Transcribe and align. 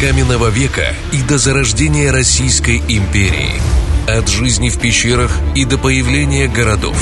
каменного 0.00 0.48
века 0.48 0.94
и 1.12 1.22
до 1.22 1.38
зарождения 1.38 2.12
Российской 2.12 2.78
империи. 2.88 3.60
От 4.06 4.28
жизни 4.28 4.68
в 4.68 4.78
пещерах 4.78 5.30
и 5.54 5.64
до 5.64 5.78
появления 5.78 6.48
городов. 6.48 6.96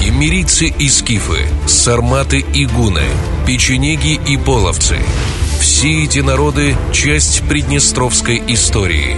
Кемерийцы 0.00 0.66
и 0.66 0.88
скифы, 0.88 1.46
сарматы 1.66 2.40
и 2.40 2.66
гуны, 2.66 3.04
печенеги 3.46 4.20
и 4.26 4.36
половцы. 4.36 4.98
Все 5.60 6.04
эти 6.04 6.18
народы– 6.18 6.76
часть 6.92 7.42
приднестровской 7.48 8.42
истории. 8.48 9.16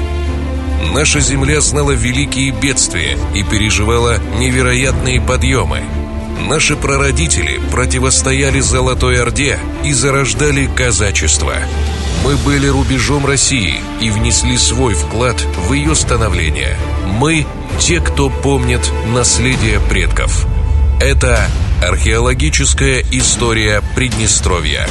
Наша 0.92 1.20
земля 1.20 1.60
знала 1.60 1.92
великие 1.92 2.50
бедствия 2.50 3.18
и 3.34 3.42
переживала 3.42 4.18
невероятные 4.38 5.20
подъемы– 5.20 5.82
Наши 6.48 6.76
прародители 6.76 7.58
противостояли 7.70 8.60
Золотой 8.60 9.20
Орде 9.20 9.58
и 9.82 9.92
зарождали 9.92 10.66
казачество. 10.66 11.54
Мы 12.24 12.38
были 12.38 12.66
рубежом 12.68 13.26
России 13.26 13.82
и 14.00 14.08
внесли 14.08 14.56
свой 14.56 14.94
вклад 14.94 15.38
в 15.68 15.74
ее 15.74 15.94
становление. 15.94 16.74
Мы– 17.06 17.46
те, 17.78 18.00
кто 18.00 18.30
помнит 18.30 18.80
наследие 19.14 19.78
предков. 19.78 20.46
Это 21.02 21.46
археологическая 21.82 23.04
история 23.10 23.82
Приднестровья. 23.94 24.88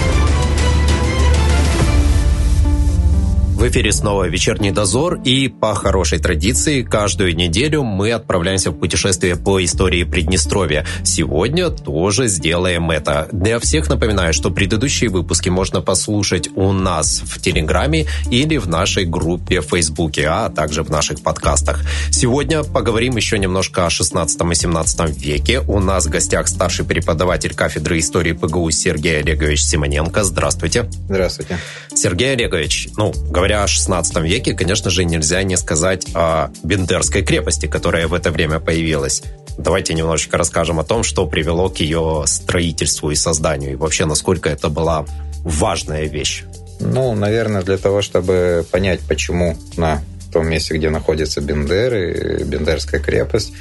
В 3.63 3.67
эфире 3.69 3.93
снова 3.93 4.27
«Вечерний 4.27 4.71
дозор» 4.71 5.21
и 5.23 5.47
по 5.47 5.73
хорошей 5.73 6.19
традиции 6.19 6.83
каждую 6.83 7.33
неделю 7.33 7.83
мы 7.83 8.11
отправляемся 8.11 8.71
в 8.71 8.73
путешествие 8.77 9.37
по 9.37 9.63
истории 9.63 10.03
Приднестровья. 10.03 10.85
Сегодня 11.05 11.69
тоже 11.69 12.27
сделаем 12.27 12.91
это. 12.91 13.29
Для 13.31 13.59
всех 13.59 13.87
напоминаю, 13.87 14.33
что 14.33 14.49
предыдущие 14.49 15.09
выпуски 15.09 15.47
можно 15.47 15.79
послушать 15.79 16.49
у 16.55 16.73
нас 16.73 17.21
в 17.23 17.39
Телеграме 17.39 18.05
или 18.29 18.57
в 18.57 18.67
нашей 18.67 19.05
группе 19.05 19.61
в 19.61 19.69
Фейсбуке, 19.69 20.27
а 20.27 20.49
также 20.49 20.83
в 20.83 20.89
наших 20.89 21.23
подкастах. 21.23 21.85
Сегодня 22.11 22.65
поговорим 22.65 23.15
еще 23.15 23.39
немножко 23.39 23.85
о 23.85 23.89
16 23.89 24.41
и 24.41 24.55
17 24.55 25.17
веке. 25.17 25.61
У 25.61 25.79
нас 25.79 26.05
в 26.05 26.09
гостях 26.09 26.49
старший 26.49 26.83
преподаватель 26.83 27.55
кафедры 27.55 27.99
истории 27.99 28.33
ПГУ 28.33 28.71
Сергей 28.71 29.19
Олегович 29.19 29.63
Симоненко. 29.63 30.25
Здравствуйте. 30.25 30.89
Здравствуйте. 31.07 31.57
Сергей 31.95 32.33
Олегович, 32.33 32.89
ну, 32.97 33.13
говоря 33.29 33.52
говоря 33.53 33.65
о 33.65 33.67
16 33.67 34.17
веке, 34.23 34.53
конечно 34.53 34.89
же, 34.89 35.05
нельзя 35.05 35.43
не 35.43 35.57
сказать 35.57 36.07
о 36.15 36.49
Бендерской 36.63 37.21
крепости, 37.21 37.67
которая 37.67 38.07
в 38.07 38.13
это 38.15 38.31
время 38.31 38.59
появилась. 38.59 39.21
Давайте 39.59 39.93
немножечко 39.93 40.37
расскажем 40.37 40.79
о 40.79 40.83
том, 40.83 41.03
что 41.03 41.27
привело 41.27 41.69
к 41.69 41.77
ее 41.77 42.23
строительству 42.25 43.11
и 43.11 43.15
созданию, 43.15 43.73
и 43.73 43.75
вообще, 43.75 44.05
насколько 44.05 44.49
это 44.49 44.69
была 44.69 45.05
важная 45.43 46.05
вещь. 46.05 46.45
Ну, 46.79 47.13
наверное, 47.13 47.61
для 47.61 47.77
того, 47.77 48.01
чтобы 48.01 48.65
понять, 48.71 49.01
почему 49.01 49.55
на 49.77 50.01
том 50.31 50.49
месте, 50.49 50.75
где 50.75 50.89
находится 50.89 51.39
Бендер 51.39 51.93
и 51.93 52.43
Бендерская 52.43 52.99
крепость, 52.99 53.53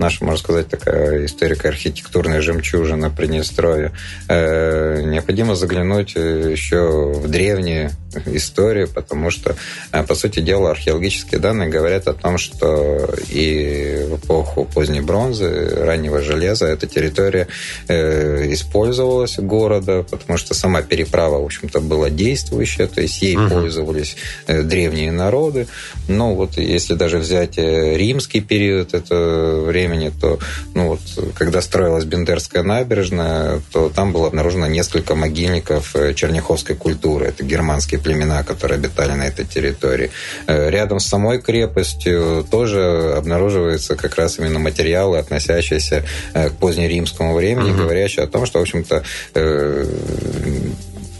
наша, 0.00 0.24
можно 0.24 0.38
сказать, 0.38 0.68
такая 0.68 1.26
историко-архитектурная 1.26 2.40
жемчужина 2.40 3.10
Приднестровья. 3.10 3.92
Э, 4.28 5.02
необходимо 5.02 5.54
заглянуть 5.54 6.12
э, 6.16 6.50
еще 6.50 7.12
в 7.12 7.28
древние 7.28 7.90
истории, 8.26 8.86
потому 8.86 9.30
что, 9.30 9.56
э, 9.92 10.02
по 10.02 10.14
сути 10.14 10.40
дела, 10.40 10.70
археологические 10.70 11.40
данные 11.40 11.68
говорят 11.68 12.08
о 12.08 12.14
том, 12.14 12.38
что 12.38 13.08
и 13.28 14.06
в 14.08 14.16
эпоху 14.16 14.64
поздней 14.64 15.00
бронзы, 15.00 15.84
раннего 15.84 16.22
железа 16.22 16.66
эта 16.66 16.86
территория 16.86 17.48
использовалась 17.88 19.38
города, 19.38 20.04
потому 20.08 20.38
что 20.38 20.54
сама 20.54 20.82
переправа, 20.82 21.40
в 21.40 21.44
общем-то, 21.44 21.80
была 21.80 22.10
действующая, 22.10 22.86
то 22.86 23.00
есть 23.00 23.22
ей 23.22 23.36
uh-huh. 23.36 23.48
пользовались 23.48 24.16
древние 24.46 25.12
народы. 25.12 25.66
Но 26.08 26.34
вот 26.34 26.56
если 26.56 26.94
даже 26.94 27.18
взять 27.18 27.58
римский 27.58 28.40
период, 28.40 28.94
это 28.94 29.62
время 29.66 29.90
времени, 29.90 30.12
то 30.20 30.38
ну 30.74 30.88
вот, 30.88 31.00
когда 31.34 31.60
строилась 31.60 32.04
Бендерская 32.04 32.62
набережная, 32.62 33.60
то 33.72 33.88
там 33.88 34.12
было 34.12 34.26
обнаружено 34.28 34.66
несколько 34.66 35.14
могильников 35.14 35.96
э, 35.96 36.14
черняховской 36.14 36.76
культуры. 36.76 37.26
Это 37.26 37.44
германские 37.44 37.99
племена, 38.00 38.42
которые 38.42 38.76
обитали 38.76 39.12
на 39.12 39.26
этой 39.26 39.44
территории. 39.44 40.10
Э, 40.46 40.70
рядом 40.70 41.00
с 41.00 41.06
самой 41.06 41.40
крепостью 41.40 42.46
тоже 42.50 43.14
обнаруживаются 43.16 43.96
как 43.96 44.16
раз 44.16 44.38
именно 44.38 44.58
материалы, 44.58 45.18
относящиеся 45.18 46.04
э, 46.34 46.50
к 46.50 46.52
позднеримскому 46.54 47.34
времени, 47.34 47.70
угу. 47.70 47.82
говорящие 47.82 48.24
о 48.24 48.28
том, 48.28 48.46
что, 48.46 48.58
в 48.58 48.62
общем-то, 48.62 49.02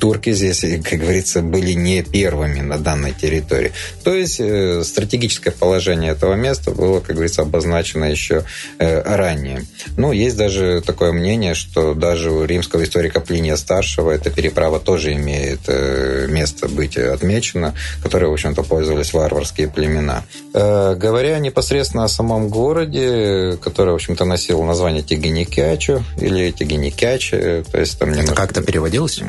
турки 0.00 0.32
здесь, 0.32 0.64
как 0.82 0.98
говорится, 0.98 1.42
были 1.42 1.72
не 1.72 2.02
первыми 2.02 2.60
на 2.60 2.78
данной 2.78 3.12
территории. 3.12 3.72
То 4.02 4.14
есть 4.14 4.40
э, 4.40 4.82
стратегическое 4.82 5.50
положение 5.50 6.12
этого 6.12 6.34
места 6.34 6.70
было, 6.70 7.00
как 7.00 7.14
говорится, 7.16 7.42
обозначено 7.42 8.06
еще 8.06 8.44
э, 8.78 9.02
ранее. 9.02 9.64
Ну, 9.96 10.12
есть 10.12 10.36
даже 10.36 10.82
такое 10.84 11.12
мнение, 11.12 11.54
что 11.54 11.94
даже 11.94 12.30
у 12.30 12.44
римского 12.44 12.82
историка 12.82 13.20
Плиния 13.20 13.56
Старшего 13.56 14.10
эта 14.10 14.30
переправа 14.30 14.80
тоже 14.80 15.12
имеет 15.12 15.60
э, 15.68 16.26
место 16.28 16.68
быть 16.68 16.96
отмечена, 16.96 17.74
которой, 18.02 18.30
в 18.30 18.32
общем-то, 18.32 18.62
пользовались 18.62 19.12
варварские 19.12 19.68
племена. 19.68 20.24
Говоря 20.52 21.38
непосредственно 21.38 22.04
о 22.04 22.08
самом 22.08 22.48
городе, 22.48 23.58
который, 23.62 23.90
в 23.90 23.96
общем-то, 23.96 24.24
носил 24.24 24.62
название 24.62 25.02
Тигиникячу 25.02 26.02
или 26.16 26.50
Тигиникяч, 26.50 27.30
то 27.30 27.78
есть 27.78 27.98
там 27.98 28.10
немножко... 28.10 28.32
Это 28.32 28.40
как-то 28.40 28.62
переводилось? 28.62 29.20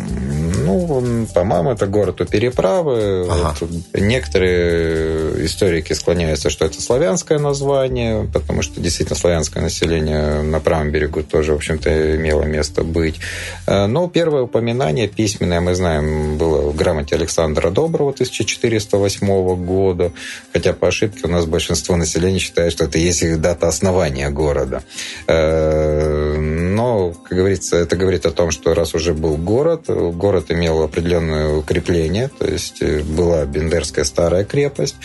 Ну, 0.71 1.27
по-моему, 1.33 1.71
это 1.71 1.87
город 1.87 2.21
у 2.21 2.25
переправы. 2.25 3.27
Ага. 3.29 3.55
Вот 3.59 3.69
некоторые 3.93 5.45
историки 5.45 5.93
склоняются, 5.93 6.49
что 6.49 6.65
это 6.65 6.81
славянское 6.81 7.39
название, 7.39 8.29
потому 8.31 8.61
что 8.61 8.79
действительно 8.79 9.17
славянское 9.17 9.61
население 9.61 10.41
на 10.41 10.59
правом 10.59 10.91
берегу 10.91 11.23
тоже, 11.23 11.53
в 11.53 11.57
общем-то, 11.57 12.15
имело 12.15 12.43
место 12.43 12.83
быть. 12.83 13.19
Э, 13.67 13.85
но 13.87 14.07
первое 14.07 14.43
упоминание 14.43 15.07
письменное, 15.07 15.61
мы 15.61 15.75
знаем, 15.75 16.37
было 16.37 16.69
в 16.69 16.75
грамоте 16.75 17.15
Александра 17.15 17.69
Доброго 17.69 18.11
1408 18.11 19.65
года, 19.65 20.11
хотя 20.53 20.73
по 20.73 20.87
ошибке 20.87 21.21
у 21.25 21.29
нас 21.29 21.45
большинство 21.45 21.95
населения 21.95 22.39
считает, 22.39 22.71
что 22.71 22.85
это 22.85 22.97
есть 22.97 23.41
дата 23.41 23.67
основания 23.67 24.29
города. 24.29 24.83
Э, 25.27 26.37
но, 26.37 27.11
как 27.11 27.37
говорится, 27.37 27.77
это 27.77 27.95
говорит 27.95 28.25
о 28.25 28.31
том, 28.31 28.51
что 28.51 28.73
раз 28.73 28.95
уже 28.95 29.13
был 29.13 29.37
город, 29.37 29.85
город 29.87 30.45
имел 30.49 30.60
определенное 30.67 31.55
укрепление, 31.55 32.29
то 32.29 32.47
есть 32.47 32.81
э, 32.81 33.01
была 33.01 33.45
Бендерская 33.45 34.05
старая 34.05 34.43
крепость, 34.43 34.95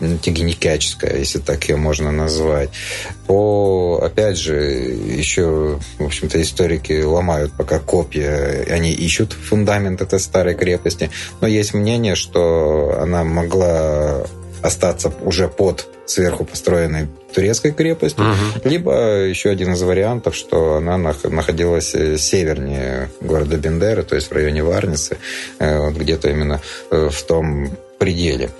Тигиникячская, 0.00 1.18
если 1.18 1.38
так 1.38 1.68
ее 1.68 1.76
можно 1.76 2.10
назвать. 2.10 2.70
По, 3.26 4.00
опять 4.02 4.38
же, 4.38 4.54
еще, 4.54 5.78
в 5.98 6.04
общем-то, 6.04 6.40
историки 6.42 7.02
ломают 7.02 7.52
пока 7.52 7.78
копья, 7.78 8.66
они 8.68 8.92
ищут 8.92 9.32
фундамент 9.32 10.02
этой 10.02 10.18
старой 10.18 10.54
крепости, 10.54 11.10
но 11.40 11.46
есть 11.46 11.74
мнение, 11.74 12.16
что 12.16 12.98
она 13.00 13.24
могла 13.24 14.26
остаться 14.64 15.12
уже 15.22 15.48
под 15.48 15.86
сверху 16.06 16.44
построенной 16.44 17.08
турецкой 17.34 17.72
крепостью, 17.72 18.24
угу. 18.24 18.68
либо 18.68 19.24
еще 19.24 19.50
один 19.50 19.74
из 19.74 19.82
вариантов, 19.82 20.34
что 20.34 20.76
она 20.76 20.96
находилась 20.96 21.94
э, 21.94 22.16
севернее 22.16 23.10
города 23.20 23.56
Бендеры, 23.58 24.04
то 24.04 24.14
есть 24.14 24.30
в 24.30 24.32
районе 24.32 24.62
Варницы, 24.62 25.18
э, 25.58 25.78
вот 25.78 25.94
где-то 25.94 26.30
именно 26.30 26.60
э, 26.90 27.08
в 27.10 27.22
том 27.24 27.76
пределе. 27.98 28.50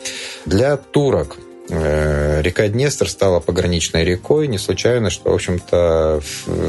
Для 0.45 0.77
турок 0.77 1.37
река 1.69 2.69
Днестр 2.69 3.09
стала 3.09 3.41
пограничной 3.41 4.05
рекой. 4.05 4.49
Не 4.49 4.59
случайно, 4.59 5.11
что, 5.11 5.31
в 5.31 5.35
общем-то, 5.35 6.21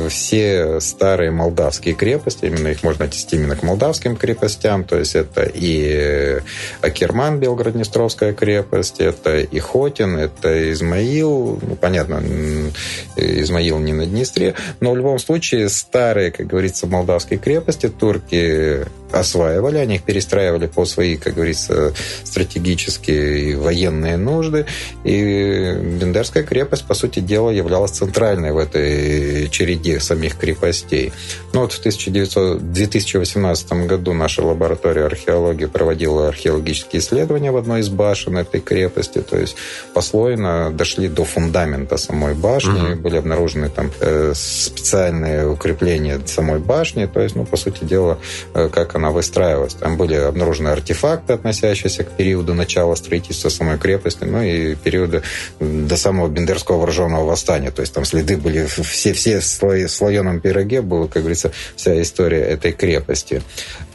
все 0.10 0.80
старые 0.80 1.32
молдавские 1.32 1.96
крепости, 1.96 2.46
именно 2.46 2.70
их 2.70 2.84
можно 2.84 3.06
отнести 3.06 3.36
именно 3.36 3.56
к 3.56 3.64
молдавским 3.64 4.16
крепостям, 4.16 4.84
то 4.86 4.98
есть 4.98 5.16
это 5.16 5.44
и 5.44 6.40
Акерман, 6.82 7.40
Белгород-Днестровская 7.40 8.34
крепость, 8.34 9.00
это 9.00 9.40
и 9.40 9.60
Хотин, 9.60 10.18
это 10.18 10.72
Измаил, 10.72 11.60
ну, 11.62 11.76
понятно, 11.76 12.24
Измаил 13.18 13.80
не 13.80 13.94
на 13.94 14.06
Днестре, 14.06 14.56
но 14.80 14.92
в 14.92 14.98
любом 14.98 15.20
случае 15.20 15.70
старые, 15.70 16.32
как 16.32 16.48
говорится, 16.48 16.88
молдавские 16.88 17.40
крепости 17.40 17.90
турки 17.90 18.86
осваивали, 19.20 19.78
они 19.78 19.96
их 19.96 20.04
перестраивали 20.04 20.68
по 20.68 20.86
свои, 20.86 21.18
как 21.18 21.36
говорится, 21.36 21.94
стратегические 22.24 23.52
и 23.52 23.56
военные 23.56 24.18
нужды. 24.18 24.66
И 25.04 25.76
Бендерская 26.00 26.44
крепость, 26.44 26.86
по 26.86 26.94
сути 26.94 27.20
дела, 27.20 27.50
являлась 27.50 27.92
центральной 27.92 28.52
в 28.52 28.58
этой 28.58 29.50
череде 29.50 30.00
самих 30.00 30.38
крепостей. 30.38 31.14
Ну 31.54 31.62
вот 31.62 31.74
в 31.74 31.80
1900, 31.80 32.74
2018 32.74 33.74
году 33.88 34.14
наша 34.14 34.44
лаборатория 34.44 35.06
археологии 35.06 35.66
проводила 35.66 36.28
археологические 36.28 37.02
исследования 37.02 37.52
в 37.52 37.58
одной 37.58 37.82
из 37.82 37.90
башен 37.90 38.38
этой 38.38 38.62
крепости, 38.62 39.22
то 39.22 39.38
есть 39.38 39.56
послойно 39.94 40.72
дошли 40.72 41.08
до 41.08 41.24
фундамента 41.24 41.98
самой 41.98 42.34
башни, 42.34 42.94
угу. 42.94 43.02
были 43.02 43.18
обнаружены 43.18 43.70
там 43.70 43.92
э, 44.00 44.34
специальные 44.36 45.50
укрепления 45.50 46.20
самой 46.26 46.60
башни, 46.60 47.06
то 47.06 47.22
есть, 47.22 47.36
ну, 47.36 47.46
по 47.46 47.58
сути 47.58 47.84
дела, 47.84 48.18
э, 48.54 48.70
как 48.70 48.96
она 48.96 49.05
она 49.06 49.12
выстраивалась. 49.12 49.76
Там 49.76 49.98
были 49.98 50.16
обнаружены 50.16 50.70
артефакты, 50.70 51.34
относящиеся 51.34 52.04
к 52.04 52.12
периоду 52.12 52.54
начала 52.56 52.96
строительства 52.96 53.50
самой 53.50 53.78
крепости, 53.78 54.24
ну 54.24 54.42
и 54.42 54.74
периода 54.76 55.22
до 55.60 55.96
самого 55.96 56.28
Бендерского 56.28 56.78
вооруженного 56.78 57.26
восстания. 57.26 57.72
То 57.72 57.82
есть 57.82 57.94
там 57.94 58.04
следы 58.04 58.38
были 58.38 58.66
все, 58.66 59.14
все 59.14 59.40
в 59.40 59.90
слоеном 59.90 60.40
пироге, 60.40 60.82
была, 60.82 61.08
как 61.08 61.22
говорится, 61.22 61.52
вся 61.76 62.02
история 62.02 62.42
этой 62.42 62.72
крепости. 62.72 63.44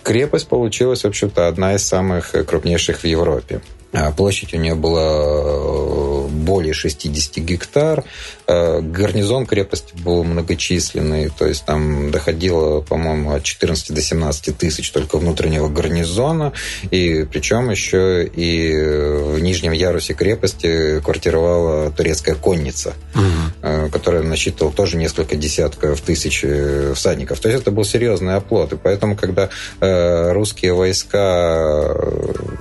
Крепость 0.05 0.47
получилась, 0.49 1.03
в 1.03 1.09
общем-то, 1.09 1.49
одна 1.49 1.75
из 1.75 1.85
самых 1.85 2.31
крупнейших 2.47 3.01
в 3.01 3.05
Европе. 3.05 3.61
А 3.93 4.13
площадь 4.13 4.55
у 4.55 4.57
нее 4.57 4.77
была 4.77 6.29
более 6.29 6.73
60 6.73 7.39
гектар. 7.39 8.05
Э, 8.53 8.81
гарнизон 8.81 9.47
крепости 9.47 9.95
был 9.95 10.25
многочисленный, 10.25 11.31
то 11.31 11.47
есть 11.47 11.65
там 11.65 12.11
доходило, 12.11 12.81
по-моему, 12.81 13.33
от 13.33 13.45
14 13.45 13.95
до 13.95 14.03
17 14.03 14.59
тысяч 14.59 14.91
только 14.91 15.19
внутреннего 15.19 15.69
гарнизона, 15.69 16.53
и 16.91 17.25
причем 17.31 17.71
еще 17.71 18.27
и 18.27 18.73
в 18.73 19.39
нижнем 19.39 19.71
ярусе 19.71 20.15
крепости 20.15 21.01
квартировала 21.01 21.93
турецкая 21.93 22.35
конница, 22.35 22.95
угу. 23.15 23.89
которая 23.93 24.25
насчитывала 24.25 24.75
тоже 24.75 24.97
несколько 24.97 25.37
десятков 25.37 26.01
тысяч 26.01 26.41
э, 26.43 26.93
всадников. 26.97 27.39
То 27.39 27.49
есть 27.49 27.63
это 27.63 27.71
был 27.71 27.85
серьезный 27.85 28.35
оплот, 28.35 28.73
и 28.73 28.77
поэтому, 28.77 29.17
когда 29.17 29.49
русские 29.81 30.75
войска 30.75 31.95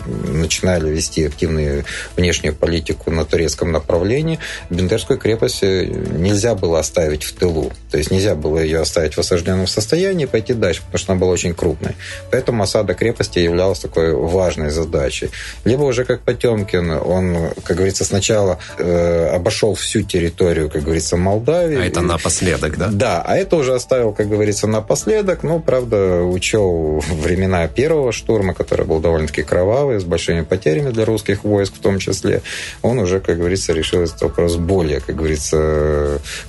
начинали 0.05 0.91
вести 0.91 1.25
активную 1.25 1.85
внешнюю 2.15 2.53
политику 2.55 3.09
на 3.09 3.25
турецком 3.25 3.71
направлении, 3.71 4.39
Бендерскую 4.69 5.17
крепость 5.17 5.63
нельзя 5.85 6.55
было 6.55 6.79
оставить 6.79 7.23
в 7.23 7.33
тылу. 7.33 7.71
То 7.91 7.97
есть 7.97 8.11
нельзя 8.11 8.35
было 8.35 8.59
ее 8.59 8.79
оставить 8.81 9.15
в 9.15 9.19
осажденном 9.19 9.67
состоянии 9.67 10.23
и 10.23 10.27
пойти 10.27 10.53
дальше, 10.53 10.81
потому 10.81 10.97
что 10.99 11.11
она 11.13 11.19
была 11.19 11.31
очень 11.31 11.53
крупной. 11.53 11.95
Поэтому 12.31 12.63
осада 12.63 12.93
крепости 12.93 13.39
являлась 13.39 13.79
такой 13.79 14.13
важной 14.13 14.69
задачей. 14.69 15.29
Либо 15.65 15.83
уже 15.83 16.05
как 16.05 16.21
Потемкин, 16.21 16.91
он, 16.91 17.49
как 17.63 17.77
говорится, 17.77 18.05
сначала 18.05 18.59
э, 18.77 19.27
обошел 19.27 19.73
всю 19.75 20.01
территорию, 20.01 20.69
как 20.69 20.83
говорится, 20.83 21.17
Молдавии. 21.17 21.79
А 21.79 21.85
это 21.85 22.01
напоследок, 22.01 22.77
да? 22.77 22.89
Да, 22.91 23.23
а 23.25 23.37
это 23.37 23.55
уже 23.55 23.73
оставил, 23.73 24.13
как 24.13 24.29
говорится, 24.29 24.67
напоследок. 24.67 25.43
Ну, 25.43 25.59
правда, 25.59 26.21
учел 26.21 27.03
времена 27.09 27.67
первого 27.67 28.11
штурма, 28.11 28.53
который 28.53 28.85
был 28.85 28.99
довольно-таки 28.99 29.43
кровавый, 29.43 29.99
с 29.99 30.03
большими 30.03 30.41
потерями 30.41 30.91
для 30.91 31.05
русских 31.05 31.43
войск 31.43 31.73
в 31.75 31.79
том 31.79 31.99
числе. 31.99 32.41
Он 32.81 32.99
уже, 32.99 33.19
как 33.19 33.37
говорится, 33.37 33.73
решил 33.73 34.01
этот 34.01 34.21
вопрос 34.21 34.55
более, 34.55 34.99
как 34.99 35.15
говорится, 35.15 35.57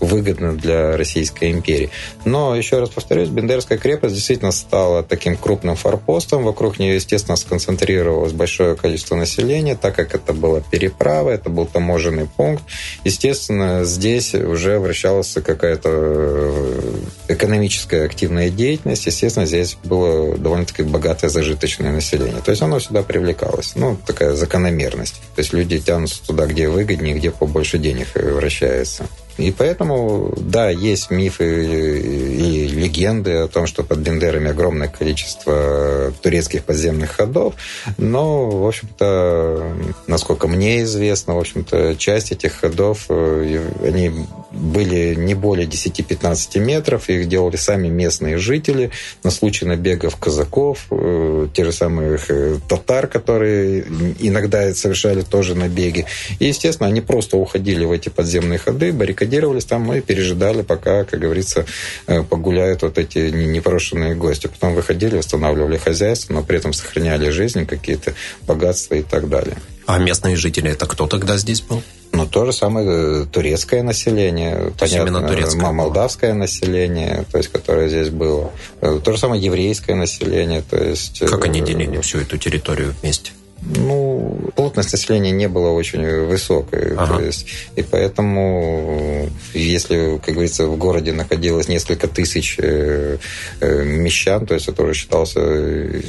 выгодно 0.00 0.54
для 0.56 0.96
Российской 0.96 1.50
империи. 1.50 1.90
Но, 2.24 2.56
еще 2.56 2.78
раз 2.78 2.90
повторюсь, 2.90 3.28
Бендерская 3.28 3.78
крепость 3.78 4.14
действительно 4.14 4.52
стала 4.52 5.02
таким 5.02 5.36
крупным 5.36 5.76
форпостом. 5.76 6.44
Вокруг 6.44 6.78
нее, 6.78 6.96
естественно, 6.96 7.36
сконцентрировалось 7.36 8.32
большое 8.32 8.76
количество 8.76 9.16
населения, 9.16 9.76
так 9.76 9.94
как 9.94 10.14
это 10.14 10.32
была 10.32 10.60
переправа, 10.60 11.30
это 11.30 11.50
был 11.50 11.66
таможенный 11.66 12.26
пункт. 12.26 12.62
Естественно, 13.04 13.84
здесь 13.84 14.34
уже 14.34 14.78
вращалась 14.78 15.34
какая-то 15.44 15.88
э, 15.92 17.00
экономическая 17.28 18.04
активная 18.04 18.50
деятельность. 18.50 19.06
Естественно, 19.06 19.46
здесь 19.46 19.76
было 19.84 20.36
довольно-таки 20.36 20.82
богатое 20.82 21.30
зажиточное 21.30 21.92
население. 21.92 22.40
То 22.44 22.50
есть 22.50 22.62
оно 22.62 22.78
сюда 22.80 23.02
привлекалось. 23.02 23.72
Ну, 23.74 23.96
такая 24.06 24.34
закономерность. 24.34 25.20
То 25.34 25.40
есть 25.40 25.52
люди 25.52 25.78
тянутся 25.78 26.24
туда, 26.26 26.46
где 26.46 26.68
выгоднее, 26.68 27.14
где 27.14 27.30
побольше 27.30 27.78
денег 27.78 28.08
вращается. 28.14 28.99
И 29.40 29.52
поэтому, 29.52 30.34
да, 30.36 30.68
есть 30.68 31.10
мифы 31.10 31.64
и 31.64 32.68
легенды 32.68 33.36
о 33.36 33.48
том, 33.48 33.66
что 33.66 33.82
под 33.82 33.98
Бендерами 33.98 34.50
огромное 34.50 34.88
количество 34.88 36.12
турецких 36.20 36.64
подземных 36.64 37.12
ходов, 37.12 37.54
но, 37.96 38.50
в 38.50 38.66
общем-то, 38.66 39.72
насколько 40.06 40.46
мне 40.46 40.82
известно, 40.82 41.36
в 41.36 41.38
общем-то, 41.38 41.96
часть 41.96 42.32
этих 42.32 42.52
ходов, 42.52 43.06
э, 43.08 43.64
они 43.82 44.12
были 44.60 45.14
не 45.14 45.34
более 45.34 45.66
10-15 45.66 46.58
метров, 46.60 47.08
их 47.08 47.28
делали 47.28 47.56
сами 47.56 47.88
местные 47.88 48.38
жители 48.38 48.90
на 49.24 49.30
случай 49.30 49.64
набегов 49.64 50.16
казаков, 50.16 50.86
э, 50.90 51.48
те 51.52 51.64
же 51.64 51.72
самые 51.72 52.18
э, 52.28 52.58
татар, 52.68 53.06
которые 53.06 53.84
иногда 54.18 54.72
совершали 54.74 55.22
тоже 55.22 55.54
набеги. 55.54 56.06
И, 56.38 56.46
естественно, 56.46 56.88
они 56.88 57.00
просто 57.00 57.36
уходили 57.36 57.84
в 57.84 57.92
эти 57.92 58.08
подземные 58.08 58.58
ходы, 58.58 58.92
баррикадировались 58.92 59.64
там, 59.64 59.92
и 59.92 60.00
пережидали, 60.00 60.62
пока, 60.62 61.04
как 61.04 61.18
говорится, 61.18 61.66
э, 62.06 62.22
погуляют 62.22 62.82
вот 62.82 62.98
эти 62.98 63.30
непрошенные 63.30 64.14
гости. 64.14 64.46
Потом 64.46 64.74
выходили, 64.74 65.16
восстанавливали 65.16 65.78
хозяйство, 65.78 66.34
но 66.34 66.42
при 66.42 66.58
этом 66.58 66.72
сохраняли 66.72 67.30
жизнь, 67.30 67.66
какие-то 67.66 68.14
богатства 68.46 68.94
и 68.94 69.02
так 69.02 69.28
далее. 69.28 69.56
А 69.86 69.98
местные 69.98 70.36
жители, 70.36 70.70
это 70.70 70.86
кто 70.86 71.06
тогда 71.06 71.36
здесь 71.36 71.62
был? 71.62 71.82
Ну, 72.20 72.26
то 72.26 72.44
же 72.44 72.52
самое 72.52 72.86
э, 73.22 73.26
турецкое 73.32 73.82
население, 73.82 74.72
то 74.76 74.84
понятно, 74.86 75.26
турецкое 75.26 75.72
молдавское 75.72 76.32
было. 76.32 76.40
население, 76.40 77.24
то 77.32 77.38
есть, 77.38 77.50
которое 77.50 77.88
здесь 77.88 78.10
было. 78.10 78.50
Э, 78.82 79.00
то 79.02 79.12
же 79.12 79.18
самое 79.18 79.42
еврейское 79.42 79.94
население, 79.94 80.62
то 80.62 80.76
есть... 80.76 81.20
Как 81.20 81.44
они 81.46 81.62
делили 81.62 82.00
всю 82.00 82.18
эту 82.18 82.36
территорию 82.36 82.94
вместе? 83.00 83.32
Ну, 83.62 84.50
плотность 84.54 84.92
населения 84.92 85.32
не 85.32 85.48
была 85.48 85.70
очень 85.70 86.04
высокой. 86.26 86.94
Ага. 86.94 87.16
То 87.16 87.24
есть, 87.24 87.46
и 87.76 87.82
поэтому, 87.82 89.28
если, 89.52 90.18
как 90.24 90.34
говорится, 90.34 90.66
в 90.66 90.76
городе 90.76 91.12
находилось 91.12 91.68
несколько 91.68 92.06
тысяч 92.06 92.56
э, 92.58 93.18
э, 93.60 93.84
мещан, 93.84 94.46
то 94.46 94.54
есть 94.54 94.68
это 94.68 94.82
уже 94.82 94.94
считался 94.94 95.40
э, 95.40 96.00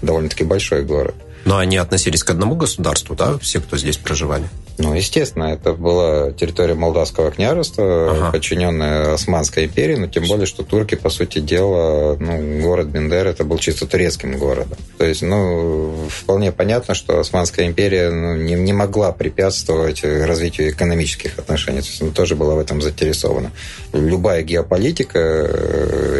довольно-таки 0.00 0.44
большой 0.44 0.82
город. 0.82 1.14
Но 1.44 1.58
они 1.58 1.76
относились 1.76 2.22
к 2.22 2.30
одному 2.30 2.54
государству, 2.54 3.14
да, 3.14 3.38
все, 3.38 3.60
кто 3.60 3.76
здесь 3.76 3.96
проживали? 3.96 4.48
Ну, 4.78 4.94
естественно, 4.94 5.44
это 5.44 5.74
была 5.74 6.32
территория 6.32 6.74
Молдавского 6.74 7.30
княжества, 7.30 8.10
ага. 8.10 8.32
подчиненная 8.32 9.14
Османской 9.14 9.66
империи, 9.66 9.96
но 9.96 10.06
тем 10.06 10.26
более, 10.26 10.46
что 10.46 10.62
турки, 10.62 10.94
по 10.94 11.10
сути 11.10 11.40
дела, 11.40 12.16
ну, 12.18 12.60
город 12.62 12.88
Бендер 12.88 13.26
это 13.26 13.44
был 13.44 13.58
чисто 13.58 13.86
турецким 13.86 14.38
городом. 14.38 14.78
То 14.98 15.04
есть, 15.04 15.22
ну, 15.22 15.94
вполне 16.08 16.52
понятно, 16.52 16.94
что 16.94 17.20
Османская 17.20 17.66
империя 17.66 18.10
ну, 18.10 18.36
не, 18.36 18.54
не 18.54 18.72
могла 18.72 19.12
препятствовать 19.12 20.02
развитию 20.04 20.70
экономических 20.70 21.38
отношений. 21.38 21.80
То 21.80 21.88
есть, 21.88 22.02
она 22.02 22.10
тоже 22.10 22.34
была 22.34 22.54
в 22.54 22.58
этом 22.58 22.80
заинтересована. 22.80 23.52
Любая 23.92 24.42
геополитика, 24.42 25.18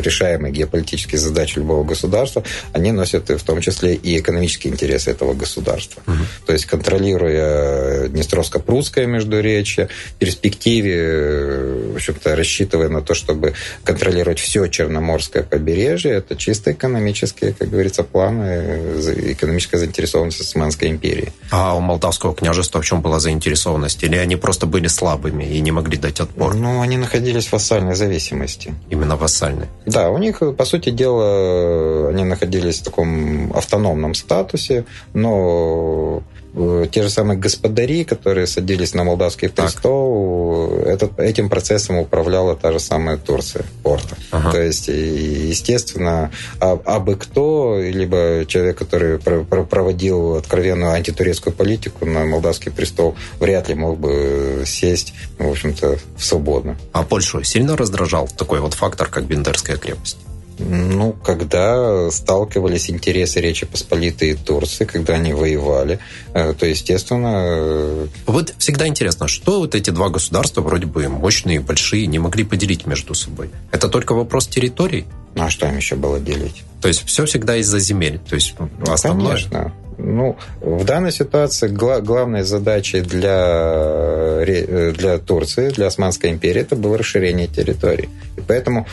решаемые 0.02 0.52
геополитические 0.52 1.18
задачи 1.18 1.58
любого 1.58 1.84
государства, 1.84 2.44
они 2.72 2.92
носят 2.92 3.30
в 3.30 3.42
том 3.42 3.60
числе 3.60 3.94
и 3.94 4.18
экономические 4.18 4.72
интересы 4.72 5.11
этого 5.12 5.34
государства. 5.34 6.02
Угу. 6.06 6.24
То 6.46 6.52
есть, 6.52 6.66
контролируя 6.66 8.08
Днестровскую 8.08 8.42
русско-прусское 8.42 9.06
междуречье. 9.06 9.88
В 10.10 10.14
перспективе, 10.14 10.96
э, 10.96 11.90
в 11.92 11.96
общем-то, 11.96 12.36
рассчитывая 12.36 12.88
на 12.88 13.00
то, 13.00 13.14
чтобы 13.14 13.54
контролировать 13.84 14.38
все 14.38 14.66
Черноморское 14.66 15.42
побережье, 15.42 16.12
это 16.12 16.36
чисто 16.36 16.72
экономические, 16.72 17.52
как 17.52 17.70
говорится, 17.70 18.02
планы, 18.02 18.44
э, 18.44 19.32
экономическая 19.32 19.78
заинтересованность 19.78 20.40
Османской 20.40 20.88
империи. 20.88 21.32
А 21.50 21.76
у 21.76 21.80
Молдавского 21.80 22.34
княжества 22.34 22.80
в 22.80 22.84
чем 22.84 23.00
была 23.00 23.20
заинтересованность? 23.20 24.02
Или 24.02 24.16
они 24.16 24.36
просто 24.36 24.66
были 24.66 24.88
слабыми 24.88 25.44
и 25.44 25.60
не 25.60 25.70
могли 25.70 25.96
дать 25.96 26.20
отпор? 26.20 26.54
Ну, 26.54 26.80
они 26.80 26.96
находились 26.96 27.46
в 27.46 27.52
вассальной 27.52 27.94
зависимости. 27.94 28.74
Именно 28.90 29.16
вассальной? 29.16 29.66
Да, 29.86 30.10
у 30.10 30.18
них, 30.18 30.42
по 30.56 30.64
сути 30.64 30.90
дела, 30.90 32.08
они 32.08 32.24
находились 32.24 32.80
в 32.80 32.84
таком 32.84 33.52
автономном 33.52 34.14
статусе, 34.14 34.84
но 35.14 36.22
Э, 36.54 36.86
те 36.90 37.02
же 37.02 37.08
самые 37.08 37.38
господари, 37.38 38.04
которые 38.04 38.46
садились 38.46 38.92
на 38.94 39.04
молдавский 39.04 39.48
престол, 39.48 40.80
этот, 40.84 41.18
этим 41.18 41.48
процессом 41.48 41.96
управляла 41.96 42.54
та 42.56 42.72
же 42.72 42.80
самая 42.80 43.16
Турция, 43.16 43.64
Порта. 43.82 44.16
Ага. 44.30 44.52
То 44.52 44.62
есть, 44.62 44.88
естественно, 44.88 46.30
а, 46.60 46.78
абы 46.84 47.16
кто, 47.16 47.78
либо 47.80 48.44
человек, 48.46 48.76
который 48.78 49.18
проводил 49.18 50.36
откровенную 50.36 50.92
антитурецкую 50.92 51.54
политику 51.54 52.04
на 52.04 52.26
молдавский 52.26 52.70
престол, 52.70 53.16
вряд 53.40 53.68
ли 53.68 53.74
мог 53.74 53.98
бы 53.98 54.64
сесть, 54.66 55.14
в 55.38 55.48
общем-то, 55.48 55.98
свободно. 56.18 56.76
А 56.92 57.02
Польшу 57.02 57.42
сильно 57.44 57.76
раздражал 57.76 58.28
такой 58.28 58.60
вот 58.60 58.74
фактор, 58.74 59.08
как 59.08 59.24
Бендерская 59.24 59.78
крепость? 59.78 60.18
Ну, 60.58 61.12
когда 61.12 62.10
сталкивались 62.10 62.90
интересы 62.90 63.40
Речи 63.40 63.66
Посполитой 63.66 64.30
и 64.30 64.34
Турции, 64.34 64.84
когда 64.84 65.14
они 65.14 65.32
воевали, 65.32 65.98
э, 66.34 66.54
то, 66.54 66.66
естественно... 66.66 67.44
Э, 67.46 68.06
вот 68.26 68.54
всегда 68.58 68.86
интересно, 68.86 69.28
что 69.28 69.60
вот 69.60 69.74
эти 69.74 69.90
два 69.90 70.08
государства, 70.08 70.60
вроде 70.60 70.86
бы 70.86 71.08
мощные, 71.08 71.60
большие, 71.60 72.06
не 72.06 72.18
могли 72.18 72.44
поделить 72.44 72.86
между 72.86 73.14
собой? 73.14 73.50
Это 73.70 73.88
только 73.88 74.14
вопрос 74.14 74.46
территорий? 74.46 75.06
Ну, 75.34 75.44
а 75.44 75.50
что 75.50 75.66
им 75.66 75.76
еще 75.76 75.96
было 75.96 76.20
делить? 76.20 76.62
То 76.80 76.88
есть 76.88 77.04
все 77.06 77.24
всегда 77.24 77.56
из-за 77.56 77.78
земель? 77.78 78.20
То 78.28 78.34
есть 78.34 78.54
ну, 78.58 78.68
основное... 78.92 79.36
Конечно. 79.36 79.72
Ну, 79.98 80.36
в 80.60 80.84
данной 80.84 81.12
ситуации 81.12 81.68
гла- 81.68 82.00
главной 82.00 82.42
задачей 82.42 83.02
для, 83.02 84.42
для 84.44 85.18
Турции, 85.18 85.70
для 85.70 85.86
Османской 85.86 86.30
империи, 86.30 86.62
это 86.62 86.76
было 86.76 86.98
расширение 86.98 87.46
территории. 87.46 88.08
И 88.42 88.44
поэтому 88.46 88.86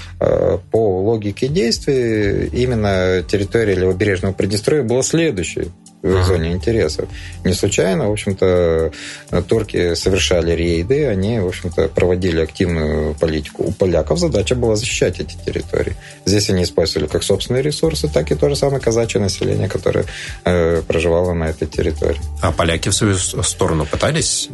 по 0.71 1.01
логике 1.01 1.47
действий 1.47 2.47
именно 2.53 3.23
территория 3.27 3.75
левобережного 3.75 4.33
Приднестровья 4.33 4.83
была 4.83 5.03
следующей 5.03 5.71
в 6.01 6.17
их 6.17 6.25
зоне 6.25 6.51
интересов. 6.51 7.09
Не 7.43 7.53
случайно, 7.53 8.09
в 8.09 8.11
общем-то, 8.11 8.91
турки 9.47 9.95
совершали 9.95 10.51
рейды, 10.51 11.05
они, 11.05 11.39
в 11.39 11.47
общем-то, 11.47 11.89
проводили 11.89 12.41
активную 12.41 13.15
политику. 13.15 13.63
У 13.63 13.71
поляков 13.71 14.19
задача 14.19 14.55
была 14.55 14.75
защищать 14.75 15.19
эти 15.19 15.35
территории. 15.45 15.95
Здесь 16.25 16.49
они 16.49 16.63
использовали 16.63 17.07
как 17.07 17.23
собственные 17.23 17.63
ресурсы, 17.63 18.07
так 18.07 18.31
и 18.31 18.35
то 18.35 18.49
же 18.49 18.55
самое 18.55 18.79
казачье 18.81 19.19
население, 19.19 19.67
которое 19.67 20.05
э, 20.45 20.81
проживало 20.87 21.33
на 21.33 21.45
этой 21.45 21.67
территории. 21.67 22.19
А 22.41 22.51
поляки 22.51 22.89
в 22.89 22.93
свою 22.93 23.15
сторону 23.15 23.85
пытались 23.85 24.49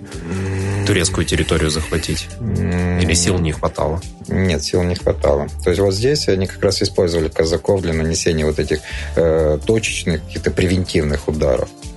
турецкую 0.87 1.25
территорию 1.25 1.69
захватить? 1.69 2.27
Или 2.41 3.13
сил 3.13 3.37
не 3.37 3.51
хватало? 3.51 4.01
Нет, 4.27 4.63
сил 4.63 4.81
не 4.83 4.95
хватало. 4.95 5.47
То 5.63 5.69
есть 5.69 5.81
вот 5.81 5.93
здесь 5.93 6.27
они 6.27 6.47
как 6.47 6.63
раз 6.63 6.81
использовали 6.81 7.27
казаков 7.27 7.81
для 7.81 7.93
нанесения 7.93 8.45
вот 8.45 8.57
этих 8.57 8.79
э, 9.15 9.59
точечных, 9.65 10.23
каких-то 10.25 10.51
превентивных 10.51 11.27
ударов. 11.27 11.34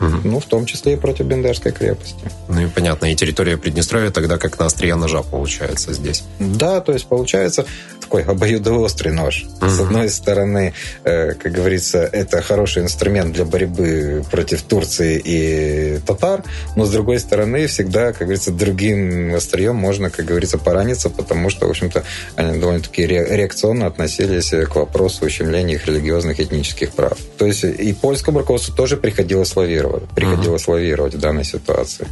Угу. 0.00 0.20
Ну, 0.24 0.40
в 0.40 0.44
том 0.46 0.66
числе 0.66 0.94
и 0.94 0.96
против 0.96 1.26
Бендерской 1.26 1.72
крепости. 1.72 2.30
Ну 2.48 2.60
и 2.60 2.66
понятно. 2.68 3.10
И 3.10 3.16
территория 3.16 3.56
Приднестровья 3.56 4.10
тогда 4.10 4.38
как 4.38 4.58
на 4.58 4.66
острие 4.66 4.94
ножа 4.94 5.22
получается 5.22 5.92
здесь. 5.92 6.24
Да, 6.38 6.80
то 6.80 6.92
есть 6.92 7.06
получается 7.06 7.66
такой 8.08 8.22
обоюдоострый 8.22 9.12
нож. 9.12 9.46
Угу. 9.60 9.68
С 9.68 9.80
одной 9.80 10.08
стороны, 10.08 10.72
э, 11.04 11.34
как 11.34 11.52
говорится, 11.52 11.98
это 11.98 12.40
хороший 12.40 12.82
инструмент 12.82 13.34
для 13.34 13.44
борьбы 13.44 14.24
против 14.30 14.62
Турции 14.62 15.20
и 15.22 16.00
татар, 16.06 16.42
но 16.74 16.86
с 16.86 16.90
другой 16.90 17.20
стороны, 17.20 17.66
всегда, 17.66 18.12
как 18.12 18.22
говорится, 18.22 18.50
другим 18.50 19.34
острием 19.34 19.76
можно, 19.76 20.08
как 20.08 20.24
говорится, 20.24 20.56
пораниться, 20.56 21.10
потому 21.10 21.50
что, 21.50 21.66
в 21.66 21.70
общем-то, 21.70 22.02
они 22.36 22.58
довольно-таки 22.58 23.06
реакционно 23.06 23.86
относились 23.86 24.50
к 24.50 24.74
вопросу 24.74 25.26
ущемления 25.26 25.74
их 25.74 25.86
религиозных 25.86 26.40
этнических 26.40 26.92
прав. 26.92 27.18
То 27.36 27.44
есть 27.44 27.64
и 27.64 27.92
польскому 27.92 28.38
руководству 28.38 28.74
тоже 28.74 28.96
приходилось 28.96 29.54
лавировать, 29.54 30.04
приходилось 30.14 30.62
угу. 30.62 30.72
лавировать 30.72 31.14
в 31.14 31.18
данной 31.18 31.44
ситуации. 31.44 32.06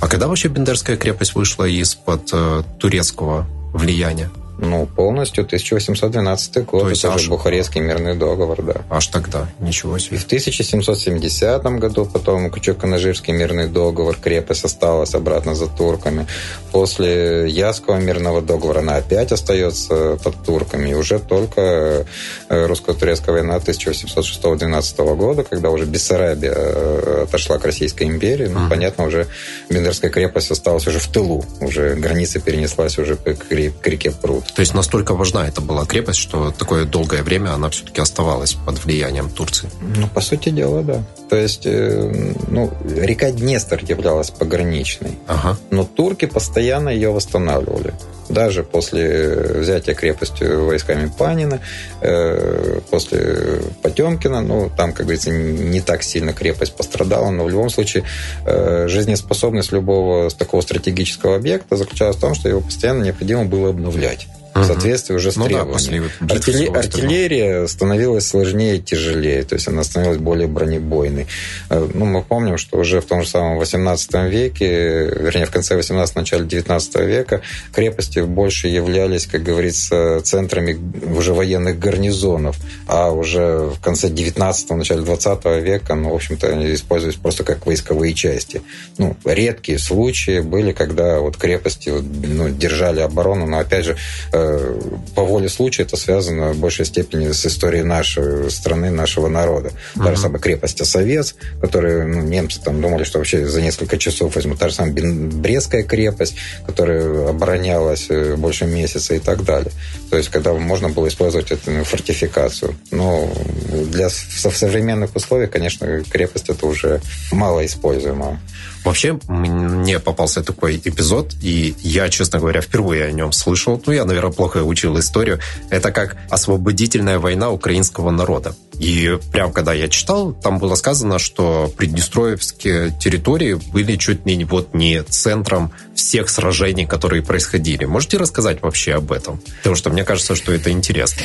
А 0.00 0.06
когда 0.06 0.28
вообще 0.28 0.48
Бендерская 0.48 0.96
крепость 0.96 1.34
вышла 1.34 1.64
из-под 1.64 2.30
э, 2.32 2.62
турецкого 2.78 3.48
влияния? 3.72 4.30
Ну, 4.62 4.86
полностью 4.86 5.44
1812 5.44 6.64
год. 6.66 6.82
То 6.82 6.90
есть 6.90 7.04
это 7.04 7.14
аж... 7.14 7.22
уже 7.22 7.30
Бухарестский 7.30 7.80
мирный 7.80 8.14
договор, 8.14 8.62
да. 8.62 8.82
Аж 8.90 9.06
тогда, 9.06 9.48
ничего 9.58 9.98
себе. 9.98 10.16
И 10.16 10.20
в 10.20 10.26
1770 10.26 11.62
году 11.78 12.04
потом 12.04 12.50
Кучук-Канажирский 12.50 13.32
мирный 13.32 13.68
договор, 13.68 14.16
крепость 14.16 14.64
осталась 14.64 15.14
обратно 15.14 15.54
за 15.54 15.66
турками. 15.66 16.26
После 16.72 17.48
Яского 17.48 17.96
мирного 17.96 18.42
договора 18.42 18.80
она 18.80 18.96
опять 18.96 19.32
остается 19.32 20.18
под 20.22 20.44
турками. 20.44 20.90
И 20.90 20.94
уже 20.94 21.20
только 21.20 22.06
э, 22.48 22.66
русско-турецкая 22.66 23.36
война 23.36 23.56
1806-12 23.56 25.16
года, 25.16 25.42
когда 25.42 25.70
уже 25.70 25.86
Бессарабия 25.86 26.52
э, 26.54 27.24
отошла 27.24 27.58
к 27.58 27.64
Российской 27.64 28.04
империи, 28.04 28.46
ну, 28.46 28.68
понятно, 28.68 29.04
уже 29.06 29.26
Бендерская 29.70 30.10
крепость 30.10 30.50
осталась 30.50 30.86
уже 30.86 30.98
в 30.98 31.06
тылу. 31.06 31.46
Уже 31.60 31.94
граница 31.94 32.40
перенеслась 32.40 32.98
уже 32.98 33.16
к 33.16 33.50
реке 33.86 34.10
Пруд. 34.10 34.49
То 34.54 34.60
есть 34.60 34.74
настолько 34.74 35.14
важна 35.14 35.46
это 35.46 35.60
была 35.60 35.84
крепость, 35.84 36.18
что 36.18 36.50
такое 36.50 36.84
долгое 36.84 37.22
время 37.22 37.54
она 37.54 37.70
все-таки 37.70 38.00
оставалась 38.00 38.54
под 38.54 38.84
влиянием 38.84 39.30
Турции? 39.30 39.70
Ну, 39.80 40.08
по 40.08 40.20
сути 40.20 40.50
дела, 40.50 40.82
да. 40.82 41.04
То 41.28 41.36
есть, 41.36 41.62
э, 41.64 42.34
ну, 42.48 42.72
река 42.84 43.30
Днестр 43.30 43.82
являлась 43.86 44.30
пограничной. 44.30 45.18
Ага. 45.26 45.56
Но 45.70 45.84
турки 45.84 46.26
постоянно 46.26 46.88
ее 46.88 47.10
восстанавливали. 47.10 47.94
Даже 48.28 48.62
после 48.62 49.34
взятия 49.56 49.94
крепости 49.94 50.44
войсками 50.44 51.10
Панина, 51.16 51.60
э, 52.00 52.80
после 52.90 53.60
Потемкина, 53.82 54.40
ну, 54.40 54.70
там, 54.76 54.92
как 54.92 55.06
говорится, 55.06 55.30
не 55.30 55.80
так 55.80 56.02
сильно 56.02 56.32
крепость 56.32 56.74
пострадала, 56.74 57.30
но 57.30 57.44
в 57.44 57.50
любом 57.50 57.70
случае 57.70 58.04
э, 58.46 58.86
жизнеспособность 58.88 59.72
любого 59.72 60.30
такого 60.30 60.60
стратегического 60.60 61.36
объекта 61.36 61.76
заключалась 61.76 62.16
в 62.16 62.20
том, 62.20 62.34
что 62.34 62.48
его 62.48 62.60
постоянно 62.60 63.02
необходимо 63.02 63.44
было 63.44 63.70
обновлять 63.70 64.28
в 64.54 64.64
соответствии 64.64 65.14
уже 65.14 65.32
с 65.32 65.36
ну, 65.36 65.46
требованиями. 65.46 66.10
Да, 66.20 66.34
Артиллер... 66.34 66.76
Артиллерия 66.76 67.66
становилась 67.66 68.26
сложнее 68.26 68.76
и 68.76 68.80
тяжелее, 68.80 69.42
то 69.44 69.54
есть 69.54 69.68
она 69.68 69.84
становилась 69.84 70.18
более 70.18 70.48
бронебойной. 70.48 71.26
Э, 71.68 71.88
ну, 71.94 72.04
мы 72.04 72.22
помним, 72.22 72.58
что 72.58 72.78
уже 72.78 73.00
в 73.00 73.06
том 73.06 73.22
же 73.22 73.28
самом 73.28 73.58
18 73.58 74.14
веке, 74.30 75.04
вернее, 75.04 75.46
в 75.46 75.50
конце 75.50 75.76
18 75.76 76.16
начале 76.16 76.44
19 76.44 76.96
века 77.00 77.42
крепости 77.72 78.20
больше 78.20 78.68
являлись, 78.68 79.26
как 79.26 79.42
говорится, 79.42 80.20
центрами 80.24 80.78
уже 81.16 81.32
военных 81.32 81.78
гарнизонов, 81.78 82.56
а 82.86 83.10
уже 83.10 83.70
в 83.74 83.80
конце 83.80 84.08
19 84.08 84.70
начале 84.70 85.02
20 85.02 85.44
века, 85.62 85.94
ну, 85.94 86.10
в 86.10 86.14
общем-то, 86.14 86.48
они 86.48 86.74
использовались 86.74 87.16
просто 87.16 87.44
как 87.44 87.66
войсковые 87.66 88.14
части. 88.14 88.62
Ну, 88.98 89.16
редкие 89.24 89.78
случаи 89.78 90.40
были, 90.40 90.72
когда 90.72 91.20
вот 91.20 91.36
крепости 91.36 91.90
ну, 91.90 92.48
держали 92.48 93.00
оборону, 93.00 93.46
но, 93.46 93.58
опять 93.58 93.84
же, 93.84 93.96
э, 94.40 94.80
по 95.14 95.24
воле 95.24 95.48
случая 95.48 95.84
это 95.84 95.96
связано 95.96 96.52
в 96.52 96.58
большей 96.58 96.84
степени 96.84 97.32
с 97.32 97.46
историей 97.46 97.82
нашей 97.82 98.50
страны, 98.50 98.90
нашего 98.90 99.28
народа. 99.28 99.70
Uh-huh. 99.94 100.04
Та 100.04 100.14
же 100.14 100.20
самая 100.20 100.40
крепость 100.40 100.80
Осовец, 100.80 101.34
которую 101.60 102.08
ну, 102.08 102.22
немцы 102.22 102.60
там 102.62 102.80
думали, 102.80 103.04
что 103.04 103.18
вообще 103.18 103.46
за 103.46 103.60
несколько 103.62 103.98
часов 103.98 104.34
возьмут. 104.34 104.58
Та 104.58 104.68
же 104.68 104.74
самая 104.74 104.92
Брестская 104.92 105.82
крепость, 105.82 106.36
которая 106.66 107.30
оборонялась 107.30 108.06
э, 108.08 108.36
больше 108.36 108.66
месяца 108.66 109.14
и 109.14 109.18
так 109.18 109.44
далее. 109.44 109.72
То 110.10 110.16
есть, 110.16 110.28
когда 110.28 110.52
можно 110.54 110.88
было 110.88 111.08
использовать 111.08 111.50
эту 111.52 111.84
фортификацию. 111.84 112.74
Но 112.90 113.32
для, 113.68 114.08
в 114.08 114.56
современных 114.56 115.14
условиях, 115.14 115.50
конечно, 115.50 116.02
крепость 116.04 116.48
это 116.48 116.66
уже 116.66 117.00
мало 117.32 117.64
используемо. 117.64 118.40
Вообще, 118.84 119.18
мне 119.28 119.98
попался 119.98 120.42
такой 120.42 120.80
эпизод, 120.82 121.34
и 121.42 121.74
я, 121.80 122.08
честно 122.08 122.38
говоря, 122.38 122.60
впервые 122.60 123.04
о 123.04 123.12
нем 123.12 123.32
слышал. 123.32 123.80
Ну, 123.84 123.92
я, 123.92 124.04
наверное, 124.04 124.32
плохо 124.32 124.64
учил 124.64 124.98
историю. 124.98 125.38
Это 125.68 125.92
как 125.92 126.16
освободительная 126.30 127.18
война 127.18 127.50
украинского 127.50 128.10
народа. 128.10 128.54
И 128.78 129.18
прям 129.30 129.52
когда 129.52 129.74
я 129.74 129.88
читал, 129.88 130.32
там 130.32 130.58
было 130.58 130.74
сказано, 130.74 131.18
что 131.18 131.70
приднестровские 131.76 132.96
территории 132.98 133.54
были 133.54 133.96
чуть 133.96 134.24
ли 134.24 134.42
вот 134.44 134.72
не 134.72 135.02
центром 135.02 135.72
всех 135.94 136.30
сражений, 136.30 136.86
которые 136.86 137.22
происходили. 137.22 137.84
Можете 137.84 138.16
рассказать 138.16 138.62
вообще 138.62 138.94
об 138.94 139.12
этом? 139.12 139.40
Потому 139.58 139.76
что 139.76 139.90
мне 139.90 140.04
кажется, 140.04 140.34
что 140.34 140.52
это 140.52 140.70
интересно. 140.70 141.22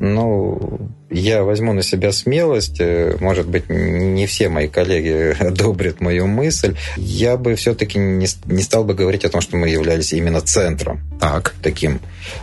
Ну, 0.00 0.90
я 1.14 1.44
возьму 1.44 1.72
на 1.72 1.82
себя 1.82 2.12
смелость, 2.12 2.80
э, 2.80 3.16
может 3.20 3.46
быть, 3.46 3.68
не 3.68 4.26
все 4.26 4.48
мои 4.48 4.68
коллеги 4.68 5.36
одобрят 5.40 6.00
мою 6.00 6.26
мысль, 6.26 6.76
я 6.96 7.36
бы 7.36 7.54
все-таки 7.54 7.98
не, 7.98 8.26
не 8.46 8.62
стал 8.62 8.84
бы 8.84 8.94
говорить 8.94 9.24
о 9.24 9.28
том, 9.28 9.40
что 9.40 9.56
мы 9.56 9.68
являлись 9.68 10.12
именно 10.12 10.40
центром 10.40 11.00
так. 11.20 11.54
таким. 11.62 12.00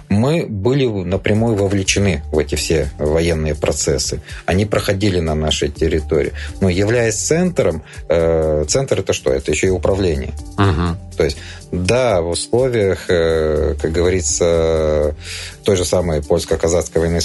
Мы 0.09 0.45
были 0.47 0.85
напрямую 0.85 1.55
вовлечены 1.55 2.23
в 2.31 2.39
эти 2.39 2.55
все 2.55 2.89
военные 2.97 3.55
процессы. 3.55 4.21
Они 4.45 4.65
проходили 4.65 5.19
на 5.19 5.35
нашей 5.35 5.69
территории. 5.69 6.31
Но 6.61 6.69
являясь 6.69 7.15
центром, 7.15 7.83
э, 8.07 8.65
центр 8.67 8.99
это 8.99 9.13
что? 9.13 9.31
Это 9.31 9.51
еще 9.51 9.67
и 9.67 9.71
управление. 9.71 10.33
Угу. 10.57 11.17
То 11.17 11.25
есть, 11.25 11.37
да, 11.71 12.21
в 12.21 12.29
условиях, 12.29 13.05
э, 13.09 13.75
как 13.81 13.91
говорится, 13.91 15.15
той 15.63 15.75
же 15.75 15.85
самой 15.85 16.23
польско-казацкой 16.23 17.01
войны 17.01 17.21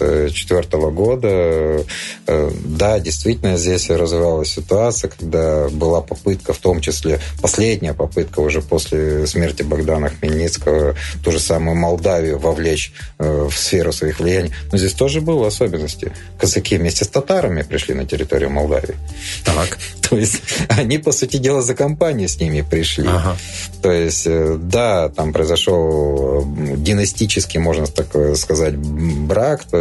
48-54 0.00 0.90
года, 0.90 1.84
э, 2.26 2.50
да, 2.64 2.98
действительно 2.98 3.56
здесь 3.56 3.90
развивалась 3.90 4.50
ситуация, 4.50 5.10
когда 5.10 5.68
была 5.68 6.00
попытка, 6.00 6.52
в 6.52 6.58
том 6.58 6.80
числе 6.80 7.20
последняя 7.40 7.94
попытка 7.94 8.40
уже 8.40 8.62
после 8.62 9.26
смерти 9.26 9.62
Богдана 9.62 10.10
Хмельницкого, 10.10 10.94
ту 11.22 11.32
же 11.32 11.40
самую 11.40 11.76
Молдавию 11.76 12.38
вовлечь 12.38 12.92
э, 13.18 13.48
в 13.50 13.56
сферу 13.56 13.92
своих 13.92 14.20
влияний. 14.20 14.52
Но 14.72 14.78
здесь 14.78 14.92
тоже 14.92 15.20
было 15.20 15.46
особенности. 15.46 16.12
Казаки 16.38 16.76
вместе 16.76 17.04
с 17.04 17.08
татарами 17.08 17.62
пришли 17.62 17.94
на 17.94 18.06
территорию 18.06 18.50
Молдавии. 18.50 18.96
Так. 19.44 19.78
То 20.08 20.16
есть 20.16 20.42
они, 20.68 20.98
по 20.98 21.12
сути 21.12 21.36
дела, 21.36 21.62
за 21.62 21.74
компанию 21.74 22.28
с 22.28 22.40
ними 22.40 22.62
пришли. 22.62 23.06
Ага. 23.06 23.36
То 23.82 23.92
есть, 23.92 24.26
э, 24.26 24.56
да, 24.58 25.08
там 25.08 25.32
произошел 25.32 26.44
династический, 26.76 27.60
можно 27.60 27.86
так 27.86 28.36
сказать, 28.36 28.76
брак. 28.76 29.64
То 29.64 29.76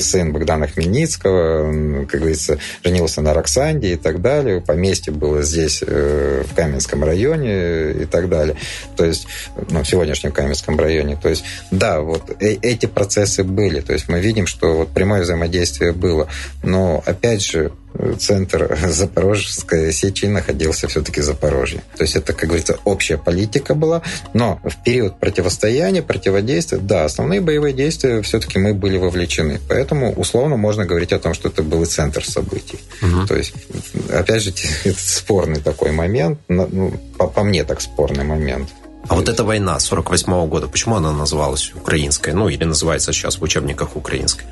сын 0.00 0.32
Богдана 0.32 0.66
Хмельницкого, 0.66 2.06
как 2.06 2.20
говорится, 2.20 2.58
женился 2.84 3.22
на 3.22 3.34
Роксанде 3.34 3.92
и 3.92 3.96
так 3.96 4.20
далее. 4.20 4.60
Поместье 4.60 5.12
было 5.12 5.42
здесь, 5.42 5.82
в 5.82 6.54
Каменском 6.54 7.04
районе 7.04 7.92
и 7.92 8.04
так 8.04 8.28
далее. 8.28 8.56
То 8.96 9.04
есть 9.04 9.12
есть 9.12 9.26
ну, 9.70 9.82
в 9.82 9.86
сегодняшнем 9.86 10.32
Каменском 10.32 10.78
районе. 10.78 11.16
То 11.16 11.28
есть, 11.28 11.44
да, 11.70 12.00
вот 12.00 12.30
э 12.40 12.58
эти 12.62 12.86
процессы 12.86 13.44
были. 13.44 13.80
То 13.80 13.92
есть 13.92 14.08
мы 14.08 14.20
видим, 14.20 14.46
что 14.46 14.76
вот 14.78 14.90
прямое 14.90 15.22
взаимодействие 15.22 15.92
было. 15.92 16.28
Но, 16.62 17.02
опять 17.04 17.44
же, 17.44 17.72
центр 18.18 18.78
Запорожской 18.88 19.92
сечи 19.92 20.26
находился 20.26 20.88
все-таки 20.88 21.20
в 21.20 21.24
Запорожье. 21.24 21.82
То 21.96 22.02
есть 22.02 22.16
это, 22.16 22.32
как 22.32 22.48
говорится, 22.48 22.78
общая 22.84 23.18
политика 23.18 23.74
была. 23.74 24.02
Но 24.34 24.60
в 24.62 24.82
период 24.82 25.18
противостояния, 25.18 26.02
противодействия, 26.02 26.78
да, 26.78 27.04
основные 27.04 27.40
боевые 27.40 27.74
действия 27.74 28.22
все-таки 28.22 28.58
мы 28.58 28.74
были 28.74 28.96
вовлечены. 28.98 29.60
Поэтому 29.68 30.12
условно 30.12 30.56
можно 30.56 30.84
говорить 30.84 31.12
о 31.12 31.18
том, 31.18 31.34
что 31.34 31.48
это 31.48 31.62
был 31.62 31.82
и 31.82 31.86
центр 31.86 32.24
событий. 32.24 32.78
Угу. 33.02 33.26
То 33.26 33.36
есть, 33.36 33.54
опять 34.10 34.42
же, 34.42 34.52
это 34.84 34.98
спорный 34.98 35.60
такой 35.60 35.92
момент. 35.92 36.38
Ну, 36.48 36.92
по, 37.18 37.26
по 37.26 37.42
мне 37.42 37.64
так 37.64 37.80
спорный 37.80 38.24
момент. 38.24 38.68
А 39.08 39.14
вот 39.16 39.28
эта 39.28 39.42
война 39.44 39.80
48 39.80 40.32
-го 40.32 40.46
года, 40.46 40.68
почему 40.68 40.96
она 40.96 41.12
называлась 41.12 41.72
украинской? 41.74 42.32
Ну, 42.32 42.48
или 42.48 42.64
называется 42.64 43.12
сейчас 43.12 43.38
в 43.38 43.42
учебниках 43.42 43.96
украинской? 43.96 44.44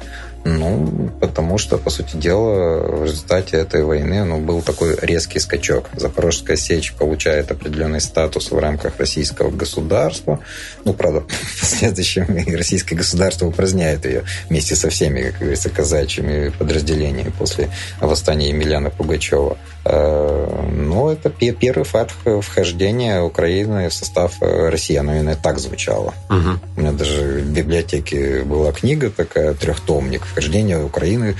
Ну, 0.44 1.10
потому 1.20 1.58
что, 1.58 1.76
по 1.76 1.90
сути 1.90 2.16
дела, 2.16 2.78
в 2.82 3.04
результате 3.04 3.58
этой 3.58 3.84
войны 3.84 4.24
ну, 4.24 4.40
был 4.40 4.62
такой 4.62 4.96
резкий 5.02 5.38
скачок. 5.38 5.90
Запорожская 5.94 6.56
сечь 6.56 6.94
получает 6.94 7.50
определенный 7.50 8.00
статус 8.00 8.50
в 8.50 8.58
рамках 8.58 8.98
российского 8.98 9.50
государства. 9.50 10.40
Ну, 10.84 10.94
правда, 10.94 11.20
в 11.28 11.60
последующем 11.60 12.24
и 12.24 12.56
российское 12.56 12.94
государство 12.94 13.46
упраздняет 13.46 14.06
ее 14.06 14.24
вместе 14.48 14.76
со 14.76 14.88
всеми, 14.88 15.30
как 15.30 15.40
говорится, 15.40 15.68
казачьими 15.68 16.48
подразделениями 16.48 17.32
после 17.38 17.68
восстания 18.00 18.48
Емельяна 18.48 18.88
Пугачева. 18.90 19.58
Э, 19.84 20.70
но 20.72 21.12
это 21.12 21.28
первый 21.30 21.84
факт 21.84 22.14
вхождения 22.42 23.20
Украины 23.20 23.88
в 23.88 23.94
состав 23.94 24.36
России. 24.40 24.96
Оно 24.96 25.16
именно 25.16 25.36
так 25.36 25.58
звучало. 25.58 26.14
Угу. 26.30 26.50
У 26.76 26.80
меня 26.80 26.92
даже 26.92 27.40
в 27.40 27.52
библиотеке 27.52 28.42
была 28.42 28.72
книга 28.72 29.10
такая, 29.10 29.52
трехтомник 29.54 30.24
вхождение 30.30 30.82
Украины 30.82 31.36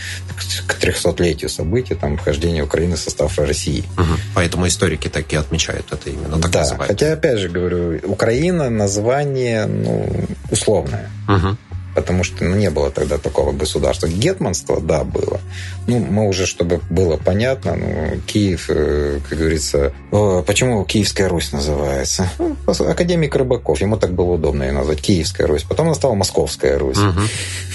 к 0.67 0.83
300-летию 0.83 1.49
событий, 1.49 1.95
там, 1.95 2.17
вхождение 2.17 2.63
Украины 2.63 2.97
в 2.97 2.99
состав 2.99 3.39
России. 3.39 3.85
Угу. 3.97 4.15
Поэтому 4.35 4.67
историки 4.67 5.09
такие 5.09 5.41
отмечают 5.41 5.93
это 5.93 6.11
именно 6.11 6.39
так 6.41 6.51
Да, 6.51 6.61
называют. 6.61 6.87
хотя, 6.89 7.13
опять 7.13 7.39
же 7.39 7.49
говорю, 7.49 8.01
Украина 8.05 8.71
название 8.71 9.67
ну, 9.67 10.27
условное. 10.51 11.11
Угу 11.29 11.57
потому 11.95 12.25
что 12.25 12.45
ну, 12.45 12.57
не 12.57 12.71
было 12.71 12.91
тогда 12.91 13.19
такого 13.19 13.53
государства. 13.53 14.07
Гетманство, 14.07 14.81
да, 14.81 15.05
было. 15.05 15.41
Ну, 15.87 15.99
мы 15.99 16.29
уже, 16.29 16.47
чтобы 16.47 16.81
было 16.91 17.17
понятно, 17.17 17.77
ну, 17.77 18.21
Киев, 18.27 18.67
э, 18.69 19.21
как 19.29 19.39
говорится, 19.39 19.93
почему 20.11 20.85
Киевская 20.85 21.29
Русь 21.29 21.53
называется? 21.53 22.31
Ну, 22.39 22.57
академик 22.67 23.35
Рыбаков, 23.35 23.81
ему 23.81 23.97
так 23.97 24.13
было 24.13 24.33
удобно 24.33 24.65
ее 24.65 24.73
назвать, 24.73 25.01
Киевская 25.01 25.47
Русь. 25.47 25.65
Потом 25.65 25.87
она 25.87 25.95
стала 25.95 26.15
Московская 26.15 26.79
Русь. 26.79 26.99
Угу. 26.99 27.21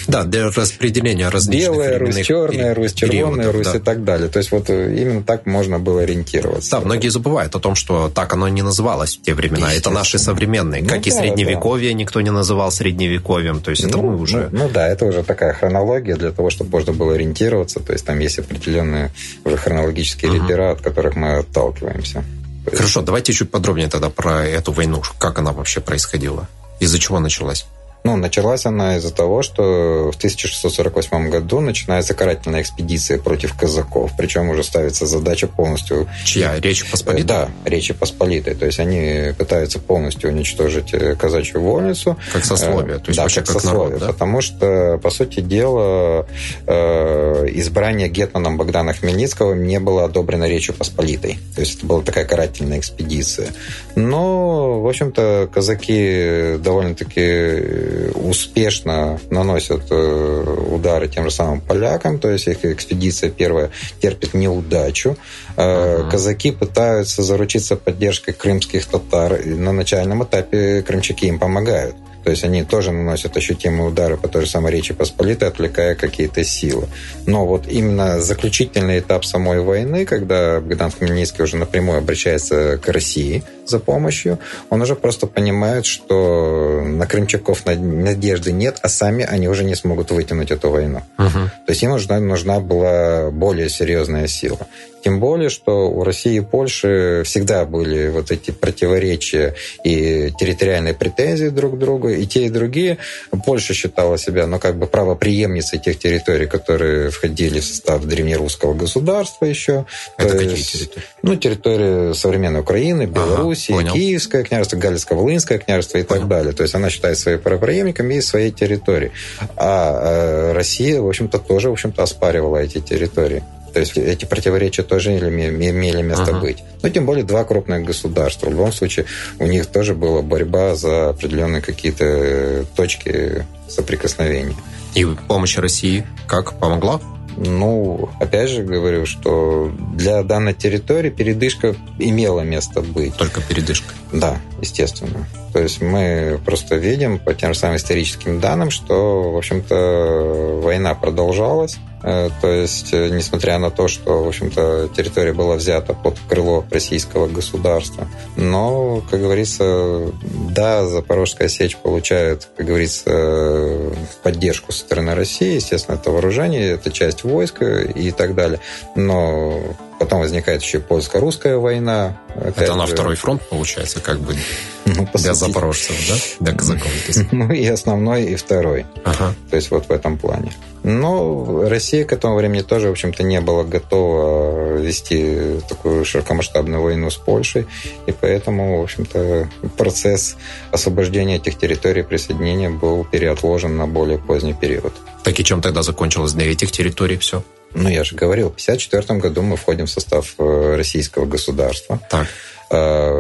Да, 0.08 0.24
для 0.24 0.50
распределения 0.50 1.30
различных 1.30 1.74
Белая 1.74 2.00
Русь, 2.00 2.22
черная 2.22 2.76
Русь, 2.76 2.94
червонная 2.94 3.52
Русь 3.52 3.68
да. 3.68 3.78
и 3.78 3.80
так 3.80 4.04
далее. 4.04 4.30
То 4.30 4.40
есть 4.40 4.52
вот 4.52 4.70
э, 4.70 4.96
именно 4.96 5.24
так 5.24 5.46
можно 5.46 5.80
было 5.80 6.02
ориентироваться. 6.02 6.72
Да, 6.72 6.82
многие 6.82 7.10
забывают 7.10 7.56
о 7.56 7.60
том, 7.60 7.76
что 7.76 8.10
так 8.10 8.34
оно 8.34 8.48
не 8.48 8.62
называлось 8.62 9.18
в 9.18 9.22
те 9.22 9.34
времена. 9.34 9.74
Это 9.74 9.90
наши 9.90 10.20
современные. 10.20 10.84
Ну, 10.84 10.90
как 10.90 11.02
да, 11.02 11.10
и 11.10 11.12
средневековье 11.12 11.92
да. 11.92 11.98
никто 11.98 12.22
не 12.22 12.32
называл 12.32 12.72
средневековьем. 12.72 13.62
То 13.62 13.72
есть 13.72 13.84
это 13.84 13.98
ну, 14.06 14.12
мы 14.12 14.22
уже... 14.22 14.50
Ну, 14.52 14.64
ну 14.64 14.70
да, 14.70 14.88
это 14.88 15.06
уже 15.06 15.24
такая 15.24 15.54
хронология 15.54 16.16
для 16.16 16.32
того, 16.32 16.50
чтобы 16.50 16.72
можно 16.72 16.94
было 16.94 17.14
ориентироваться. 17.14 17.80
То 17.80 17.94
есть 17.94 18.06
там 18.06 18.20
есть 18.20 18.40
определенные 18.40 19.12
уже 19.44 19.58
хронологические 19.58 20.32
угу. 20.32 20.44
репера, 20.44 20.72
от 20.72 20.82
которых 20.82 21.16
мы 21.16 21.38
отталкиваемся. 21.38 22.24
Хорошо, 22.66 23.02
давайте 23.02 23.34
чуть 23.34 23.52
подробнее 23.52 23.90
тогда 23.90 24.10
про 24.10 24.46
эту 24.46 24.72
войну. 24.72 25.02
Как 25.20 25.40
она 25.40 25.52
вообще 25.52 25.82
происходила? 25.82 26.48
Из-за 26.80 27.00
чего 27.00 27.20
началась? 27.20 27.68
Ну, 28.06 28.18
началась 28.18 28.68
она 28.68 28.98
из-за 28.98 29.12
того, 29.12 29.42
что 29.42 30.12
в 30.14 30.16
1648 30.18 31.30
году 31.32 31.60
начинается 31.60 32.14
карательная 32.14 32.62
экспедиция 32.62 33.18
против 33.18 33.58
казаков. 33.58 34.12
Причем 34.16 34.48
уже 34.50 34.64
ставится 34.64 35.08
задача 35.08 35.48
полностью... 35.48 36.08
Чья? 36.24 36.56
Речь 36.60 36.88
Посполитой? 36.88 37.26
Да, 37.26 37.50
Речи 37.66 37.96
Посполитой. 37.96 38.54
То 38.54 38.68
есть 38.68 38.80
они 38.80 39.34
пытаются 39.36 39.80
полностью 39.80 40.30
уничтожить 40.30 40.94
э, 40.94 41.16
казачью 41.16 41.62
вольницу. 41.62 42.16
Как 42.32 42.46
сословие? 42.46 43.00
То 43.00 43.08
есть 43.08 43.18
да, 43.18 43.24
вообще 43.24 43.42
как, 43.42 43.54
как 43.54 43.62
сословие. 43.64 43.98
Народ, 43.98 44.00
да? 44.00 44.08
Потому 44.14 44.42
что, 44.42 45.00
по 45.02 45.10
сути 45.10 45.40
дела, 45.40 46.28
э, 46.68 47.48
избрание 47.54 48.08
гетманом 48.08 48.58
Богдана 48.58 48.94
Хмельницкого 48.94 49.56
не 49.56 49.80
было 49.80 50.06
одобрено 50.06 50.48
Речью 50.48 50.76
Посполитой. 50.76 51.40
То 51.56 51.62
есть 51.62 51.78
это 51.78 51.88
была 51.88 52.04
такая 52.04 52.26
карательная 52.26 52.78
экспедиция. 52.78 53.48
Но, 53.96 54.80
в 54.80 54.88
общем-то, 54.88 55.50
казаки 55.52 56.58
довольно-таки 56.60 57.95
успешно 58.14 59.20
наносят 59.30 59.84
э, 59.90 60.58
удары 60.72 61.08
тем 61.08 61.26
же 61.26 61.32
самым 61.32 61.62
полякам, 61.62 62.20
то 62.20 62.30
есть 62.30 62.48
их 62.48 62.66
экспедиция 62.66 63.30
первая 63.30 63.72
терпит 64.02 64.34
неудачу. 64.34 65.18
Uh-huh. 65.58 66.10
Казаки 66.10 66.52
пытаются 66.52 67.24
заручиться 67.24 67.76
поддержкой 67.76 68.34
крымских 68.34 68.86
татар. 68.86 69.46
На 69.46 69.72
начальном 69.72 70.24
этапе 70.24 70.82
крымчаки 70.82 71.28
им 71.28 71.40
помогают. 71.40 71.96
То 72.26 72.32
есть 72.32 72.44
они 72.44 72.64
тоже 72.64 72.92
наносят 72.92 73.38
ощутимые 73.38 73.88
удары 73.88 74.18
по 74.18 74.28
той 74.28 74.46
же 74.46 74.50
самой 74.50 74.72
Речи 74.72 74.96
Посполитой, 74.96 75.48
отвлекая 75.48 75.94
какие-то 75.94 76.44
силы. 76.44 76.88
Но 77.28 77.46
вот 77.46 77.68
именно 77.68 78.20
заключительный 78.20 78.98
этап 78.98 79.26
самой 79.26 79.60
войны, 79.60 80.06
когда 80.06 80.60
Богдан 80.60 80.90
Хмельницкий 80.90 81.44
уже 81.44 81.58
напрямую 81.58 82.00
обращается 82.00 82.80
к 82.80 82.88
России 82.90 83.44
за 83.66 83.80
помощью, 83.80 84.40
он 84.70 84.82
уже 84.82 84.96
просто 84.96 85.28
понимает, 85.28 85.86
что 85.86 86.82
на 86.86 87.06
крымчаков 87.06 87.66
надежды 87.66 88.52
нет, 88.52 88.78
а 88.82 88.90
сами 88.90 89.24
они 89.24 89.48
уже 89.48 89.64
не 89.64 89.76
смогут 89.76 90.12
вытянуть 90.12 90.52
эту 90.52 90.70
войну. 90.70 91.02
Угу. 91.18 91.40
То 91.66 91.70
есть 91.70 91.84
им 91.84 91.92
нужна, 91.92 92.20
нужна 92.20 92.60
была 92.60 93.32
более 93.32 93.70
серьезная 93.70 94.28
сила. 94.28 94.68
Тем 95.06 95.20
более, 95.20 95.52
что 95.52 95.88
у 95.88 96.04
России 96.04 96.38
и 96.38 96.40
Польши 96.40 97.22
всегда 97.26 97.66
были 97.66 98.10
вот 98.10 98.32
эти 98.32 98.50
противоречия 98.50 99.54
и 99.84 100.32
территориальные 100.36 100.96
претензии 100.96 101.50
друг 101.50 101.76
к 101.76 101.78
другу, 101.78 102.10
и 102.10 102.26
те, 102.26 102.48
и 102.48 102.50
другие. 102.50 102.98
Польша 103.46 103.76
считала 103.76 104.18
себя, 104.18 104.48
ну, 104.48 104.58
как 104.58 104.80
бы 104.80 104.88
правоприемницей 104.88 105.78
тех 105.78 106.00
территорий, 106.00 106.48
которые 106.48 107.12
входили 107.12 107.60
в 107.60 107.66
состав 107.66 108.04
древнерусского 108.04 108.74
государства 108.74 109.46
еще. 109.46 109.86
Это 110.18 110.30
То 110.30 110.38
какие 110.40 110.58
есть, 110.58 110.72
территории? 110.72 111.06
Ну, 111.22 111.36
территории 111.36 112.14
современной 112.14 112.62
Украины, 112.62 113.06
Белоруссии, 113.06 113.36
ага, 113.36 113.46
Киевское 113.56 114.44
княжество, 114.44 114.78
Галицко-Волынское 114.78 115.60
княжество 115.60 115.98
и 115.98 116.04
понял. 116.04 116.22
так 116.22 116.30
далее. 116.30 116.54
То 116.54 116.64
есть 116.64 116.76
она 116.76 116.90
считает 116.90 117.18
своей 117.18 117.38
правоприемниками 117.38 118.16
и 118.16 118.22
своей 118.22 118.52
территории. 118.52 119.12
А 119.58 120.52
э, 120.52 120.54
Россия, 120.54 121.02
в 121.02 121.08
общем-то, 121.08 121.40
тоже, 121.40 121.70
в 121.70 121.74
общем-то, 121.74 122.04
оспаривала 122.04 122.58
эти 122.58 122.80
территории. 122.80 123.44
То 123.74 123.82
есть 123.82 123.98
эти 123.98 124.24
противоречия 124.24 124.84
тоже 124.84 125.18
имели 125.18 126.02
место 126.02 126.32
uh-huh. 126.32 126.40
быть. 126.40 126.64
Но 126.82 126.88
тем 126.88 127.06
более 127.06 127.26
два 127.26 127.44
крупных 127.44 127.84
государства. 127.84 128.48
В 128.48 128.52
любом 128.52 128.72
случае 128.72 129.06
у 129.38 129.48
них 129.48 129.66
тоже 129.66 129.94
была 129.94 130.22
борьба 130.22 130.76
за 130.76 131.10
определенные 131.10 131.62
какие-то 131.62 132.66
точки 132.78 133.46
соприкосновения. 133.68 134.56
И 134.94 135.06
помощь 135.28 135.58
России 135.58 136.08
как 136.26 136.58
помогла? 136.58 137.02
Ну, 137.38 138.10
опять 138.20 138.50
же 138.50 138.64
говорю, 138.64 139.06
что 139.06 139.72
для 139.94 140.24
данной 140.24 140.54
территории 140.54 141.10
передышка 141.10 141.76
имела 142.00 142.42
место 142.42 142.82
быть. 142.82 143.16
Только 143.16 143.42
передышка? 143.42 143.94
Да, 144.12 144.38
естественно. 144.62 145.28
То 145.54 145.60
есть 145.60 145.82
мы 145.82 146.40
просто 146.46 146.76
видим 146.76 147.20
по 147.20 147.34
тем 147.34 147.54
же 147.54 147.60
самым 147.60 147.78
историческим 147.78 148.40
данным, 148.40 148.72
что, 148.72 149.32
в 149.32 149.38
общем-то, 149.38 150.62
война 150.64 150.96
продолжалась. 150.96 151.78
Э, 152.06 152.30
то 152.40 152.48
есть, 152.48 152.94
э, 152.94 153.10
несмотря 153.10 153.58
на 153.58 153.72
то, 153.72 153.88
что, 153.88 154.24
в 154.24 154.28
общем-то, 154.28 154.90
территория 154.96 155.34
была 155.34 155.56
взята 155.56 155.96
под 155.96 156.20
крыло 156.30 156.64
российского 156.70 157.28
государства. 157.28 158.08
Но, 158.36 159.02
как 159.10 159.22
говорится, 159.22 160.12
да, 160.52 160.86
Запорожская 160.86 161.48
сечь 161.48 161.76
получает, 161.78 162.48
как 162.56 162.68
говорится, 162.68 163.92
поддержку 164.22 164.72
со 164.72 164.82
стороны 164.82 165.16
России. 165.16 165.56
Естественно, 165.56 165.96
это 165.96 166.12
вооружение, 166.12 166.74
это 166.74 166.92
часть 166.92 167.24
войска 167.24 167.82
и 167.82 168.12
так 168.12 168.36
далее. 168.36 168.60
Но 168.96 169.76
Потом 170.00 170.20
возникает 170.20 170.62
еще 170.62 170.80
польско-русская 170.80 171.58
война. 171.58 172.18
Это 172.36 172.76
на 172.76 172.86
второй 172.86 173.16
фронт, 173.16 173.42
получается, 173.50 174.02
как 174.02 174.20
бы 174.20 174.36
ну, 174.86 175.08
для 175.14 175.34
запорожцев, 175.34 175.96
да? 176.10 176.46
Для 176.46 176.54
казаков. 176.54 176.92
Ну, 177.32 177.52
и 177.52 177.66
основной, 177.66 178.26
и 178.26 178.36
второй. 178.36 178.86
Ага. 179.04 179.34
То 179.50 179.56
есть 179.56 179.72
вот 179.72 179.88
в 179.88 179.92
этом 179.92 180.18
плане. 180.18 180.52
Но 180.84 181.68
Россия 181.68 182.06
к 182.06 182.14
этому 182.14 182.36
времени 182.36 182.62
тоже, 182.62 182.90
в 182.90 182.92
общем-то, 182.92 183.24
не 183.24 183.42
была 183.42 183.64
готова 183.64 184.78
вести 184.78 185.60
такую 185.68 186.06
широкомасштабную 186.06 186.82
войну 186.82 187.10
с 187.10 187.16
Польшей, 187.16 187.66
и 188.06 188.12
поэтому, 188.12 188.82
в 188.82 188.84
общем-то, 188.84 189.50
процесс 189.78 190.36
освобождения 190.72 191.38
этих 191.38 191.58
территорий 191.58 192.04
присоединения 192.04 192.70
был 192.70 193.04
переотложен 193.04 193.76
на 193.76 193.88
более 193.88 194.20
поздний 194.20 194.54
период. 194.54 194.94
Так 195.24 195.40
и 195.40 195.44
чем 195.44 195.62
тогда 195.62 195.82
закончилось 195.82 196.34
для 196.34 196.52
этих 196.52 196.72
территорий 196.72 197.18
все? 197.18 197.44
Ну, 197.76 197.90
я 197.90 198.04
же 198.04 198.16
говорил, 198.16 198.50
в 198.50 198.56
1954 198.56 199.20
году 199.20 199.42
мы 199.42 199.58
входим 199.58 199.86
в 199.86 199.90
состав 199.90 200.34
э, 200.38 200.76
российского 200.78 201.26
государства. 201.26 202.00
Так. 202.10 202.28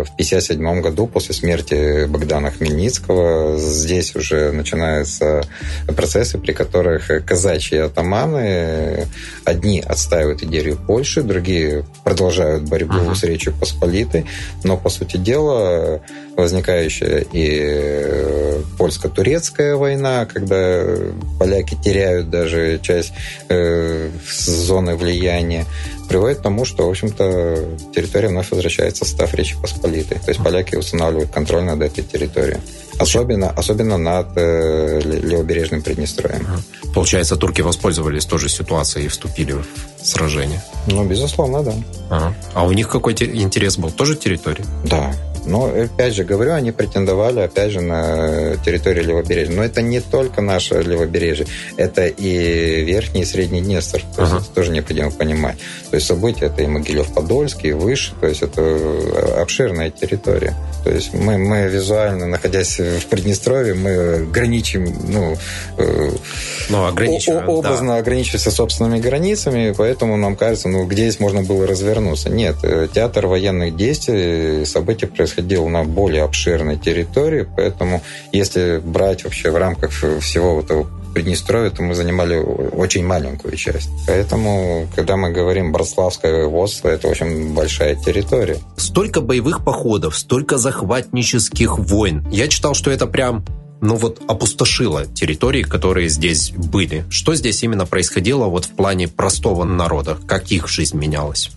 в 0.05 0.09
1957 0.13 0.81
году, 0.81 1.05
после 1.07 1.35
смерти 1.35 2.05
Богдана 2.07 2.49
Хмельницкого, 2.49 3.59
здесь 3.59 4.15
уже 4.15 4.51
начинаются 4.51 5.43
процессы, 5.95 6.39
при 6.39 6.51
которых 6.53 7.11
казачьи 7.25 7.77
атаманы 7.77 9.07
одни 9.43 9.81
отстаивают 9.81 10.41
идею 10.41 10.77
Польши, 10.77 11.21
другие 11.21 11.85
продолжают 12.03 12.63
борьбу 12.63 12.95
uh-huh. 12.95 13.15
с 13.15 13.23
Речью 13.23 13.53
Посполитой, 13.53 14.25
но, 14.63 14.77
по 14.77 14.89
сути 14.89 15.17
дела, 15.17 16.01
возникающая 16.35 17.25
и 17.31 18.61
польско-турецкая 18.77 19.75
война, 19.75 20.25
когда 20.25 20.85
поляки 21.39 21.77
теряют 21.81 22.29
даже 22.29 22.79
часть 22.81 23.13
э, 23.49 24.09
зоны 24.27 24.95
влияния, 24.95 25.65
приводит 26.07 26.39
к 26.39 26.41
тому, 26.41 26.65
что, 26.65 26.87
в 26.87 26.89
общем-то, 26.89 27.77
территория 27.93 28.27
вновь 28.27 28.51
возвращается 28.51 29.05
в 29.05 29.07
состав 29.07 29.33
Речи 29.33 29.55
Посполитой. 29.59 30.19
То 30.19 30.29
есть 30.29 30.43
поляки 30.43 30.75
устанавливают 30.75 31.31
контроль 31.31 31.63
над 31.63 31.81
этой 31.81 32.03
территорией. 32.03 32.59
Особенно, 32.97 33.49
особенно 33.49 33.97
над 33.97 34.27
э, 34.35 35.01
левобережным 35.01 35.81
Приднестровьем. 35.81 36.47
Получается, 36.93 37.35
турки 37.35 37.61
воспользовались 37.61 38.25
тоже 38.25 38.47
ситуацией 38.47 39.05
и 39.05 39.07
вступили 39.09 39.53
в 39.53 39.65
сражение? 40.01 40.61
Ну, 40.87 41.03
безусловно, 41.05 41.63
да. 41.63 41.73
Ага. 42.09 42.35
А 42.53 42.65
у 42.65 42.71
них 42.71 42.87
какой 42.87 43.13
интерес 43.13 43.77
был? 43.77 43.91
Тоже 43.91 44.15
территория? 44.15 44.63
Да. 44.85 45.13
Но, 45.45 45.65
опять 45.65 46.13
же, 46.13 46.23
говорю, 46.23 46.53
они 46.53 46.71
претендовали, 46.71 47.39
опять 47.39 47.71
же, 47.71 47.81
на 47.81 48.57
территорию 48.63 49.05
левобережья. 49.05 49.53
Но 49.53 49.63
это 49.63 49.81
не 49.81 49.99
только 49.99 50.41
наше 50.41 50.81
левобережье, 50.81 51.47
это 51.77 52.07
и 52.07 52.83
Верхний 52.83 53.21
и 53.21 53.25
Средний 53.25 53.61
Днестр. 53.61 54.03
То 54.15 54.21
есть 54.23 54.33
uh-huh. 54.33 54.41
это 54.41 54.49
тоже 54.49 54.71
необходимо 54.71 55.11
понимать. 55.11 55.57
То 55.89 55.95
есть 55.95 56.07
события 56.07 56.45
это 56.45 56.63
и 56.63 56.67
Могилев-Подольский, 56.67 57.69
и 57.69 57.73
выше, 57.73 58.13
то 58.19 58.27
есть 58.27 58.41
это 58.41 59.41
обширная 59.41 59.89
территория. 59.91 60.55
То 60.83 60.91
есть 60.91 61.13
мы, 61.13 61.37
мы 61.37 61.63
визуально, 61.67 62.27
находясь 62.27 62.79
в 62.79 63.05
Приднестровье, 63.07 63.73
мы 63.73 64.25
граничим, 64.25 64.93
ну, 65.07 65.37
э, 65.77 66.11
ну 66.69 66.85
ограничиваем, 66.85 67.49
образно 67.49 67.93
да. 67.93 67.97
ограничиваемся 67.97 68.51
собственными 68.51 68.99
границами, 68.99 69.73
поэтому 69.75 70.17
нам 70.17 70.35
кажется, 70.35 70.69
ну, 70.69 70.85
где 70.85 71.03
здесь 71.03 71.19
можно 71.19 71.41
было 71.41 71.65
развернуться. 71.65 72.29
Нет, 72.29 72.57
э, 72.63 72.87
театр 72.93 73.27
военных 73.27 73.75
действий, 73.75 74.65
события 74.65 75.07
происходят 75.07 75.34
происходило 75.35 75.67
на 75.67 75.83
более 75.83 76.23
обширной 76.23 76.77
территории, 76.77 77.47
поэтому 77.55 78.01
если 78.31 78.81
брать 78.83 79.23
вообще 79.23 79.51
в 79.51 79.57
рамках 79.57 79.91
всего 79.91 80.59
этого 80.59 80.87
Приднестровья, 81.13 81.69
то 81.69 81.81
мы 81.81 81.95
занимали 81.95 82.35
очень 82.35 83.05
маленькую 83.05 83.55
часть. 83.55 83.89
Поэтому, 84.05 84.85
когда 84.97 85.15
мы 85.15 85.31
говорим 85.31 85.71
Братславское 85.71 86.33
воеводство, 86.33 86.89
это 86.89 87.07
очень 87.07 87.53
большая 87.53 87.95
территория. 87.95 88.57
Столько 88.75 89.21
боевых 89.21 89.63
походов, 89.63 90.17
столько 90.17 90.57
захватнических 90.57 91.79
войн. 91.79 92.27
Я 92.31 92.49
читал, 92.49 92.73
что 92.73 92.91
это 92.91 93.07
прям 93.07 93.45
ну 93.79 93.95
вот 93.95 94.21
опустошило 94.27 95.05
территории, 95.05 95.63
которые 95.63 96.09
здесь 96.09 96.51
были. 96.51 97.05
Что 97.09 97.33
здесь 97.33 97.63
именно 97.63 97.85
происходило 97.85 98.47
вот 98.47 98.65
в 98.65 98.71
плане 98.71 99.07
простого 99.07 99.63
народа? 99.63 100.17
Как 100.27 100.51
их 100.51 100.67
жизнь 100.67 100.97
менялась? 100.97 101.49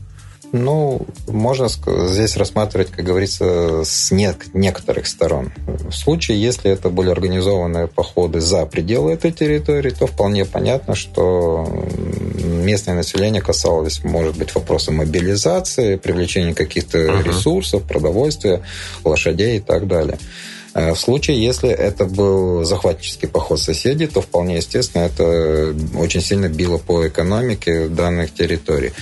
Ну, 0.52 1.06
можно 1.26 1.68
здесь 1.68 2.36
рассматривать, 2.36 2.90
как 2.90 3.04
говорится, 3.04 3.84
с 3.84 4.10
некоторых 4.10 5.06
сторон. 5.06 5.52
В 5.66 5.92
случае, 5.92 6.40
если 6.40 6.70
это 6.70 6.88
были 6.88 7.10
организованные 7.10 7.86
походы 7.86 8.40
за 8.40 8.64
пределы 8.64 9.12
этой 9.12 9.30
территории, 9.30 9.90
то 9.90 10.06
вполне 10.06 10.44
понятно, 10.44 10.94
что 10.94 11.66
местное 12.42 12.94
население 12.94 13.42
касалось, 13.42 14.02
может 14.04 14.36
быть, 14.38 14.54
вопроса 14.54 14.92
мобилизации, 14.92 15.96
привлечения 15.96 16.54
каких-то 16.54 16.98
uh-huh. 16.98 17.22
ресурсов, 17.24 17.82
продовольствия, 17.82 18.62
лошадей 19.04 19.58
и 19.58 19.60
так 19.60 19.86
далее. 19.86 20.18
Э, 20.74 20.92
в 20.92 20.98
случае, 20.98 21.42
если 21.42 21.70
это 21.70 22.04
был 22.04 22.64
захватнический 22.64 23.28
поход 23.28 23.60
соседей, 23.60 24.06
то 24.06 24.20
вполне 24.20 24.56
естественно 24.56 25.02
это 25.02 25.74
очень 25.96 26.20
сильно 26.20 26.48
било 26.48 26.78
по 26.78 27.08
экономике 27.08 27.88
данных 27.88 28.34
территорий. 28.34 28.92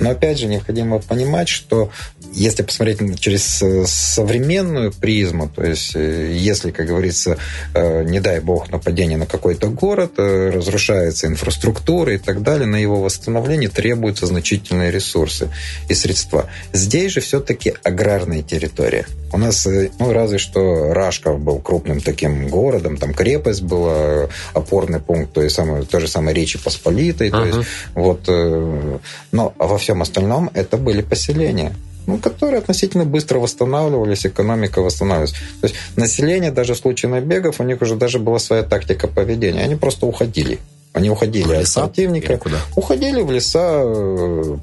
Но 0.00 0.10
опять 0.10 0.38
же, 0.38 0.46
необходимо 0.46 0.98
понимать, 1.00 1.48
что 1.48 1.90
если 2.36 2.62
посмотреть 2.62 3.18
через 3.18 3.62
э, 3.62 3.84
современную 3.86 4.92
призму, 4.92 5.48
то 5.48 5.64
есть 5.64 5.96
э, 5.96 6.32
если, 6.32 6.70
как 6.70 6.86
говорится, 6.86 7.38
не 7.74 8.20
дай 8.20 8.40
бог 8.40 8.70
нападение 8.70 9.18
на 9.18 9.26
какой-то 9.26 9.68
город, 9.68 10.12
разрушается 10.18 11.26
инфраструктура 11.26 12.14
и 12.14 12.18
так 12.18 12.42
далее, 12.42 12.66
на 12.66 12.76
его 12.76 13.00
восстановление 13.00 13.68
требуются 13.68 14.26
значительные 14.26 14.90
ресурсы 14.90 15.50
и 15.88 15.94
средства. 15.94 16.48
Здесь 16.72 17.12
же 17.12 17.20
все-таки 17.20 17.74
аграрная 17.82 18.42
территория. 18.42 19.06
У 19.32 19.38
нас, 19.38 19.66
ну, 19.98 20.12
разве 20.12 20.38
что 20.38 20.92
Рашков 20.94 21.40
был 21.40 21.58
крупным 21.58 22.00
таким 22.00 22.48
городом, 22.48 22.96
там 22.96 23.12
крепость 23.12 23.62
была, 23.62 24.28
опорный 24.54 25.00
пункт 25.00 25.32
той, 25.32 25.50
самой, 25.50 25.84
той 25.84 26.00
же 26.00 26.08
самой 26.08 26.34
Речи 26.34 26.58
Посполитой. 26.58 27.28
Uh-huh. 27.28 27.50
То 27.50 27.58
есть, 27.58 27.68
вот, 27.94 28.20
э, 28.28 28.98
но 29.32 29.54
во 29.58 29.78
всем 29.78 30.02
остальном 30.02 30.50
это 30.54 30.76
были 30.76 31.02
поселения 31.02 31.74
ну, 32.06 32.18
которые 32.18 32.58
относительно 32.58 33.04
быстро 33.04 33.38
восстанавливались, 33.38 34.26
экономика 34.26 34.80
восстанавливалась. 34.80 35.32
То 35.60 35.66
есть 35.68 35.74
население 35.96 36.50
даже 36.50 36.74
в 36.74 36.78
случае 36.78 37.10
набегов, 37.10 37.60
у 37.60 37.64
них 37.64 37.82
уже 37.82 37.96
даже 37.96 38.18
была 38.18 38.38
своя 38.38 38.62
тактика 38.62 39.08
поведения. 39.08 39.62
Они 39.62 39.74
просто 39.74 40.06
уходили. 40.06 40.58
Они 40.96 41.10
уходили 41.10 41.44
в 41.44 41.50
от 41.52 41.70
противника, 41.74 42.40
уходили 42.74 43.20
в 43.20 43.30
леса, 43.30 43.84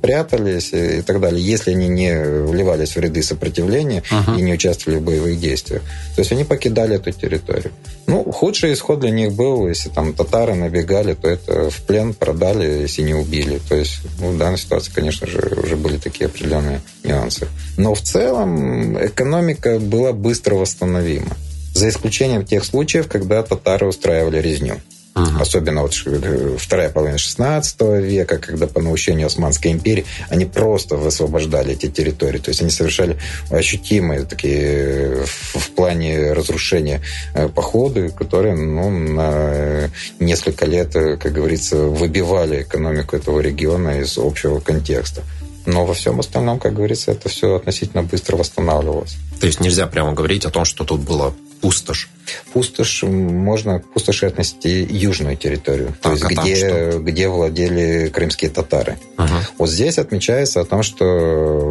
прятались 0.02 0.74
и 0.74 1.04
так 1.04 1.22
далее, 1.22 1.46
если 1.46 1.70
они 1.70 1.88
не 1.88 2.12
вливались 2.48 2.96
в 2.96 3.00
ряды 3.00 3.22
сопротивления 3.22 4.02
uh-huh. 4.10 4.40
и 4.40 4.42
не 4.42 4.54
участвовали 4.54 4.98
в 4.98 5.04
боевых 5.04 5.40
действиях. 5.40 5.84
То 6.16 6.22
есть 6.22 6.32
они 6.32 6.44
покидали 6.44 6.96
эту 6.96 7.12
территорию. 7.12 7.72
Ну, 8.08 8.24
худший 8.32 8.74
исход 8.74 9.02
для 9.02 9.12
них 9.12 9.34
был, 9.34 9.68
если 9.68 9.90
там 9.90 10.16
татары 10.16 10.56
набегали, 10.56 11.14
то 11.14 11.30
это 11.30 11.70
в 11.70 11.84
плен 11.84 12.16
продали, 12.16 12.82
если 12.82 13.04
не 13.04 13.14
убили. 13.14 13.62
То 13.70 13.76
есть 13.76 14.00
ну, 14.20 14.32
в 14.32 14.38
данной 14.40 14.58
ситуации, 14.58 14.92
конечно 14.92 15.28
же, 15.28 15.38
уже 15.64 15.76
были 15.76 16.00
такие 16.00 16.26
определенные 16.26 16.82
нюансы. 17.04 17.48
Но 17.78 17.94
в 17.94 18.02
целом 18.02 18.98
экономика 18.98 19.78
была 19.78 20.14
быстро 20.14 20.56
восстановима. 20.56 21.38
За 21.76 21.90
исключением 21.90 22.44
тех 22.44 22.66
случаев, 22.66 23.08
когда 23.08 23.44
татары 23.44 23.86
устраивали 23.86 24.40
резню. 24.42 24.82
Угу. 25.16 25.42
Особенно 25.42 25.84
вот 25.84 25.94
э, 26.06 26.58
вторая 26.58 26.90
половина 26.90 27.20
16 27.20 27.82
века, 28.02 28.40
когда 28.40 28.66
по 28.66 28.82
наущению 28.82 29.28
Османской 29.28 29.72
империи 29.72 30.06
они 30.30 30.46
просто 30.46 30.96
высвобождали 30.96 31.74
эти 31.74 31.88
территории. 31.88 32.40
То 32.40 32.50
есть 32.50 32.62
они 32.62 32.72
совершали 32.72 33.18
ощутимые 33.52 34.26
такие 34.26 34.64
э, 34.64 35.26
в 35.26 35.72
плане 35.72 36.34
разрушения 36.34 37.02
э, 37.36 37.48
походы, 37.48 38.10
которые 38.10 38.56
ну, 38.56 38.90
на 38.90 39.92
несколько 40.20 40.66
лет, 40.66 40.94
как 40.94 41.32
говорится, 41.32 41.78
выбивали 41.78 42.64
экономику 42.64 43.16
этого 43.16 43.40
региона 43.40 44.00
из 44.00 44.18
общего 44.18 44.60
контекста. 44.60 45.22
Но 45.66 45.86
во 45.86 45.94
всем 45.94 46.20
остальном, 46.20 46.60
как 46.60 46.74
говорится, 46.74 47.12
это 47.12 47.30
все 47.30 47.56
относительно 47.56 48.04
быстро 48.04 48.36
восстанавливалось. 48.36 49.16
То 49.40 49.48
есть 49.48 49.60
нельзя 49.60 49.88
прямо 49.88 50.14
говорить 50.14 50.46
о 50.46 50.50
том, 50.50 50.66
что 50.66 50.84
тут 50.84 51.02
было 51.02 51.34
пустошь. 51.62 52.10
Пустошь 52.52 53.04
можно 53.04 53.80
к 53.80 53.94
пустоши 53.94 54.26
отнести 54.26 54.84
южную 54.84 55.38
территорию, 55.38 55.96
то 56.02 56.12
есть 56.12 56.24
а 56.24 56.28
где, 56.28 56.92
где 56.98 57.30
владели 57.30 58.10
крымские 58.10 58.52
татары. 58.52 58.98
Ага. 59.16 59.36
Вот 59.58 59.70
здесь 59.70 59.98
отмечается 59.98 60.60
о 60.60 60.66
том, 60.66 60.84
что 60.84 61.06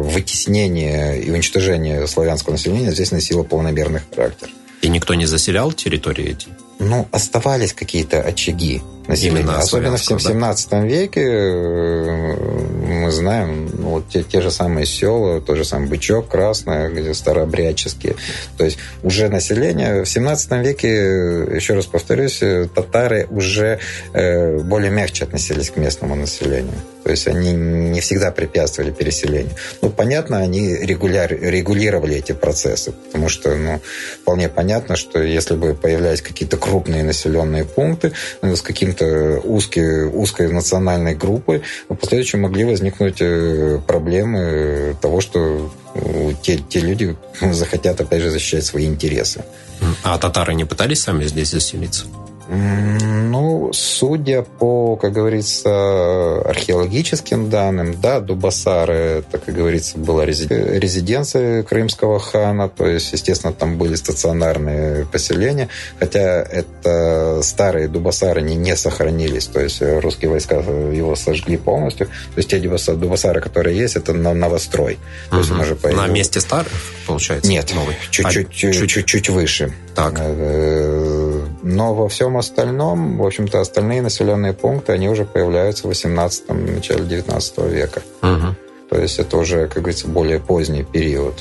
вытеснение 0.03 1.21
и 1.21 1.29
уничтожение 1.29 2.07
славянского 2.07 2.53
населения 2.53 2.91
здесь 2.91 3.11
носило 3.11 3.43
полномерный 3.43 4.01
характер. 4.15 4.49
И 4.81 4.89
никто 4.89 5.13
не 5.13 5.27
заселял 5.27 5.71
территории 5.71 6.31
эти? 6.31 6.47
Ну, 6.79 7.07
оставались 7.11 7.73
какие-то 7.73 8.19
очаги. 8.21 8.81
Именно 9.07 9.59
Особенно 9.59 9.97
в 9.97 10.01
17 10.01 10.69
да? 10.69 10.79
веке 10.81 11.21
э, 11.21 12.35
мы 13.03 13.11
знаем 13.11 13.69
ну, 13.77 13.89
вот 13.89 14.09
те, 14.09 14.23
те 14.23 14.41
же 14.41 14.49
самые 14.49 14.85
села, 14.85 15.41
тот 15.41 15.57
же 15.57 15.65
самый 15.65 15.89
Бычок, 15.89 16.29
Красное, 16.29 16.89
где 16.89 17.13
старообрядческие. 17.13 18.15
То 18.57 18.63
есть 18.63 18.77
уже 19.03 19.27
население 19.27 20.03
в 20.03 20.09
17 20.09 20.51
веке, 20.65 20.87
еще 20.87 21.73
раз 21.73 21.85
повторюсь, 21.85 22.41
татары 22.73 23.27
уже 23.29 23.79
э, 24.13 24.59
более 24.59 24.91
мягче 24.91 25.25
относились 25.25 25.69
к 25.69 25.77
местному 25.77 26.15
населению. 26.15 26.75
То 27.03 27.11
есть 27.11 27.27
они 27.27 27.51
не 27.51 27.99
всегда 27.99 28.31
препятствовали 28.31 28.91
переселению. 28.91 29.53
Ну, 29.81 29.89
понятно, 29.89 30.37
они 30.37 30.73
регуляр, 30.73 31.31
регулировали 31.31 32.15
эти 32.15 32.31
процессы, 32.31 32.93
потому 32.93 33.27
что, 33.27 33.55
ну, 33.55 33.81
вполне 34.21 34.47
понятно, 34.47 34.95
что 34.95 35.21
если 35.21 35.55
бы 35.55 35.73
появлялись 35.73 36.21
какие-то 36.21 36.55
крупные 36.55 37.03
населенные 37.03 37.65
пункты 37.65 38.13
ну, 38.41 38.55
с 38.55 38.61
каким-то 38.93 39.41
узкой, 39.47 40.05
узкой 40.07 40.51
национальной 40.51 41.15
группой, 41.15 41.61
в 41.89 41.95
последующем 41.95 42.41
могли 42.41 42.65
возникнуть 42.65 43.17
э, 43.19 43.79
проблемы 43.85 44.95
того, 45.01 45.21
что 45.21 45.71
те, 46.41 46.57
те 46.57 46.79
люди 46.79 47.15
захотят, 47.41 47.99
опять 48.01 48.21
же, 48.21 48.29
защищать 48.29 48.65
свои 48.65 48.85
интересы. 48.85 49.43
А 50.03 50.17
татары 50.17 50.53
не 50.53 50.65
пытались 50.65 51.01
сами 51.01 51.25
здесь 51.25 51.51
заселиться? 51.51 52.05
Ну, 52.49 53.71
судя 53.73 54.43
по, 54.43 54.95
как 54.95 55.13
говорится, 55.13 56.41
археологическим 56.41 57.49
данным, 57.49 57.99
да, 57.99 58.19
Дубасары, 58.19 59.23
это, 59.23 59.37
как 59.37 59.55
говорится, 59.55 59.97
была 59.97 60.25
резиденция 60.25 61.63
крымского 61.63 62.19
хана, 62.19 62.69
то 62.69 62.85
есть, 62.85 63.13
естественно, 63.13 63.53
там 63.53 63.77
были 63.77 63.95
стационарные 63.95 65.05
поселения, 65.05 65.69
хотя 65.99 66.43
это 66.43 67.39
старые 67.43 67.87
Дубасары 67.87 68.41
не, 68.41 68.55
не 68.55 68.75
сохранились, 68.75 69.47
то 69.47 69.59
есть 69.59 69.81
русские 69.81 70.29
войска 70.29 70.55
его 70.57 71.15
сожгли 71.15 71.57
полностью, 71.57 72.07
то 72.07 72.37
есть 72.37 72.49
те 72.49 72.59
Дубасары, 72.59 73.41
которые 73.41 73.77
есть, 73.77 73.95
это 73.95 74.13
новострой. 74.13 74.99
То 75.29 75.37
есть 75.37 75.51
он 75.51 75.61
уже 75.61 75.75
появился. 75.75 76.07
На 76.07 76.11
месте 76.11 76.41
старых, 76.41 76.71
получается? 77.07 77.49
Нет, 77.49 77.73
новый. 77.73 77.95
Чуть-чуть, 78.09 78.47
а, 78.47 78.53
чуть, 78.53 78.89
чуть, 78.89 79.05
чуть 79.05 79.29
выше. 79.29 79.73
Так. 79.95 80.13
Э, 80.19 81.45
но 81.61 81.93
во 81.93 82.07
всем 82.07 82.37
остальном, 82.37 83.17
в 83.17 83.25
общем-то, 83.25 83.59
остальные 83.59 84.01
населенные 84.01 84.53
пункты, 84.53 84.93
они 84.93 85.09
уже 85.09 85.25
появляются 85.25 85.83
в 85.83 85.87
18 85.87 86.49
начале 86.49 87.05
19 87.05 87.57
века. 87.69 88.01
Угу. 88.21 88.55
То 88.93 89.01
есть 89.01 89.17
это 89.17 89.37
уже, 89.37 89.67
как 89.67 89.81
говорится, 89.81 90.07
более 90.07 90.39
поздний 90.39 90.83
период. 90.83 91.33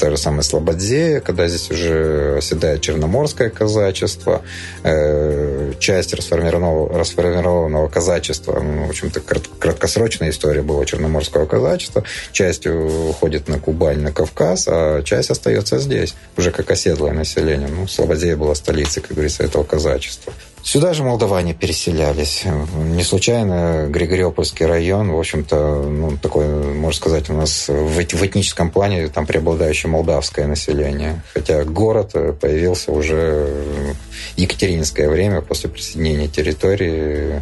Та 0.00 0.08
же 0.08 0.16
самая 0.16 0.40
Слободзея, 0.40 1.20
когда 1.20 1.48
здесь 1.48 1.70
уже 1.70 2.36
оседает 2.38 2.80
черноморское 2.80 3.50
казачество, 3.50 4.40
э, 4.82 5.74
часть 5.78 6.14
расформированного, 6.14 6.98
расформированного 6.98 7.88
казачества, 7.88 8.58
ну, 8.60 8.86
в 8.86 8.88
общем-то, 8.88 9.20
краткосрочная 9.20 10.30
история 10.30 10.62
была 10.62 10.86
черноморского 10.86 11.44
казачества, 11.44 12.04
часть 12.32 12.66
уходит 12.66 13.48
на 13.48 13.58
Кубань, 13.58 14.00
на 14.00 14.12
Кавказ, 14.12 14.66
а 14.66 15.02
часть 15.02 15.28
остается 15.28 15.78
здесь, 15.78 16.14
уже 16.38 16.52
как 16.52 16.70
оседлое 16.70 17.12
население. 17.12 17.68
Ну, 17.68 17.86
Слободзея 17.86 18.36
была 18.36 18.54
столицей, 18.54 19.02
как 19.02 19.12
говорится, 19.12 19.42
этого 19.42 19.62
казачества. 19.62 20.32
Сюда 20.66 20.94
же 20.94 21.04
молдаване 21.04 21.54
переселялись. 21.54 22.42
Не 22.74 23.04
случайно 23.04 23.86
Григориопольский 23.88 24.66
район, 24.66 25.12
в 25.12 25.16
общем-то, 25.16 25.84
ну, 25.88 26.16
такой, 26.16 26.48
можно 26.74 26.96
сказать, 26.96 27.30
у 27.30 27.34
нас 27.34 27.68
в, 27.68 28.02
в 28.02 28.26
этническом 28.26 28.72
плане 28.72 29.06
там 29.06 29.26
преобладающее 29.26 29.88
молдавское 29.88 30.48
население. 30.48 31.22
Хотя 31.34 31.62
город 31.62 32.14
появился 32.40 32.90
уже 32.90 33.94
в 34.34 34.38
Екатерининское 34.38 35.08
время, 35.08 35.40
после 35.40 35.70
присоединения 35.70 36.26
территории, 36.26 37.40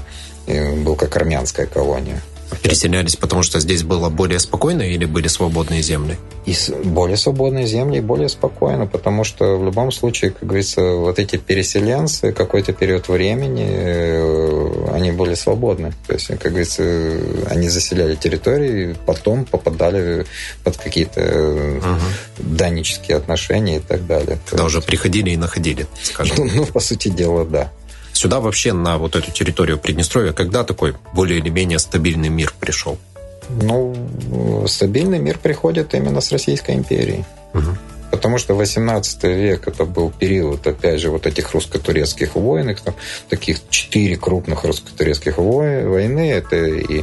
был 0.84 0.94
как 0.94 1.16
армянская 1.16 1.64
колония. 1.64 2.20
Переселялись, 2.62 3.16
потому 3.16 3.42
что 3.42 3.60
здесь 3.60 3.82
было 3.82 4.08
более 4.08 4.38
спокойно 4.38 4.82
или 4.82 5.04
были 5.04 5.28
свободные 5.28 5.82
земли? 5.82 6.18
И 6.46 6.54
более 6.84 7.16
свободные 7.16 7.66
земли, 7.66 7.98
и 7.98 8.00
более 8.00 8.28
спокойно, 8.28 8.86
потому 8.86 9.24
что 9.24 9.56
в 9.56 9.64
любом 9.64 9.90
случае, 9.92 10.30
как 10.30 10.46
говорится, 10.46 10.82
вот 10.82 11.18
эти 11.18 11.36
переселенцы 11.36 12.32
какой-то 12.32 12.72
период 12.72 13.08
времени, 13.08 13.66
э, 13.68 14.88
они 14.92 15.12
были 15.12 15.34
свободны. 15.34 15.92
То 16.06 16.12
есть, 16.14 16.26
как 16.26 16.52
говорится, 16.52 16.82
они 17.48 17.68
заселяли 17.68 18.14
территории, 18.14 18.94
потом 19.06 19.46
попадали 19.46 20.26
под 20.62 20.76
какие-то 20.76 21.20
угу. 21.78 21.98
данические 22.38 23.16
отношения 23.16 23.76
и 23.76 23.80
так 23.80 24.06
далее. 24.06 24.38
Когда 24.46 24.64
уже 24.64 24.80
приходили 24.82 25.30
и 25.30 25.36
находили, 25.36 25.86
скажем. 26.02 26.36
Ну, 26.38 26.50
ну, 26.54 26.66
по 26.66 26.80
сути 26.80 27.08
дела, 27.08 27.44
да. 27.44 27.72
Сюда 28.14 28.40
вообще, 28.40 28.72
на 28.72 28.96
вот 28.96 29.16
эту 29.16 29.30
территорию 29.30 29.76
Приднестровья, 29.76 30.32
когда 30.32 30.64
такой 30.64 30.94
более 31.12 31.40
или 31.40 31.50
менее 31.50 31.78
стабильный 31.78 32.30
мир 32.30 32.54
пришел? 32.58 32.96
Ну, 33.50 34.64
стабильный 34.66 35.18
мир 35.18 35.38
приходит 35.38 35.94
именно 35.94 36.20
с 36.20 36.32
Российской 36.32 36.76
империей. 36.76 37.24
Угу. 37.52 37.76
Потому 38.14 38.38
что 38.38 38.54
18 38.54 39.24
век 39.24 39.66
это 39.66 39.84
был 39.84 40.08
период, 40.08 40.64
опять 40.68 41.00
же, 41.00 41.10
вот 41.10 41.26
этих 41.26 41.52
русско-турецких 41.52 42.36
войн, 42.36 42.70
их 42.70 42.80
там 42.80 42.94
таких 43.28 43.58
четыре 43.70 44.16
крупных 44.16 44.62
русско-турецких 44.62 45.38
войны. 45.38 46.30
Это 46.30 46.56
и 46.56 47.02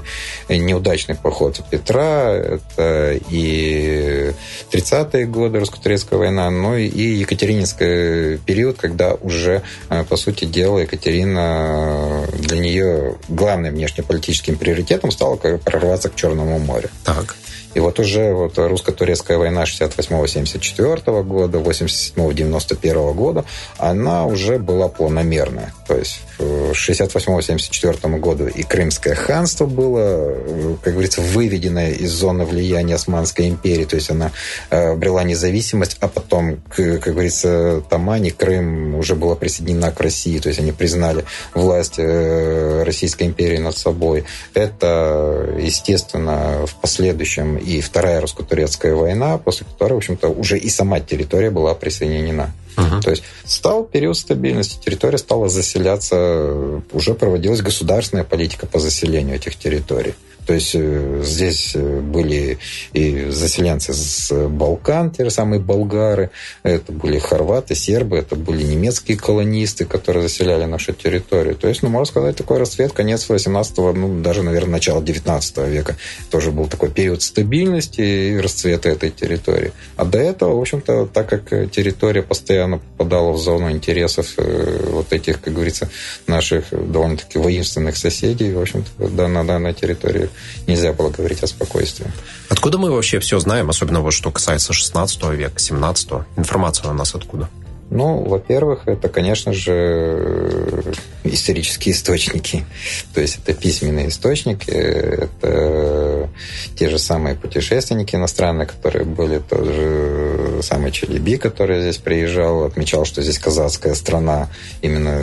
неудачный 0.49 1.15
поход 1.15 1.61
Петра, 1.69 2.31
это 2.31 3.19
и 3.29 4.31
30-е 4.71 5.25
годы 5.25 5.59
русско-турецкая 5.59 6.17
война, 6.17 6.49
ну 6.49 6.77
и 6.77 6.87
Екатерининский 6.87 8.37
период, 8.37 8.77
когда 8.77 9.13
уже, 9.15 9.63
э, 9.89 10.05
по 10.05 10.15
сути 10.15 10.45
дела, 10.45 10.79
Екатерина 10.79 12.25
для 12.39 12.57
нее 12.57 13.17
главным 13.27 13.73
внешнеполитическим 13.73 14.55
приоритетом 14.55 15.11
стало 15.11 15.35
прорваться 15.35 16.07
к 16.07 16.15
Черному 16.15 16.57
морю. 16.57 16.89
Так. 17.03 17.35
И 17.73 17.79
вот 17.79 17.99
уже 17.99 18.33
вот 18.33 18.57
русско-турецкая 18.57 19.37
война 19.37 19.63
68-74 19.63 21.23
года, 21.23 21.59
87-91 21.59 23.13
года, 23.13 23.45
она 23.77 24.25
уже 24.25 24.59
была 24.59 24.87
планомерная. 24.87 25.73
То 25.87 25.95
есть 25.95 26.21
в 26.37 26.71
68-74 26.71 28.19
году 28.19 28.47
и 28.47 28.63
Крымское 28.63 29.15
ханство 29.15 29.65
было, 29.65 30.35
как 30.83 30.93
говорится, 30.93 31.21
выведено 31.21 31.87
из 31.87 32.11
зоны 32.11 32.45
влияния 32.45 32.95
Османской 32.95 33.47
империи, 33.47 33.85
то 33.85 33.95
есть 33.95 34.09
она 34.09 34.31
э, 34.69 34.91
обрела 34.91 35.23
независимость, 35.23 35.97
а 35.99 36.07
потом, 36.07 36.61
как 36.69 37.01
говорится, 37.01 37.83
Тамани, 37.89 38.29
Крым 38.29 38.95
уже 38.95 39.15
была 39.15 39.35
присоединена 39.35 39.91
к 39.91 39.99
России, 39.99 40.39
то 40.39 40.49
есть 40.49 40.59
они 40.59 40.71
признали 40.71 41.25
власть 41.53 41.95
э, 41.97 42.83
Российской 42.83 43.23
империи 43.23 43.57
над 43.57 43.77
собой. 43.77 44.25
Это, 44.53 45.55
естественно, 45.59 46.65
в 46.65 46.75
последующем 46.75 47.60
и 47.61 47.81
Вторая 47.81 48.21
русско-турецкая 48.21 48.93
война, 48.95 49.37
после 49.37 49.65
которой, 49.65 49.93
в 49.93 49.97
общем-то, 49.97 50.29
уже 50.29 50.57
и 50.57 50.69
сама 50.69 50.99
территория 50.99 51.49
была 51.51 51.73
присоединена. 51.73 52.51
Uh-huh. 52.77 53.01
То 53.01 53.11
есть 53.11 53.23
стал 53.45 53.83
период 53.83 54.17
стабильности, 54.17 54.83
территория 54.83 55.17
стала 55.17 55.49
заселяться, 55.49 56.81
уже 56.91 57.13
проводилась 57.13 57.61
государственная 57.61 58.23
политика 58.23 58.65
по 58.65 58.79
заселению 58.79 59.35
этих 59.35 59.55
территорий. 59.55 60.13
То 60.45 60.53
есть 60.53 60.71
э, 60.73 61.21
здесь 61.23 61.71
э, 61.75 61.99
были 61.99 62.57
и 62.93 63.29
заселенцы 63.29 63.93
с 63.93 64.47
Балкан, 64.47 65.11
те 65.11 65.23
же 65.23 65.29
самые 65.29 65.59
болгары, 65.59 66.31
это 66.63 66.91
были 66.91 67.19
хорваты, 67.19 67.75
сербы, 67.75 68.17
это 68.17 68.35
были 68.35 68.63
немецкие 68.63 69.17
колонисты, 69.17 69.85
которые 69.85 70.23
заселяли 70.23 70.65
нашу 70.65 70.93
территорию. 70.93 71.55
То 71.55 71.67
есть, 71.67 71.83
ну, 71.83 71.89
можно 71.89 72.05
сказать, 72.05 72.35
такой 72.35 72.57
расцвет, 72.57 72.91
конец 72.93 73.29
18-го, 73.29 73.93
ну, 73.93 74.21
даже, 74.21 74.41
наверное, 74.41 74.71
начало 74.71 75.03
19 75.03 75.57
века. 75.69 75.95
Тоже 76.29 76.51
был 76.51 76.67
такой 76.67 76.89
период 76.89 77.21
стабильности 77.21 78.01
и 78.01 78.37
расцвета 78.37 78.89
этой 78.89 79.11
территории. 79.11 79.71
А 79.95 80.05
до 80.05 80.17
этого, 80.17 80.57
в 80.57 80.61
общем-то, 80.61 81.07
так 81.13 81.29
как 81.29 81.71
территория 81.71 82.23
постоянно 82.23 82.79
попадала 82.79 83.31
в 83.31 83.37
зону 83.37 83.69
интересов 83.71 84.33
э, 84.37 84.87
вот 84.89 85.13
этих, 85.13 85.41
как 85.41 85.53
говорится, 85.53 85.89
наших 86.27 86.65
довольно-таки 86.71 87.37
воинственных 87.37 87.95
соседей, 87.95 88.53
в 88.53 88.61
общем-то, 88.61 89.07
да, 89.09 89.27
на 89.27 89.45
данной 89.45 89.73
территории 89.73 90.29
нельзя 90.67 90.93
было 90.93 91.09
говорить 91.09 91.43
о 91.43 91.47
спокойствии. 91.47 92.07
Откуда 92.49 92.77
мы 92.77 92.91
вообще 92.91 93.19
все 93.19 93.39
знаем, 93.39 93.69
особенно 93.69 94.01
вот 94.01 94.11
что 94.11 94.31
касается 94.31 94.73
16 94.73 95.23
века, 95.31 95.59
17 95.59 96.09
Информация 96.37 96.89
у 96.89 96.93
нас 96.93 97.15
откуда? 97.15 97.49
Ну, 97.91 98.23
во-первых, 98.23 98.87
это, 98.87 99.09
конечно 99.09 99.51
же, 99.51 100.81
исторические 101.25 101.93
источники. 101.93 102.65
То 103.13 103.19
есть 103.19 103.39
это 103.43 103.53
письменные 103.53 104.07
источники, 104.07 104.69
это 104.69 106.29
те 106.77 106.89
же 106.89 106.97
самые 106.97 107.35
путешественники 107.35 108.15
иностранные, 108.15 108.65
которые 108.65 109.03
были 109.03 109.39
тоже 109.39 110.30
самый 110.61 110.91
Челеби, 110.91 111.37
который 111.37 111.81
здесь 111.81 111.97
приезжал, 111.97 112.65
отмечал, 112.65 113.05
что 113.05 113.21
здесь 113.21 113.39
казацкая 113.39 113.95
страна, 113.95 114.49
именно 114.81 115.17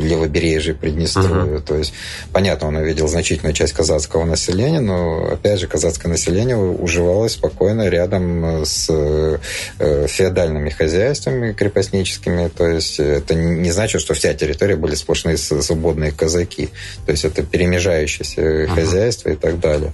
левобережье 0.00 0.74
Приднестровья. 0.74 1.58
Uh-huh. 1.58 1.60
То 1.60 1.76
есть, 1.76 1.92
понятно, 2.32 2.68
он 2.68 2.76
увидел 2.76 3.08
значительную 3.08 3.54
часть 3.54 3.72
казацкого 3.72 4.24
населения, 4.24 4.80
но, 4.80 5.32
опять 5.32 5.60
же, 5.60 5.66
казацкое 5.66 6.10
население 6.10 6.56
уживалось 6.56 7.32
спокойно 7.32 7.88
рядом 7.88 8.64
с 8.64 8.86
э, 8.88 10.06
феодальными 10.08 10.70
хозяйствами, 10.70 11.52
крепостническими. 11.52 12.48
То 12.48 12.68
есть 12.68 13.00
это 13.00 13.34
не 13.34 13.70
значит, 13.70 14.00
что 14.00 14.14
вся 14.14 14.34
территория 14.34 14.76
были 14.76 14.94
сплошные 14.94 15.36
свободные 15.36 16.12
казаки. 16.12 16.68
То 17.04 17.12
есть 17.12 17.24
это 17.24 17.42
перемежающиеся 17.42 18.40
uh-huh. 18.40 18.74
хозяйства 18.74 19.30
и 19.30 19.36
так 19.36 19.60
далее. 19.60 19.92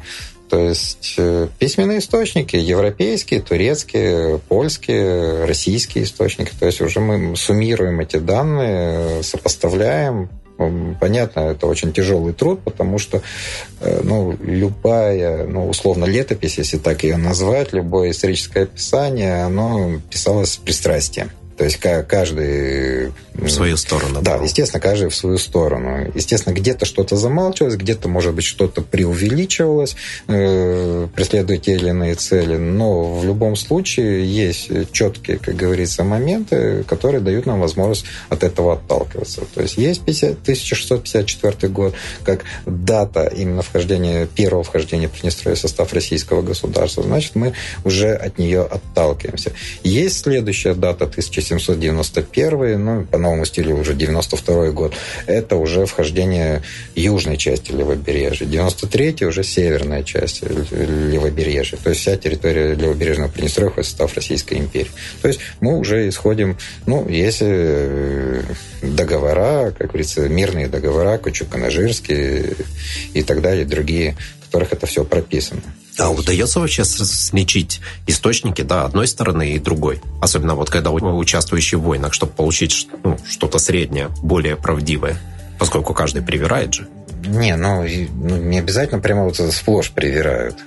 То 0.53 0.59
есть 0.69 1.15
э, 1.17 1.49
письменные 1.59 2.01
источники, 2.01 2.57
европейские, 2.57 3.41
турецкие, 3.41 4.39
польские, 4.39 5.47
российские 5.47 6.05
источники. 6.05 6.51
То 6.61 6.67
есть 6.67 6.83
уже 6.83 7.01
мы 7.01 7.35
суммируем 7.39 8.01
эти 8.01 8.19
данные, 8.19 9.23
сопоставляем, 9.23 10.29
Понятно, 11.01 11.41
это 11.41 11.67
очень 11.67 11.93
тяжелый 11.93 12.35
труд, 12.35 12.61
потому 12.63 12.99
что 12.99 13.23
э, 13.81 14.01
ну, 14.05 14.37
любая, 14.41 15.45
ну, 15.47 15.67
условно, 15.69 16.05
летопись, 16.05 16.59
если 16.59 16.77
так 16.77 17.03
ее 17.03 17.17
назвать, 17.17 17.73
любое 17.73 18.11
историческое 18.11 18.65
описание, 18.65 19.43
оно 19.43 19.99
писалось 20.09 20.53
с 20.53 20.57
пристрастием. 20.59 21.33
То 21.63 21.67
есть 21.67 21.79
каждый... 21.79 23.13
В 23.35 23.49
свою 23.49 23.77
сторону. 23.77 24.21
Да, 24.21 24.37
да, 24.37 24.43
естественно, 24.43 24.81
каждый 24.81 25.11
в 25.11 25.15
свою 25.15 25.39
сторону. 25.39 26.11
Естественно, 26.13 26.53
где-то 26.53 26.87
что-то 26.87 27.15
замалчивалось, 27.15 27.77
где-то, 27.77 28.09
может 28.09 28.35
быть, 28.35 28.45
что-то 28.45 28.83
преувеличивалось, 28.83 29.95
э, 30.27 31.07
преследуя 31.15 31.59
те 31.59 31.75
или 31.75 31.91
иные 31.91 32.17
цели. 32.17 32.57
Но 32.57 33.15
в 33.15 33.25
любом 33.25 33.55
случае 33.55 34.27
есть 34.27 34.71
четкие, 34.91 35.39
как 35.39 35.55
говорится, 35.55 36.03
моменты, 36.03 36.83
которые 36.83 37.21
дают 37.21 37.47
нам 37.47 37.61
возможность 37.61 38.07
от 38.29 38.43
этого 38.43 38.73
отталкиваться. 38.73 39.43
То 39.55 39.63
есть 39.63 39.77
есть 39.77 40.05
50, 40.05 40.43
1654 40.43 41.73
год, 41.73 41.95
как 42.25 42.43
дата 42.67 43.33
именно 43.37 43.63
вхождения, 43.63 44.27
первого 44.27 44.65
вхождения 44.65 45.09
Приднестровья 45.09 45.55
в 45.55 45.61
состав 45.61 45.93
российского 45.93 46.43
государства. 46.43 47.05
Значит, 47.05 47.37
мы 47.37 47.55
уже 47.85 48.15
от 48.15 48.39
нее 48.39 48.63
отталкиваемся. 48.63 49.53
Есть 49.85 50.25
следующая 50.25 50.75
дата, 50.75 51.07
1791, 51.59 52.85
ну, 52.85 53.05
по 53.05 53.19
новому 53.19 53.45
стилю 53.45 53.77
уже 53.77 53.95
92 53.95 54.71
год. 54.71 54.95
Это 55.27 55.57
уже 55.57 55.87
вхождение 55.87 56.63
южной 56.95 57.37
части 57.37 57.73
левобережья. 57.73 58.47
93 58.47 59.27
уже 59.27 59.43
северная 59.43 60.03
часть 60.03 60.43
левобережья. 60.43 61.79
То 61.83 61.91
есть 61.91 62.03
вся 62.03 62.17
территория 62.17 62.75
левобережного 62.75 63.31
Приднестровья 63.31 63.71
входит 63.71 63.87
в 63.87 63.91
состав 63.91 64.15
Российской 64.15 64.59
империи. 64.59 64.91
То 65.21 65.29
есть 65.29 65.41
мы 65.61 65.79
уже 65.79 66.09
исходим, 66.09 66.57
ну, 66.87 67.09
если 67.09 67.49
э, 67.51 68.43
договора, 68.83 69.73
как 69.77 69.89
говорится, 69.89 70.29
мирные 70.29 70.69
договора, 70.69 71.19
Кучук-Канажирский 71.19 72.57
и 73.15 73.23
так 73.23 73.41
далее, 73.41 73.65
другие, 73.65 74.17
которых 74.53 74.73
это 74.75 74.87
все 74.87 75.03
прописано. 75.03 75.63
А 75.99 76.11
удается 76.11 76.61
вообще 76.61 76.85
сличить 76.85 77.81
источники, 78.07 78.61
да, 78.61 78.85
одной 78.85 79.07
стороны 79.07 79.55
и 79.55 79.59
другой? 79.59 80.03
Особенно 80.21 80.55
вот 80.55 80.69
когда 80.69 80.91
участвующие 80.91 81.79
в 81.79 81.83
войнах, 81.83 82.13
чтобы 82.13 82.33
получить 82.33 82.87
ну, 83.03 83.17
что-то 83.27 83.59
среднее, 83.59 84.11
более 84.23 84.57
правдивое, 84.57 85.17
поскольку 85.59 85.95
каждый 85.95 86.21
привирает 86.21 86.75
же. 86.75 86.89
Не, 87.25 87.57
ну, 87.57 87.83
ну 87.83 88.37
не 88.37 88.59
обязательно 88.59 89.01
прямо 89.01 89.25
вот 89.25 89.37
сплошь 89.37 89.91
привирают. 89.91 90.59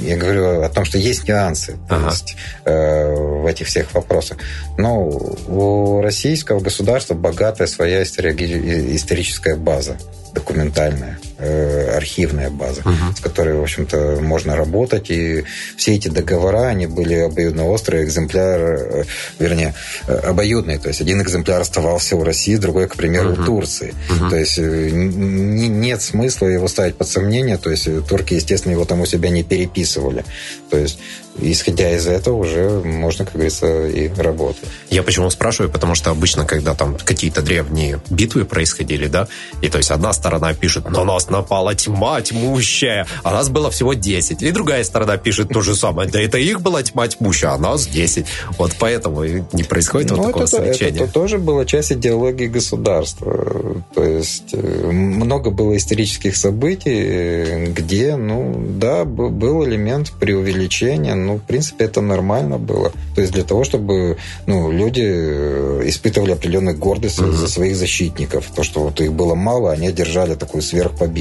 Я 0.00 0.16
говорю 0.16 0.62
о 0.62 0.68
том, 0.70 0.84
что 0.84 0.96
есть 0.96 1.28
нюансы 1.28 1.76
ага. 1.90 2.10
есть, 2.10 2.36
э, 2.64 3.14
в 3.14 3.44
этих 3.44 3.66
всех 3.66 3.92
вопросах. 3.92 4.38
Но 4.78 5.02
у 5.04 6.00
российского 6.00 6.60
государства 6.60 7.14
богатая 7.14 7.66
своя 7.66 8.04
историческая 8.04 9.56
база 9.56 9.98
документальная, 10.32 11.18
э, 11.38 11.96
архивная 11.96 12.50
база, 12.50 12.82
uh-huh. 12.82 13.16
с 13.16 13.20
которой, 13.20 13.54
в 13.54 13.62
общем-то, 13.62 14.18
можно 14.20 14.56
работать. 14.56 15.10
И 15.10 15.44
все 15.76 15.94
эти 15.94 16.08
договора, 16.08 16.68
они 16.68 16.86
были 16.86 17.14
обоюдно 17.14 17.66
острые, 17.68 18.04
экземпляр, 18.04 18.60
э, 18.60 19.04
вернее, 19.38 19.74
э, 20.06 20.16
обоюдные. 20.16 20.78
То 20.78 20.88
есть 20.88 21.00
один 21.00 21.22
экземпляр 21.22 21.60
оставался 21.60 22.16
у 22.16 22.24
России, 22.24 22.56
другой, 22.56 22.88
к 22.88 22.96
примеру, 22.96 23.30
uh-huh. 23.30 23.42
у 23.42 23.46
Турции. 23.46 23.94
Uh-huh. 24.08 24.30
То 24.30 24.36
есть 24.36 24.58
нет 24.58 26.02
смысла 26.02 26.46
его 26.46 26.68
ставить 26.68 26.96
под 26.96 27.08
сомнение. 27.08 27.56
То 27.58 27.70
есть 27.70 27.88
турки, 28.08 28.34
естественно, 28.34 28.72
его 28.72 28.84
там 28.84 29.00
у 29.00 29.06
себя 29.06 29.30
не 29.30 29.42
переписывали. 29.42 30.24
То 30.70 30.78
есть 30.78 30.98
исходя 31.40 31.90
из 31.90 32.06
этого 32.06 32.36
уже 32.36 32.68
можно, 32.84 33.24
как 33.24 33.34
говорится, 33.34 33.86
и 33.86 34.08
работать. 34.20 34.64
Я 34.90 35.02
почему 35.02 35.30
спрашиваю? 35.30 35.70
Потому 35.70 35.94
что 35.94 36.10
обычно, 36.10 36.44
когда 36.44 36.74
там 36.74 36.96
какие-то 36.96 37.42
древние 37.42 38.00
битвы 38.10 38.44
происходили, 38.44 39.06
да, 39.06 39.28
и 39.62 39.68
то 39.68 39.78
есть 39.78 39.90
одна 39.90 40.12
сторона 40.12 40.54
пишет, 40.54 40.90
на 40.90 41.04
нас 41.04 41.27
напала 41.30 41.74
тьма 41.74 42.20
тьмущая, 42.20 43.06
а 43.22 43.32
нас 43.32 43.48
было 43.48 43.70
всего 43.70 43.94
10. 43.94 44.42
И 44.42 44.50
другая 44.50 44.84
сторона 44.84 45.16
пишет 45.16 45.48
то 45.48 45.60
же 45.60 45.74
самое, 45.74 46.08
да 46.08 46.20
это 46.20 46.38
их 46.38 46.60
была 46.60 46.82
тьма 46.82 47.08
тьмущая, 47.08 47.52
а 47.52 47.58
нас 47.58 47.86
10. 47.86 48.26
Вот 48.58 48.72
поэтому 48.78 49.24
не 49.24 49.62
происходит 49.62 50.10
ну, 50.10 50.18
вот 50.18 50.26
такого 50.26 50.44
это, 50.44 50.84
это, 50.84 50.84
это 50.84 51.12
тоже 51.12 51.38
была 51.38 51.64
часть 51.64 51.92
идеологии 51.92 52.46
государства. 52.46 53.82
То 53.94 54.04
есть 54.04 54.52
э, 54.52 54.90
много 54.90 55.50
было 55.50 55.76
исторических 55.76 56.36
событий, 56.36 57.66
где, 57.68 58.16
ну, 58.16 58.54
да, 58.68 59.04
был 59.04 59.64
элемент 59.64 60.12
преувеличения, 60.12 61.14
ну, 61.14 61.36
в 61.36 61.42
принципе, 61.42 61.84
это 61.84 62.00
нормально 62.00 62.58
было. 62.58 62.92
То 63.14 63.20
есть 63.20 63.32
для 63.32 63.44
того, 63.44 63.64
чтобы 63.64 64.16
ну, 64.46 64.70
люди 64.70 65.04
э, 65.04 65.82
испытывали 65.86 66.32
определенную 66.32 66.76
гордость 66.76 67.18
mm-hmm. 67.18 67.32
за 67.32 67.48
своих 67.48 67.76
защитников. 67.76 68.46
То, 68.54 68.62
что 68.62 68.80
вот 68.80 69.00
их 69.00 69.12
было 69.12 69.34
мало, 69.34 69.72
они 69.72 69.88
одержали 69.88 70.34
такую 70.34 70.62
сверхпобеду. 70.62 71.17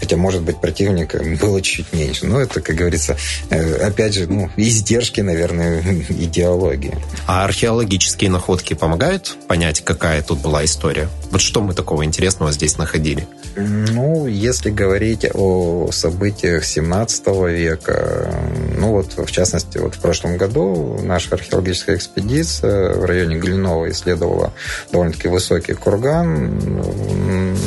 Хотя, 0.00 0.16
может 0.16 0.42
быть, 0.42 0.60
противника 0.60 1.22
было 1.40 1.60
чуть 1.62 1.92
меньше. 1.92 2.26
Но 2.26 2.40
это, 2.40 2.60
как 2.60 2.76
говорится, 2.76 3.16
э, 3.50 3.86
опять 3.86 4.14
же, 4.14 4.26
ну, 4.26 4.50
издержки, 4.56 5.20
наверное, 5.20 5.82
идеологии. 6.08 6.96
А 7.26 7.44
археологические 7.44 8.30
находки 8.30 8.74
помогают 8.74 9.36
понять, 9.48 9.80
какая 9.82 10.22
тут 10.22 10.40
была 10.40 10.64
история? 10.64 11.08
Вот 11.30 11.40
что 11.40 11.60
мы 11.62 11.74
такого 11.74 12.04
интересного 12.04 12.52
здесь 12.52 12.78
находили? 12.78 13.26
Ну, 13.56 14.26
если 14.26 14.70
говорить 14.70 15.26
о 15.32 15.90
событиях 15.92 16.64
17 16.64 17.26
века, 17.48 18.32
ну 18.76 18.92
вот 18.92 19.16
в 19.16 19.30
частности, 19.30 19.78
вот 19.78 19.94
в 19.94 20.00
прошлом 20.00 20.36
году 20.36 20.98
наша 21.02 21.34
археологическая 21.34 21.96
экспедиция 21.96 22.94
в 22.94 23.04
районе 23.04 23.36
Глинова 23.36 23.90
исследовала 23.90 24.52
довольно-таки 24.90 25.28
высокий 25.28 25.74
курган, 25.74 26.82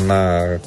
на 0.08 0.60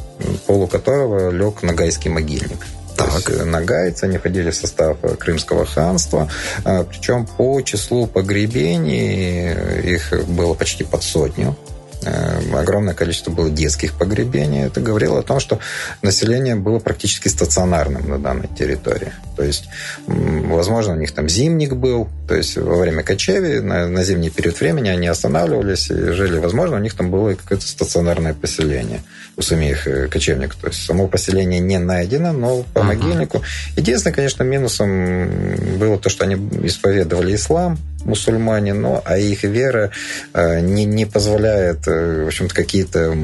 полу 0.47 0.67
которого 0.67 1.31
лег 1.31 1.63
Нагайский 1.63 2.11
могильник. 2.11 2.67
Так. 2.97 3.47
Нагайцы, 3.47 4.05
они 4.05 4.19
входили 4.19 4.51
в 4.51 4.55
состав 4.55 4.99
Крымского 5.19 5.65
ханства. 5.65 6.29
А, 6.65 6.85
Причем 6.85 7.27
по 7.27 7.61
числу 7.63 8.07
погребений 8.07 9.53
их 9.95 10.13
было 10.29 10.55
почти 10.55 10.85
под 10.85 11.03
сотню. 11.03 11.57
Э, 12.03 12.41
огромное 12.55 12.95
количество 12.95 13.31
было 13.31 13.51
детских 13.51 13.95
погребений. 13.95 14.65
Это 14.65 14.81
говорило 14.81 15.19
о 15.19 15.23
том, 15.23 15.39
что 15.41 15.59
население 16.03 16.55
было 16.55 16.79
практически 16.79 17.29
стационарным 17.29 18.09
на 18.09 18.19
данной 18.19 18.49
территории. 18.49 19.13
То 19.37 19.45
есть, 19.45 19.69
возможно, 20.07 20.95
у 20.95 20.97
них 20.97 21.13
там 21.13 21.29
зимник 21.29 21.75
был, 21.75 22.09
то 22.29 22.35
есть 22.35 22.57
во 22.57 22.77
время 22.77 23.03
кочеви, 23.03 23.61
на, 23.61 23.87
на 23.87 24.05
зимний 24.05 24.31
период 24.31 24.59
времени 24.61 24.89
они 24.89 25.09
останавливались 25.09 25.91
и 25.91 26.13
жили. 26.13 26.39
Возможно, 26.39 26.77
у 26.77 26.81
них 26.81 26.95
там 26.95 27.11
было 27.11 27.35
какое-то 27.35 27.67
стационарное 27.67 28.35
поселение 28.35 29.03
у 29.37 29.43
самих 29.43 29.87
э, 29.87 30.09
кочевников. 30.09 30.57
То 30.61 30.69
есть 30.69 30.85
само 30.85 31.07
поселение 31.07 31.61
не 31.61 31.79
найдено, 31.79 32.33
но 32.33 32.63
по 32.75 32.83
могильнику. 32.83 33.43
Единственное, 33.77 34.15
конечно, 34.15 34.43
минусом 34.43 35.79
было 35.79 35.99
то, 35.99 36.09
что 36.09 36.25
они 36.25 36.35
исповедовали 36.65 37.35
ислам, 37.35 37.79
мусульмане, 38.05 38.75
но 38.75 39.03
а 39.05 39.19
их 39.19 39.45
вера 39.45 39.91
э, 40.33 40.61
не, 40.61 40.85
не 40.85 41.07
позволяет, 41.07 41.87
э, 41.87 42.25
в 42.25 42.27
общем-то, 42.29 42.55
какие-то 42.55 43.15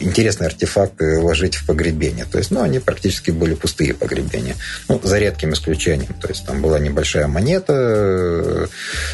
интересные 0.00 0.48
артефакты 0.48 1.18
ложить 1.18 1.56
в 1.56 1.66
погребение. 1.66 2.24
То 2.24 2.38
есть, 2.38 2.50
ну, 2.50 2.62
они 2.62 2.78
практически 2.78 3.30
были 3.30 3.54
пустые 3.54 3.94
погребения. 3.94 4.56
Ну, 4.88 5.00
за 5.02 5.18
редким 5.18 5.52
исключением. 5.52 6.14
То 6.20 6.28
есть, 6.28 6.46
там 6.46 6.60
была 6.60 6.78
небольшая 6.78 7.26
монета 7.26 8.68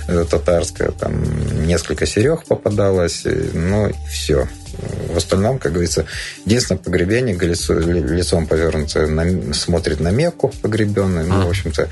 э, 0.08 0.24
татарская, 0.30 0.90
там 0.90 1.66
несколько 1.66 2.06
серег 2.06 2.44
попадалось, 2.44 3.24
ну, 3.54 3.88
и 3.88 3.94
все. 4.10 4.48
В 5.12 5.16
остальном, 5.16 5.58
как 5.58 5.72
говорится, 5.72 6.06
единственное 6.44 6.78
погребение, 6.78 7.36
лицом 7.36 8.46
повернуто, 8.46 9.06
на, 9.06 9.54
смотрит 9.54 10.00
на 10.00 10.10
Мекку 10.10 10.52
погребенный. 10.62 11.24
Ну, 11.24 11.46
в 11.46 11.48
общем-то, 11.48 11.88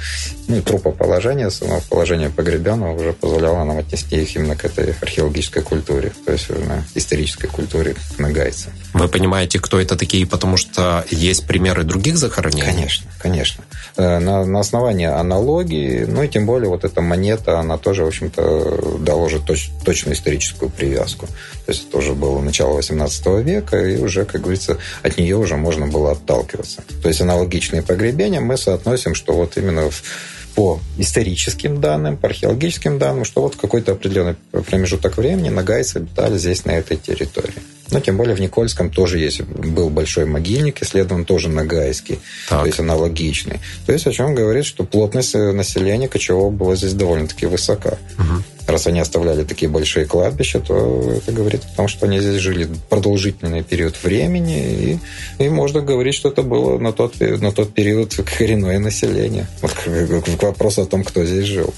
ну, 0.48 0.62
трупоположение, 0.62 1.51
само 1.51 1.81
положение 1.88 2.31
погребенного 2.31 2.92
уже 2.98 3.12
позволяло 3.12 3.64
нам 3.64 3.79
отнести 3.79 4.22
их 4.22 4.37
именно 4.37 4.57
к 4.57 4.64
этой 4.64 4.94
археологической 5.01 5.62
культуре, 5.62 6.12
то 6.24 6.33
есть 6.33 6.48
на 6.51 6.85
исторической 6.94 7.48
культуре 7.48 7.96
нагайца. 8.18 8.70
Вы 8.94 9.09
понимаете, 9.09 9.59
кто 9.59 9.81
это 9.81 9.96
такие, 9.96 10.27
потому 10.27 10.57
что 10.57 11.05
есть 11.11 11.46
примеры 11.46 11.85
других 11.85 12.16
захоронений? 12.16 12.64
Конечно, 12.64 13.11
конечно. 13.18 13.64
Э, 13.96 14.18
на, 14.18 14.44
на 14.44 14.61
основании 14.61 15.07
аналогии, 15.07 16.05
ну 16.05 16.22
и 16.22 16.29
тем 16.29 16.46
более 16.46 16.68
вот 16.68 16.85
эта 16.85 17.01
монета, 17.01 17.59
она 17.59 17.79
тоже, 17.79 18.05
в 18.05 18.09
общем-то, 18.09 18.98
дала 19.01 19.22
уже 19.22 19.40
точ, 19.40 19.70
точную 19.85 20.14
историческую 20.14 20.70
привязку. 20.70 21.27
То 21.66 21.72
есть 21.72 21.88
это 21.88 21.98
уже 21.98 22.14
было 22.14 22.40
начало 22.40 22.77
18 22.78 23.26
века, 23.44 23.76
и 23.76 23.98
уже, 23.98 24.24
как 24.24 24.40
говорится, 24.42 24.78
от 25.02 25.18
нее 25.18 25.36
уже 25.36 25.56
можно 25.56 25.86
было 25.86 26.12
отталкиваться. 26.12 26.82
То 27.02 27.08
есть 27.08 27.20
аналогичные 27.20 27.82
погребения 27.82 28.40
мы 28.40 28.56
соотносим, 28.56 29.14
что 29.14 29.34
вот 29.34 29.56
именно 29.56 29.90
в 29.90 30.02
по 30.54 30.80
историческим 30.96 31.80
данным, 31.80 32.16
по 32.16 32.26
археологическим 32.26 32.98
данным, 32.98 33.24
что 33.24 33.42
вот 33.42 33.54
в 33.54 33.58
какой-то 33.58 33.92
определенный 33.92 34.34
промежуток 34.50 35.16
времени 35.16 35.50
нагайцы 35.50 35.98
обитали 35.98 36.36
здесь, 36.36 36.64
на 36.64 36.72
этой 36.72 36.96
территории. 36.96 37.54
Но 37.90 38.01
тем 38.01 38.16
более 38.16 38.35
в 38.35 38.40
Никольском 38.40 38.90
тоже 38.90 39.18
есть, 39.18 39.42
был 39.42 39.88
большой 39.88 40.27
могильник, 40.27 40.83
исследован 40.83 41.24
тоже 41.24 41.48
нагайский, 41.48 42.18
так. 42.48 42.61
то 42.61 42.66
есть 42.66 42.81
аналогичный. 42.81 43.61
То 43.87 43.92
есть 43.92 44.07
о 44.07 44.12
чем 44.12 44.35
говорит, 44.35 44.66
что 44.66 44.85
плотность 44.85 45.35
населения 45.35 46.09
кочевого 46.09 46.51
была 46.51 46.77
здесь 46.77 46.92
довольно-таки 46.92 47.46
высока. 47.46 47.98
Угу. 48.18 48.42
Раз 48.68 48.87
они 48.87 49.01
оставляли 49.01 49.44
такие 49.44 49.70
большие 49.70 50.05
кладбища, 50.05 50.61
то 50.61 51.14
это 51.16 51.33
говорит 51.33 51.62
о 51.64 51.77
том, 51.77 51.88
что 51.88 52.05
они 52.05 52.20
здесь 52.20 52.37
жили 52.37 52.68
продолжительный 52.90 53.62
период 53.62 53.96
времени, 54.03 54.98
и, 55.38 55.44
и 55.44 55.48
можно 55.48 55.81
говорить, 55.81 56.14
что 56.14 56.29
это 56.29 56.42
было 56.42 56.79
на 56.79 56.92
тот, 56.92 57.18
на 57.18 57.51
тот 57.51 57.72
период 57.72 58.14
коренное 58.38 58.79
население. 58.79 59.46
Вот 59.62 59.72
к, 59.72 60.38
к 60.38 60.42
вопросу 60.42 60.83
о 60.83 60.87
том, 60.87 61.03
кто 61.03 61.24
здесь 61.24 61.46
жил. 61.46 61.72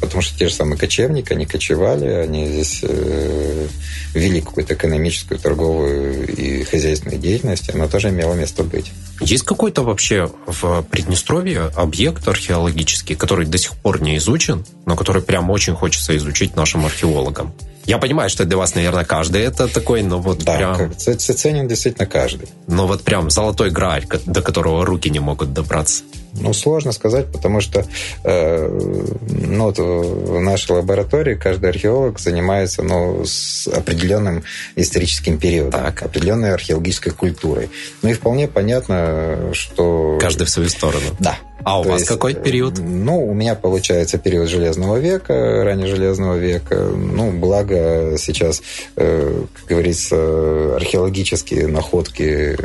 Потому 0.00 0.22
что 0.22 0.38
те 0.38 0.48
же 0.48 0.54
самые 0.54 0.78
кочевники, 0.78 1.32
они 1.32 1.46
кочевали, 1.46 2.06
они 2.06 2.46
здесь 2.48 2.80
э, 2.82 3.66
вели 4.14 4.40
какую-то 4.40 4.74
экономическую, 4.74 5.38
торговую 5.38 6.26
и 6.26 6.64
хозяйственную 6.64 7.18
деятельность, 7.18 7.74
она 7.74 7.88
тоже 7.88 8.10
имела 8.10 8.34
место 8.34 8.62
быть. 8.62 8.92
Есть 9.20 9.44
какой-то 9.44 9.82
вообще 9.82 10.30
в 10.46 10.82
Приднестровье 10.82 11.70
объект 11.74 12.28
археологический, 12.28 13.16
который 13.16 13.46
до 13.46 13.58
сих 13.58 13.74
пор 13.76 14.02
не 14.02 14.18
изучен, 14.18 14.64
но 14.84 14.96
который 14.96 15.22
прям 15.22 15.50
очень 15.50 15.74
хочется 15.74 16.16
изучить 16.16 16.56
нашим 16.56 16.84
археологам? 16.84 17.54
Я 17.86 17.98
понимаю, 17.98 18.28
что 18.28 18.44
для 18.44 18.56
вас, 18.56 18.74
наверное, 18.74 19.04
каждый 19.04 19.42
это 19.42 19.68
такой, 19.68 20.02
но 20.02 20.18
вот 20.18 20.42
да, 20.44 20.74
прям... 20.74 20.96
ценен 20.96 21.68
действительно 21.68 22.06
каждый. 22.06 22.48
Но 22.66 22.86
вот 22.86 23.02
прям 23.02 23.30
золотой 23.30 23.70
грааль, 23.70 24.06
до 24.26 24.42
которого 24.42 24.84
руки 24.84 25.08
не 25.08 25.20
могут 25.20 25.52
добраться. 25.52 26.02
Ну, 26.38 26.52
сложно 26.52 26.92
сказать, 26.92 27.32
потому 27.32 27.60
что 27.60 27.86
э, 28.24 29.08
ну, 29.30 29.64
вот 29.64 29.78
в 29.78 30.40
нашей 30.40 30.72
лаборатории 30.72 31.34
каждый 31.34 31.70
археолог 31.70 32.18
занимается 32.18 32.82
ну, 32.82 33.24
с 33.24 33.68
определенным 33.68 34.44
историческим 34.74 35.38
периодом, 35.38 35.80
так. 35.80 36.02
определенной 36.02 36.52
археологической 36.52 37.12
культурой. 37.12 37.70
Ну 38.02 38.10
и 38.10 38.12
вполне 38.12 38.48
понятно, 38.48 39.50
что... 39.52 40.18
Каждый 40.20 40.46
в 40.46 40.50
свою 40.50 40.68
сторону. 40.68 41.06
Да. 41.20 41.38
А 41.66 41.80
у 41.80 41.82
То 41.82 41.88
вас 41.88 42.02
есть, 42.02 42.08
какой 42.08 42.34
период? 42.34 42.78
Ну, 42.78 43.26
у 43.26 43.34
меня 43.34 43.56
получается 43.56 44.18
период 44.18 44.48
Железного 44.48 44.98
века, 44.98 45.64
ранее 45.64 45.88
Железного 45.88 46.36
века. 46.36 46.76
Ну, 46.76 47.32
благо 47.32 48.14
сейчас, 48.18 48.62
э, 48.94 49.44
как 49.52 49.66
говорится, 49.66 50.76
археологические 50.76 51.66
находки 51.66 52.56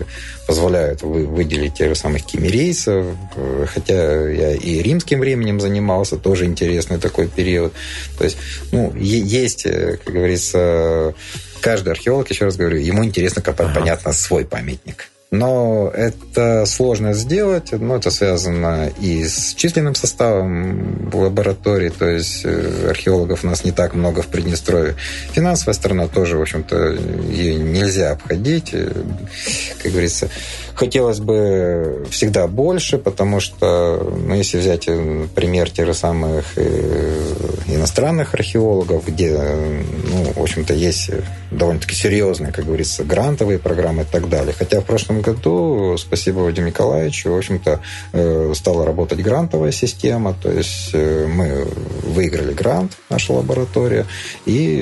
позволяют 0.46 1.02
выделить 1.02 1.74
тех 1.74 1.90
же 1.90 1.96
самых 1.96 2.24
кимерийцев, 2.28 3.08
хотя 3.74 4.30
я 4.30 4.54
и 4.54 4.84
римским 4.84 5.20
временем 5.20 5.60
занимался, 5.60 6.18
тоже 6.18 6.46
интересный 6.46 7.00
такой 7.00 7.28
период. 7.28 7.74
То 8.20 8.26
есть, 8.26 8.38
ну, 8.72 8.94
есть, 8.96 9.66
э, 9.66 9.98
как 10.06 10.14
говорится, 10.14 11.16
каждый 11.60 11.90
археолог, 11.94 12.30
еще 12.30 12.46
раз 12.46 12.56
говорю, 12.56 12.78
ему 12.78 13.04
интересно 13.04 13.42
копать, 13.42 13.70
ага. 13.72 13.80
понятно, 13.80 14.14
свой 14.14 14.46
памятник. 14.46 15.11
Но 15.32 15.90
это 15.96 16.66
сложно 16.66 17.14
сделать, 17.14 17.72
но 17.72 17.96
это 17.96 18.12
связано 18.12 18.92
и 19.00 19.24
с 19.24 19.54
численным 19.54 19.96
составом 19.96 21.10
лабораторий, 21.14 21.90
то 21.90 22.06
есть 22.06 22.42
э, 22.44 22.90
археологов 22.90 23.46
у 23.46 23.48
нас 23.48 23.64
не 23.64 23.72
так 23.72 23.94
много 23.94 24.24
в 24.24 24.28
Приднестровье. 24.28 24.98
Финансовая 25.32 25.74
сторона 25.74 26.10
тоже, 26.10 26.38
в 26.38 26.42
общем-то, 26.42 26.98
ее 27.30 27.56
нельзя 27.56 28.12
обходить. 28.12 28.72
Э, 28.74 28.92
как 29.82 29.92
говорится, 29.94 30.28
хотелось 30.74 31.20
бы 31.20 32.06
всегда 32.10 32.48
больше, 32.48 32.98
потому 32.98 33.40
что, 33.40 34.14
ну, 34.28 34.36
если 34.36 34.58
взять 34.58 34.90
э, 34.90 35.28
пример 35.34 35.70
тех 35.70 35.86
же 35.86 35.94
самых 35.94 36.58
иностранных 37.68 38.34
археологов, 38.34 39.08
где, 39.08 39.32
ну, 39.32 40.34
в 40.36 40.42
общем-то, 40.42 40.74
есть 40.74 41.10
довольно-таки 41.52 41.96
серьезные, 41.96 42.52
как 42.52 42.66
говорится, 42.66 43.06
грантовые 43.06 43.60
программы 43.60 44.04
и 44.04 44.06
так 44.06 44.28
далее. 44.28 44.54
Хотя 44.58 44.82
в 44.82 44.86
прошлом 44.86 45.21
году, 45.22 45.96
спасибо 45.98 46.40
Вадиму 46.40 46.68
Николаевичу, 46.68 47.32
в 47.32 47.38
общем-то, 47.38 47.80
э, 48.14 48.54
стала 48.56 48.86
работать 48.86 49.20
грантовая 49.22 49.72
система, 49.72 50.34
то 50.34 50.52
есть 50.52 50.90
э, 50.94 51.28
мы 51.28 51.68
выиграли 52.04 52.54
грант, 52.54 52.98
наша 53.10 53.34
лаборатория, 53.34 54.06
и 54.46 54.78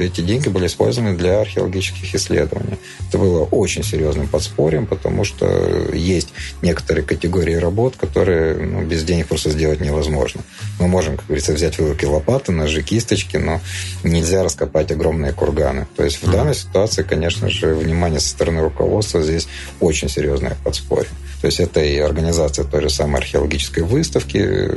эти 0.00 0.20
деньги 0.20 0.48
были 0.48 0.66
использованы 0.66 1.16
для 1.16 1.40
археологических 1.40 2.14
исследований. 2.14 2.78
Это 3.08 3.18
было 3.18 3.44
очень 3.44 3.82
серьезным 3.82 4.28
подспорьем, 4.28 4.86
потому 4.86 5.24
что 5.24 5.46
есть 5.92 6.28
некоторые 6.62 7.04
категории 7.04 7.54
работ, 7.54 7.96
которые 7.96 8.54
ну, 8.54 8.82
без 8.84 9.04
денег 9.04 9.28
просто 9.28 9.50
сделать 9.50 9.80
невозможно. 9.80 10.42
Мы 10.80 10.88
можем, 10.88 11.16
как 11.16 11.26
говорится, 11.26 11.52
взять 11.52 11.78
вилки 11.78 12.04
лопаты, 12.04 12.52
ножи, 12.52 12.82
кисточки, 12.82 13.36
но 13.36 13.60
нельзя 14.02 14.42
раскопать 14.42 14.90
огромные 14.90 15.32
курганы. 15.32 15.86
То 15.96 16.04
есть 16.04 16.22
в 16.22 16.30
данной 16.30 16.54
ситуации, 16.54 17.02
конечно 17.02 17.48
же, 17.48 17.74
внимание 17.74 18.20
со 18.20 18.28
стороны 18.28 18.60
руководства 18.60 19.22
здесь 19.22 19.48
очень 19.84 20.08
серьезное 20.08 20.56
подспорье. 20.64 21.10
То 21.40 21.46
есть 21.46 21.60
это 21.60 21.80
и 21.80 21.98
организация 21.98 22.64
той 22.64 22.82
же 22.82 22.90
самой 22.90 23.20
археологической 23.20 23.82
выставки, 23.82 24.70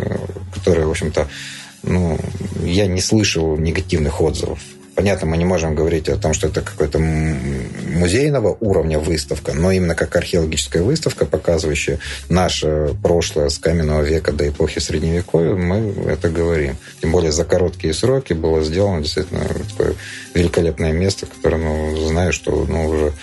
которая, 0.53 0.86
в 0.86 0.91
общем-то, 0.91 1.28
ну, 1.84 2.20
я 2.64 2.88
не 2.88 3.01
слышал 3.01 3.58
негативных 3.58 4.22
отзывов 4.22 4.60
Понятно, 4.97 5.27
мы 5.27 5.37
не 5.37 5.45
можем 5.45 5.75
говорить 5.75 6.09
о 6.09 6.17
том, 6.17 6.33
что 6.33 6.47
это 6.47 6.61
какой-то 6.61 6.97
музейного 6.97 8.57
уровня 8.59 8.97
выставка, 8.97 9.53
но 9.53 9.71
именно 9.71 9.93
как 9.93 10.15
археологическая 10.15 10.81
выставка, 10.81 11.27
показывающая 11.27 11.99
наше 12.29 12.95
прошлое 13.03 13.49
с 13.49 13.59
каменного 13.59 14.01
века 14.01 14.31
до 14.31 14.49
эпохи 14.49 14.79
Средневековья, 14.79 15.53
мы 15.53 15.93
это 16.07 16.29
говорим. 16.29 16.77
Тем 16.99 17.11
более 17.11 17.31
за 17.31 17.45
короткие 17.45 17.93
сроки 17.93 18.33
было 18.33 18.63
сделано 18.63 19.03
действительно 19.03 19.41
такое 19.69 19.93
великолепное 20.33 20.93
место, 20.93 21.27
которое, 21.27 21.57
ну, 21.57 22.07
знаю, 22.07 22.33
что 22.33 22.65
ну, 22.67 22.87
уже 22.87 23.13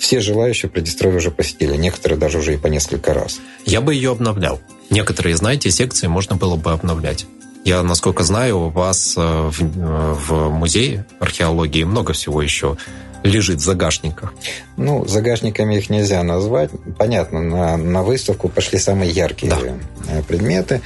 все 0.00 0.18
желающие 0.18 0.68
Приднестровье 0.68 1.18
уже 1.18 1.30
посетили, 1.30 1.76
некоторые 1.76 2.18
даже 2.18 2.38
уже 2.38 2.54
и 2.54 2.56
по 2.56 2.66
несколько 2.66 3.14
раз. 3.14 3.38
Я 3.64 3.80
бы 3.80 3.94
ее 3.94 4.10
обновлял. 4.10 4.60
Некоторые, 4.90 5.36
знаете, 5.36 5.70
секции 5.70 6.08
можно 6.08 6.34
было 6.34 6.56
бы 6.56 6.72
обновлять. 6.72 7.26
Я, 7.64 7.82
насколько 7.82 8.24
знаю, 8.24 8.58
у 8.58 8.68
вас 8.70 9.14
э, 9.16 9.20
в, 9.20 9.62
э, 9.62 10.14
в 10.14 10.48
музее 10.50 11.06
археологии 11.20 11.84
много 11.84 12.12
всего 12.12 12.42
еще 12.42 12.76
лежит 13.22 13.58
в 13.58 13.62
загашниках? 13.62 14.34
Ну, 14.76 15.06
загашниками 15.06 15.76
их 15.76 15.88
нельзя 15.88 16.20
назвать. 16.24 16.70
Понятно, 16.98 17.40
на, 17.40 17.76
на 17.76 18.02
выставку 18.02 18.48
пошли 18.48 18.80
самые 18.80 19.12
яркие 19.12 19.50
да. 19.50 19.58
Э, 20.08 20.22
предметы. 20.22 20.80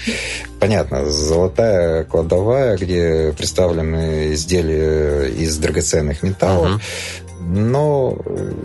Понятно, 0.60 1.06
золотая 1.10 2.04
кладовая, 2.04 2.76
где 2.76 3.32
представлены 3.36 4.34
изделия 4.34 5.28
из 5.28 5.56
драгоценных 5.56 6.22
металлов. 6.22 6.74
Угу. 6.74 6.82
Но 7.48 8.18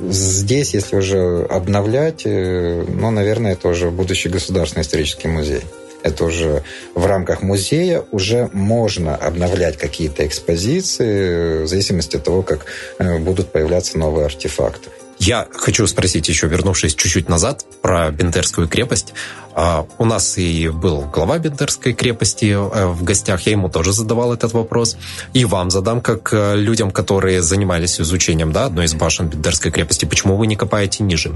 здесь, 0.09 0.73
если 0.73 0.97
уже 0.97 1.45
обновлять, 1.45 2.25
ну, 2.25 3.11
наверное, 3.11 3.53
это 3.53 3.69
уже 3.69 3.89
будущий 3.91 4.27
государственный 4.27 4.81
исторический 4.81 5.27
музей 5.27 5.61
это 6.03 6.25
уже 6.25 6.63
в 6.95 7.05
рамках 7.05 7.41
музея 7.41 8.03
уже 8.11 8.49
можно 8.53 9.15
обновлять 9.15 9.77
какие-то 9.77 10.25
экспозиции 10.25 11.63
в 11.63 11.67
зависимости 11.67 12.17
от 12.17 12.23
того, 12.23 12.41
как 12.43 12.65
э, 12.99 13.17
будут 13.17 13.51
появляться 13.51 13.97
новые 13.97 14.25
артефакты. 14.25 14.89
Я 15.23 15.47
хочу 15.51 15.85
спросить 15.85 16.27
еще, 16.29 16.47
вернувшись 16.47 16.95
чуть-чуть 16.95 17.29
назад, 17.29 17.63
про 17.83 18.09
Бендерскую 18.09 18.67
крепость. 18.67 19.13
А, 19.53 19.85
у 19.99 20.05
нас 20.05 20.39
и 20.39 20.69
был 20.69 21.01
глава 21.01 21.37
Бендерской 21.37 21.93
крепости 21.93 22.45
э, 22.45 22.87
в 22.87 23.03
гостях, 23.03 23.41
я 23.45 23.51
ему 23.51 23.69
тоже 23.69 23.93
задавал 23.93 24.33
этот 24.33 24.53
вопрос. 24.53 24.97
И 25.33 25.45
вам 25.45 25.69
задам, 25.69 26.01
как 26.01 26.33
э, 26.33 26.55
людям, 26.55 26.89
которые 26.89 27.43
занимались 27.43 28.01
изучением 28.01 28.51
да, 28.51 28.65
одной 28.65 28.85
из 28.85 28.95
башен 28.95 29.27
Бендерской 29.27 29.69
крепости. 29.69 30.05
Почему 30.05 30.37
вы 30.37 30.47
не 30.47 30.55
копаете 30.55 31.03
ниже? 31.03 31.31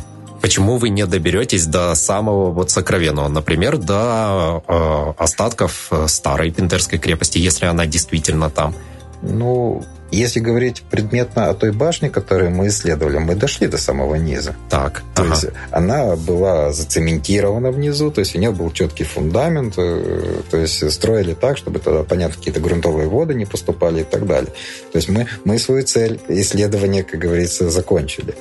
Почему 0.46 0.78
вы 0.78 0.89
не 0.89 1.08
доберетесь 1.08 1.66
до 1.66 1.96
самого 1.96 2.52
вот 2.52 2.70
сокровенного, 2.70 3.28
например, 3.30 3.78
до 3.78 4.62
э, 4.68 5.14
остатков 5.18 5.88
э, 5.89 6.08
старой 6.08 6.52
Пинтерской 6.52 7.00
крепости, 7.00 7.39
если 7.39 7.66
она 7.66 7.88
действительно 7.88 8.52
там? 8.52 8.76
Ну, 9.24 9.84
если 10.16 10.39
говорить 10.39 10.84
предметно 10.89 11.49
о 11.49 11.53
той 11.53 11.72
башне, 11.72 12.09
которую 12.09 12.51
мы 12.51 12.68
исследовали, 12.68 13.18
мы 13.18 13.36
дошли 13.36 13.68
до 13.68 13.78
самого 13.78 14.16
низа. 14.16 14.55
Так. 14.70 15.03
То 15.16 15.24
ага. 15.24 15.32
есть 15.32 15.47
она 15.72 16.16
была 16.16 16.72
зацементирована 16.72 17.72
внизу, 17.72 18.11
то 18.11 18.20
есть 18.20 18.36
у 18.36 18.39
нее 18.39 18.51
был 18.51 18.72
четкий 18.72 19.03
фундамент, 19.03 19.76
э, 19.78 20.41
то 20.49 20.57
есть 20.57 20.91
строили 20.91 21.34
так, 21.34 21.57
чтобы 21.57 21.80
тогда, 21.80 22.03
понятно, 22.03 22.38
какие-то 22.38 22.59
грунтовые 22.59 23.07
воды 23.07 23.34
не 23.34 23.45
поступали 23.45 24.01
и 24.01 24.03
так 24.03 24.26
далее. 24.26 24.51
То 24.91 24.97
есть 24.97 25.09
мы, 25.09 25.28
мы 25.43 25.59
свою 25.59 25.84
цель 25.84 26.20
исследования, 26.30 27.03
как 27.03 27.20
говорится, 27.20 27.70
закончили. 27.70 28.36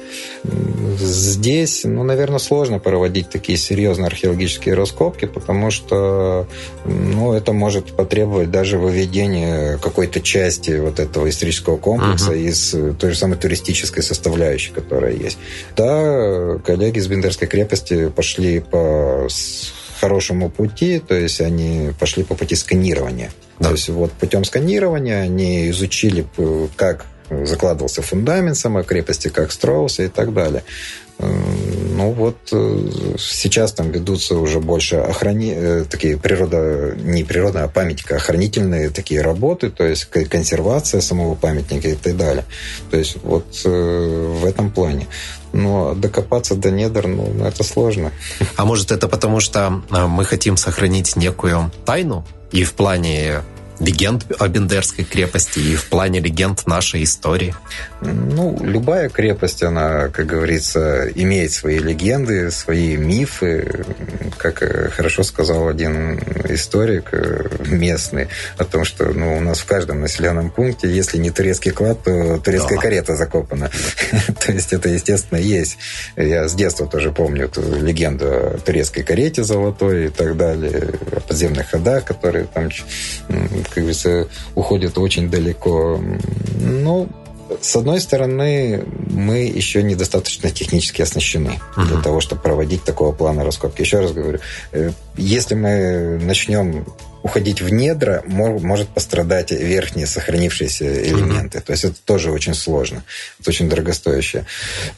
Здесь, 0.98 1.84
ну, 1.84 2.04
наверное, 2.04 2.38
сложно 2.38 2.78
проводить 2.78 3.30
такие 3.30 3.58
серьезные 3.58 4.06
археологические 4.06 4.74
раскопки, 4.74 5.26
потому 5.26 5.70
что 5.70 6.46
ну, 6.84 7.32
это 7.32 7.52
может 7.52 7.92
потребовать 7.96 8.50
даже 8.50 8.78
выведения 8.78 9.78
какой-то 9.78 10.20
части 10.20 10.78
вот 10.78 11.00
этого 11.00 11.28
исторического 11.28 11.63
туристического 11.64 11.76
комплекса 11.76 12.32
uh-huh. 12.32 12.48
из 12.48 12.74
э, 12.74 12.94
той 12.98 13.10
же 13.12 13.18
самой 13.18 13.38
туристической 13.38 14.02
составляющей, 14.02 14.72
которая 14.72 15.12
есть. 15.12 15.38
Да, 15.76 16.58
коллеги 16.64 16.98
из 16.98 17.06
Бендерской 17.06 17.48
крепости 17.48 18.08
пошли 18.08 18.60
по 18.60 19.28
хорошему 20.00 20.50
пути, 20.50 20.98
то 20.98 21.14
есть 21.14 21.40
они 21.40 21.92
пошли 21.98 22.24
по 22.24 22.34
пути 22.34 22.54
сканирования. 22.54 23.30
Да. 23.58 23.68
То 23.68 23.72
есть 23.72 23.88
вот 23.88 24.12
путем 24.12 24.44
сканирования 24.44 25.20
они 25.20 25.70
изучили, 25.70 26.26
как 26.76 27.06
закладывался 27.30 28.02
фундамент 28.02 28.56
самой 28.56 28.84
крепости, 28.84 29.28
как 29.28 29.50
строился 29.50 30.02
и 30.02 30.08
так 30.08 30.34
далее. 30.34 30.62
Ну 31.18 32.10
вот 32.10 32.36
сейчас 33.18 33.72
там 33.72 33.92
ведутся 33.92 34.36
уже 34.36 34.60
больше 34.60 34.96
охрани... 34.96 35.84
такие 35.88 36.18
природа, 36.18 36.94
не 36.96 37.22
природа, 37.22 37.64
а 37.64 37.68
памятника, 37.68 38.16
охранительные 38.16 38.90
такие 38.90 39.22
работы, 39.22 39.70
то 39.70 39.84
есть 39.84 40.06
консервация 40.06 41.00
самого 41.00 41.34
памятника 41.36 41.88
и 41.88 41.94
так 41.94 42.16
далее. 42.16 42.44
То 42.90 42.96
есть 42.96 43.16
вот 43.22 43.46
в 43.64 44.44
этом 44.44 44.70
плане. 44.70 45.06
Но 45.52 45.94
докопаться 45.94 46.56
до 46.56 46.72
недр, 46.72 47.06
ну, 47.06 47.46
это 47.46 47.62
сложно. 47.62 48.10
А 48.56 48.64
может, 48.64 48.90
это 48.90 49.06
потому, 49.06 49.38
что 49.38 49.82
мы 49.90 50.24
хотим 50.24 50.56
сохранить 50.56 51.14
некую 51.14 51.70
тайну? 51.84 52.26
И 52.50 52.64
в 52.64 52.72
плане 52.74 53.42
легенд 53.84 54.24
о 54.38 54.48
Бендерской 54.48 55.04
крепости 55.04 55.58
и 55.58 55.76
в 55.76 55.86
плане 55.86 56.20
легенд 56.20 56.66
нашей 56.66 57.04
истории? 57.04 57.54
Ну, 58.00 58.58
любая 58.62 59.08
крепость, 59.08 59.62
она, 59.62 60.08
как 60.08 60.26
говорится, 60.26 61.08
имеет 61.14 61.52
свои 61.52 61.78
легенды, 61.78 62.50
свои 62.50 62.96
мифы. 62.96 63.84
Как 64.38 64.62
э, 64.62 64.90
хорошо 64.90 65.22
сказал 65.22 65.68
один 65.68 66.18
историк 66.48 67.10
э, 67.12 67.48
местный 67.66 68.28
о 68.58 68.64
том, 68.64 68.84
что 68.84 69.06
ну, 69.06 69.36
у 69.36 69.40
нас 69.40 69.60
в 69.60 69.66
каждом 69.66 70.00
населенном 70.00 70.50
пункте, 70.50 70.88
если 70.88 71.18
не 71.18 71.30
турецкий 71.30 71.70
клад, 71.70 72.02
то 72.04 72.38
турецкая 72.38 72.76
да. 72.76 72.82
карета 72.82 73.16
закопана. 73.16 73.70
то 74.44 74.52
есть 74.52 74.72
это, 74.72 74.88
естественно, 74.88 75.38
есть. 75.38 75.78
Я 76.16 76.48
с 76.48 76.54
детства 76.54 76.86
тоже 76.86 77.12
помню 77.12 77.50
легенду 77.56 78.26
о 78.26 78.58
турецкой 78.58 79.02
карете 79.02 79.44
золотой 79.44 80.06
и 80.06 80.08
так 80.08 80.36
далее, 80.36 80.94
о 81.12 81.20
подземных 81.20 81.70
ходах, 81.70 82.04
которые 82.04 82.46
там 82.46 82.70
как 83.74 83.82
говорится, 83.82 84.28
уходит 84.54 84.96
очень 84.98 85.28
далеко. 85.30 86.00
Ну, 86.60 87.08
с 87.60 87.76
одной 87.76 88.00
стороны, 88.00 88.84
мы 89.10 89.44
еще 89.44 89.82
недостаточно 89.82 90.50
технически 90.50 91.02
оснащены 91.02 91.60
uh-huh. 91.76 91.86
для 91.86 92.00
того, 92.00 92.20
чтобы 92.20 92.40
проводить 92.42 92.84
такого 92.84 93.12
плана 93.12 93.44
раскопки. 93.44 93.82
Еще 93.82 94.00
раз 94.00 94.12
говорю, 94.12 94.38
э, 94.72 94.92
если 95.16 95.54
мы 95.54 96.18
начнем 96.22 96.86
уходить 97.24 97.62
в 97.62 97.72
недра, 97.72 98.22
может 98.26 98.88
пострадать 98.90 99.50
верхние 99.50 100.06
сохранившиеся 100.06 100.84
элементы. 101.04 101.58
Mm-hmm. 101.58 101.62
То 101.62 101.72
есть 101.72 101.84
это 101.84 101.96
тоже 102.04 102.30
очень 102.30 102.52
сложно. 102.52 103.02
Это 103.40 103.48
очень 103.48 103.66
дорогостоящая 103.66 104.44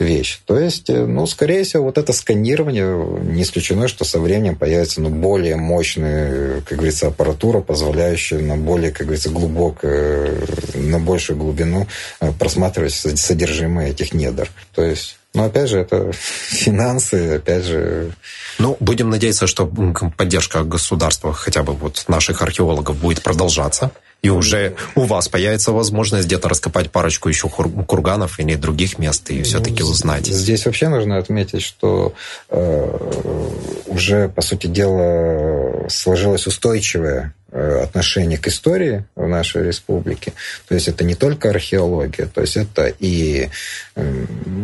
вещь. 0.01 0.41
То 0.45 0.59
есть, 0.59 0.91
э, 0.91 1.07
ну, 1.07 1.24
скорее 1.29 1.62
всего, 1.62 1.85
вот 1.85 1.99
это 1.99 2.12
сканирование, 2.12 3.22
не 3.33 3.45
исключено, 3.45 3.87
что 3.87 4.05
со 4.05 4.18
временем 4.18 4.57
появится 4.57 5.01
ну, 5.01 5.09
более 5.09 5.55
мощная, 5.55 6.62
как 6.62 6.79
говорится, 6.79 7.07
аппаратура, 7.07 7.61
позволяющая 7.61 8.41
на 8.41 8.57
более, 8.57 8.91
как 8.91 9.07
говорится, 9.07 9.31
глубокую, 9.31 10.49
на 10.74 10.99
большую 10.99 11.39
глубину 11.39 11.87
э, 12.20 12.33
просматривать 12.33 12.93
содержимое 12.93 13.91
этих 13.91 14.12
недр. 14.12 14.51
То 14.74 14.83
есть 14.83 15.16
но 15.37 15.45
опять 15.45 15.68
же, 15.68 15.78
это 15.78 16.11
финансы, 16.12 17.37
опять 17.37 17.64
же... 17.64 18.11
Ну, 18.59 18.76
будем 18.80 19.11
надеяться, 19.11 19.47
что 19.47 19.70
поддержка 20.16 20.64
государства, 20.64 21.32
хотя 21.32 21.62
бы 21.62 21.74
вот 21.74 22.05
наших 22.09 22.41
археологов, 22.41 22.97
будет 22.97 23.22
продолжаться. 23.22 23.91
И 24.22 24.30
уже 24.30 24.74
у 24.95 25.03
вас 25.03 25.28
появится 25.28 25.72
возможность 25.72 26.26
где-то 26.26 26.49
раскопать 26.49 26.91
парочку 26.91 27.28
еще 27.28 27.49
курганов 27.49 28.41
или 28.41 28.55
других 28.55 28.99
мест 28.99 29.30
и 29.30 29.43
все-таки 29.43 29.82
ну, 29.82 29.91
узнать. 29.91 30.26
Здесь 30.26 30.64
вообще 30.64 30.89
нужно 30.89 31.18
отметить, 31.18 31.62
что 31.62 32.14
э, 32.49 33.82
уже, 33.87 34.30
по 34.30 34.41
сути 34.41 34.66
дела, 34.68 35.87
сложилось 35.91 36.47
устойчивое 36.47 37.34
Э, 37.45 37.45
отношение 37.57 38.39
к 38.39 38.49
истории 38.49 39.05
в 39.15 39.27
нашей 39.27 39.65
республике. 39.65 40.33
То 40.69 40.75
есть 40.75 40.89
это 40.89 41.05
не 41.05 41.15
только 41.15 41.51
археология, 41.51 42.27
то 42.27 42.43
есть 42.43 42.57
это 42.57 42.93
и 42.99 43.49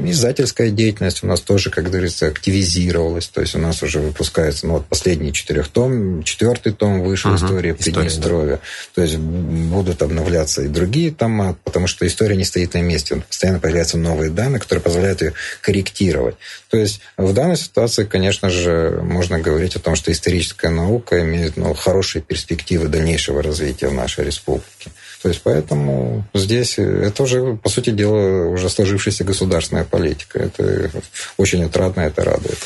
издательская 0.04 0.70
деятельность 0.70 1.24
у 1.24 1.26
нас 1.26 1.40
тоже, 1.40 1.70
как 1.70 1.84
говорится, 1.84 2.26
активизировалась. 2.26 3.28
То 3.28 3.40
есть 3.40 3.54
у 3.54 3.58
нас 3.58 3.82
уже 3.82 4.00
выпускается, 4.00 4.66
ну 4.66 4.74
вот 4.74 4.86
последний 4.86 5.32
четырех 5.32 5.68
том, 5.68 6.22
четвертый 6.22 6.72
том 6.72 7.02
вышел 7.02 7.30
угу. 7.30 7.36
история 7.36 7.74
Приднестровья. 7.74 8.56
Да. 8.56 8.60
То 8.94 9.02
есть 9.02 9.16
будут 9.16 10.02
обновляться 10.02 10.62
и 10.62 10.68
другие 10.68 11.12
тома, 11.12 11.56
потому 11.64 11.86
что 11.86 12.06
история 12.06 12.36
не 12.36 12.44
стоит 12.44 12.74
на 12.74 12.82
месте. 12.82 13.22
Постоянно 13.26 13.58
появляются 13.58 13.96
новые 13.96 14.30
данные, 14.30 14.60
которые 14.60 14.82
позволяют 14.82 15.22
ее 15.22 15.32
корректировать. 15.60 16.36
То 16.68 16.76
есть 16.76 17.00
в 17.16 17.32
данной 17.32 17.56
ситуации, 17.56 18.04
конечно 18.04 18.50
же, 18.50 19.00
можно 19.02 19.38
говорить 19.38 19.76
о 19.76 19.80
том, 19.80 19.94
что 19.94 20.12
историческая 20.12 20.70
наука 20.70 21.20
имеет 21.22 21.56
ну, 21.56 21.74
хорошие 21.74 22.22
перспективы 22.22 22.81
перспективы 22.82 22.88
дальнейшего 22.88 23.42
развития 23.42 23.90
нашей 23.90 24.24
республике. 24.24 24.90
То 25.22 25.28
есть 25.28 25.42
поэтому 25.42 26.24
здесь 26.34 26.78
это 26.78 27.22
уже, 27.22 27.56
по 27.56 27.68
сути 27.68 27.90
дела, 27.90 28.48
уже 28.48 28.68
сложившаяся 28.68 29.24
государственная 29.24 29.84
политика. 29.84 30.38
Это 30.38 30.90
очень 31.36 31.64
отрадно, 31.64 32.00
это 32.00 32.24
радует. 32.24 32.58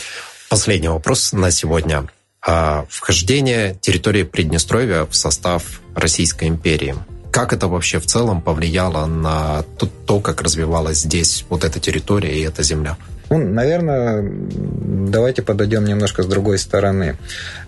Последний 0.49 0.89
вопрос 0.89 1.33
на 1.33 1.51
сегодня. 1.51 2.07
А 2.41 2.87
вхождение 2.89 3.77
территории 3.81 4.23
Приднестровья 4.23 5.05
в 5.05 5.15
состав 5.15 5.81
Российской 5.95 6.49
империи. 6.49 6.95
Как 7.33 7.53
это 7.53 7.69
вообще 7.69 7.99
в 7.99 8.07
целом 8.07 8.41
повлияло 8.41 9.07
на 9.07 9.65
то, 10.07 10.21
как 10.21 10.41
развивалась 10.43 11.01
здесь 11.01 11.45
вот 11.51 11.65
эта 11.65 11.81
территория 11.81 12.39
и 12.39 12.43
эта 12.43 12.63
земля? 12.63 12.97
Ну, 13.29 13.39
наверное, 13.39 14.23
давайте 14.23 15.43
подойдем 15.43 15.85
немножко 15.85 16.23
с 16.23 16.27
другой 16.27 16.59
стороны. 16.59 17.17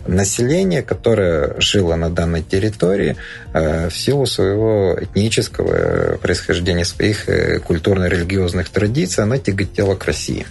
Население, 0.06 0.82
которое 0.82 1.58
жило 1.58 1.96
на 1.96 2.10
данной 2.10 2.42
территории, 2.42 3.16
э, 3.52 3.88
в 3.88 3.96
силу 3.96 4.26
своего 4.26 4.96
этнического 5.00 6.16
происхождения, 6.18 6.84
своих 6.84 7.28
э, 7.28 7.58
культурно-религиозных 7.58 8.68
традиций, 8.68 9.24
оно 9.24 9.36
тяготело 9.36 9.96
к 9.96 10.04
России. 10.04 10.46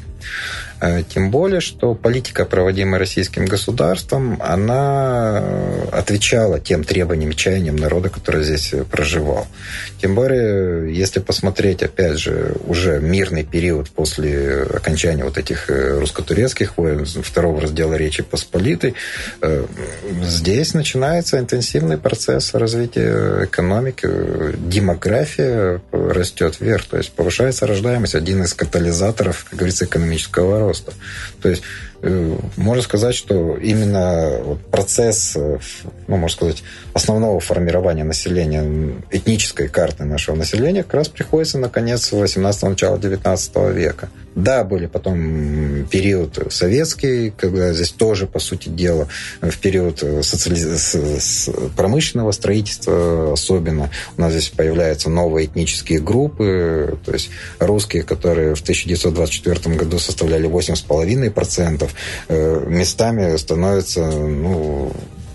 Э, 0.79 1.03
тем 1.07 1.31
более, 1.31 1.59
что 1.59 1.95
политика, 1.95 2.45
проводимая 2.45 2.99
российским 2.99 3.45
государством, 3.45 4.37
она 4.41 5.43
отвечала 5.91 6.59
тем 6.59 6.83
требованиям, 6.83 7.33
чаяниям 7.33 7.75
народа, 7.75 8.09
который 8.09 8.43
здесь 8.43 8.73
проживал. 8.91 9.47
Тем 10.01 10.13
более, 10.13 10.93
если 10.93 11.19
посмотреть, 11.19 11.81
опять 11.81 12.19
же, 12.19 12.55
уже 12.65 12.99
мирный 12.99 13.43
период 13.43 13.89
после 13.89 14.63
окончания 14.63 15.23
вот 15.23 15.37
этих 15.37 15.69
э, 15.69 15.99
русско-турецких 15.99 16.77
войн, 16.77 17.05
второго 17.05 17.61
раздела 17.61 17.95
Речи 17.95 18.21
Посполитой, 18.21 18.93
э, 19.41 19.65
здесь 20.23 20.73
начинается 20.73 21.39
интенсивный 21.39 21.97
процесс 21.97 22.53
развития 22.53 23.45
экономики, 23.45 24.07
демография 24.57 25.81
растет 25.91 26.59
вверх, 26.59 26.85
то 26.85 26.97
есть 26.97 27.11
повышается 27.13 27.65
рождаемость, 27.65 28.15
один 28.15 28.43
из 28.43 28.53
катализаторов, 28.53 29.45
как 29.45 29.57
говорится, 29.57 29.85
экономического 29.85 30.59
роста. 30.59 30.66
То 31.41 31.49
есть 31.49 31.63
можно 32.01 32.83
сказать, 32.83 33.15
что 33.15 33.55
именно 33.57 34.57
процесс, 34.71 35.33
э, 35.35 35.57
ну, 36.07 36.17
можно 36.17 36.35
сказать, 36.35 36.63
основного 36.93 37.39
формирования 37.39 38.03
населения, 38.03 38.93
этнической 39.11 39.67
карты 39.67 40.03
нашего 40.05 40.35
населения 40.35 40.83
как 40.83 40.95
раз 40.95 41.07
приходится 41.09 41.57
на 41.57 41.69
конец 41.69 42.11
18-го, 42.11 42.69
начала 42.69 42.97
19 42.97 43.55
века. 43.73 44.09
Да, 44.35 44.63
были 44.63 44.85
потом 44.85 45.87
период 45.89 46.37
советский, 46.51 47.31
когда 47.35 47.73
здесь 47.73 47.89
тоже, 47.89 48.27
по 48.27 48.37
сути 48.37 48.69
дела, 48.69 49.07
в 49.41 49.57
период 49.57 50.03
социализ... 50.21 50.95
промышленного 51.75 52.31
строительства 52.31 53.33
особенно, 53.33 53.89
у 54.15 54.21
нас 54.21 54.33
здесь 54.33 54.49
появляются 54.49 55.09
новые 55.09 55.47
этнические 55.47 55.99
группы, 55.99 56.99
то 57.03 57.13
есть 57.13 57.31
русские, 57.57 58.03
которые 58.03 58.53
в 58.53 58.61
1924 58.61 59.75
году 59.75 59.97
составляли 59.97 60.47
8,5%, 60.47 61.86
э, 62.27 62.65
местами 62.67 63.35
становятся 63.37 64.05
ну, 64.05 64.91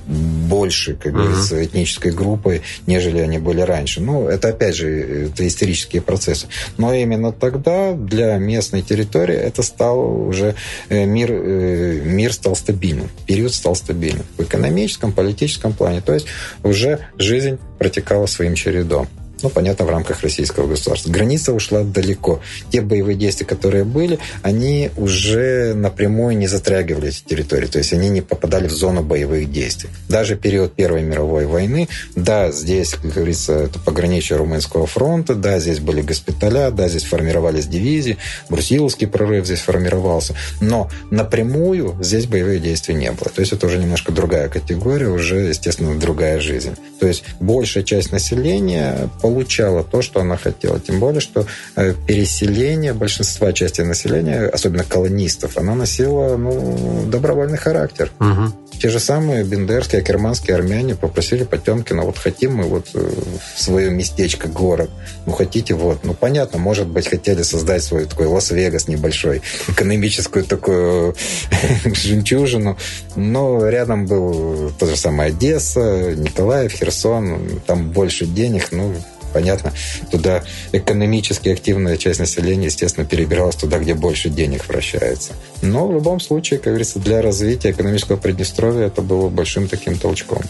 больше, 0.07 0.95
как 0.95 1.13
говорится, 1.13 1.57
uh-huh. 1.57 1.65
этнической 1.65 2.13
группой, 2.13 2.63
нежели 2.87 3.19
они 3.19 3.39
были 3.39 3.61
раньше. 3.61 4.01
Ну, 4.01 4.27
это, 4.29 4.49
опять 4.49 4.77
же, 4.77 5.29
это 5.29 5.47
исторические 5.47 6.03
процессы. 6.03 6.47
Но 6.77 6.93
именно 6.93 7.33
тогда 7.33 7.93
для 7.93 8.37
местной 8.39 8.83
территории 8.83 9.37
это 9.37 9.63
стал 9.63 10.29
уже 10.29 10.55
э, 10.89 11.05
мир, 11.05 11.31
э, 11.33 12.01
мир 12.05 12.33
стал 12.33 12.57
стабильным, 12.57 13.09
период 13.27 13.55
стал 13.55 13.75
стабильным 13.75 14.27
в 14.37 14.43
экономическом, 14.43 15.13
политическом 15.13 15.73
плане. 15.73 16.01
То 16.01 16.15
есть 16.15 16.27
уже 16.63 17.07
жизнь 17.19 17.59
протекала 17.79 18.27
своим 18.27 18.55
чередом 18.55 19.09
ну, 19.43 19.51
понятно, 19.51 19.85
в 19.85 19.91
рамках 19.91 20.23
российского 20.23 20.67
государства. 20.67 21.11
Граница 21.11 21.53
ушла 21.53 21.83
далеко. 21.83 22.41
Те 22.71 22.81
боевые 22.81 23.17
действия, 23.17 23.47
которые 23.47 23.85
были, 23.85 24.19
они 24.43 24.91
уже 24.97 25.75
напрямую 25.75 26.37
не 26.37 26.47
затрагивали 26.47 27.09
эти 27.09 27.23
территории, 27.23 27.67
то 27.67 27.79
есть 27.79 27.93
они 27.93 28.09
не 28.09 28.21
попадали 28.21 28.69
в 28.69 28.73
зону 28.73 29.03
боевых 29.03 29.51
действий. 29.51 29.91
Даже 30.09 30.37
период 30.37 30.75
Первой 30.75 31.03
мировой 31.03 31.47
войны, 31.47 31.89
да, 32.15 32.51
здесь, 32.53 32.91
как 32.91 33.13
говорится, 33.13 33.53
это 33.55 33.79
пограничье 33.79 34.37
Румынского 34.37 34.87
фронта, 34.87 35.35
да, 35.35 35.59
здесь 35.59 35.79
были 35.79 36.03
госпиталя, 36.03 36.71
да, 36.71 36.89
здесь 36.89 37.05
формировались 37.05 37.67
дивизии, 37.67 38.19
Брусиловский 38.49 39.07
прорыв 39.07 39.47
здесь 39.47 39.61
формировался, 39.61 40.35
но 40.61 40.91
напрямую 41.11 41.97
здесь 42.01 42.27
боевых 42.27 42.63
действий 42.63 42.95
не 42.95 43.11
было. 43.11 43.31
То 43.35 43.41
есть 43.41 43.53
это 43.53 43.67
уже 43.67 43.79
немножко 43.79 44.13
другая 44.13 44.49
категория, 44.49 45.09
уже, 45.09 45.41
естественно, 45.41 45.99
другая 45.99 46.41
жизнь. 46.41 46.77
То 47.01 47.07
есть 47.07 47.25
большая 47.41 47.85
часть 47.85 48.13
населения 48.13 49.11
получала 49.33 49.83
то, 49.83 50.03
что 50.03 50.21
она 50.21 50.37
хотела. 50.37 50.79
Тем 50.79 51.01
более, 51.01 51.21
что 51.21 51.47
э, 51.77 51.95
переселение 52.07 52.93
большинства 52.93 53.53
части 53.53 53.81
населения, 53.81 54.47
особенно 54.47 54.85
колонистов, 54.85 55.57
оно 55.57 55.75
носило 55.75 56.37
ну, 56.37 57.07
добровольный 57.07 57.57
характер. 57.57 58.11
Угу. 58.21 58.79
Те 58.83 58.91
же 58.91 59.01
самые 59.01 59.45
бендерские, 59.45 60.03
акерманские 60.03 60.57
армяне 60.57 60.95
попросили 60.95 61.45
Потемкина, 61.45 62.03
вот 62.03 62.19
хотим 62.19 62.57
мы 62.57 62.65
вот 62.65 62.89
э, 62.95 63.13
в 63.55 63.63
свое 63.63 63.91
местечко, 63.91 64.49
город, 64.49 64.91
ну 65.25 65.33
хотите 65.33 65.75
вот, 65.75 66.05
ну 66.05 66.15
понятно, 66.15 66.59
может 66.59 66.89
быть, 66.89 67.09
хотели 67.09 67.43
создать 67.43 67.85
свой 67.85 68.05
такой 68.05 68.27
Лас-Вегас 68.27 68.89
небольшой, 68.89 69.41
экономическую 69.69 70.45
такую 70.45 71.15
жемчужину, 71.85 72.77
но 73.17 73.67
рядом 73.69 74.07
был 74.07 74.73
то 74.79 74.87
же 74.87 74.97
самое 74.97 75.29
Одесса, 75.29 76.15
Николаев, 76.17 76.73
Херсон, 76.73 77.61
там 77.67 77.91
больше 77.91 78.27
денег, 78.27 78.73
ну, 78.73 78.95
понятно, 79.33 79.73
туда 80.11 80.45
экономически 80.73 81.49
активная 81.49 81.97
часть 81.97 82.21
населения, 82.21 82.67
естественно, 82.67 83.07
перебиралась 83.07 83.57
туда, 83.57 83.79
где 83.79 83.95
больше 83.95 84.29
денег 84.29 84.67
вращается. 84.69 85.33
Но 85.63 85.87
в 85.87 85.93
любом 85.93 86.21
случае, 86.21 86.59
как 86.59 86.69
говорится, 86.69 86.99
для 86.99 87.23
развития 87.23 87.71
экономического 87.71 88.17
Приднестровья 88.17 88.87
это 88.87 89.03
было 89.03 89.29
большим 89.29 89.69
таким 89.69 89.99
толчком. 89.99 90.43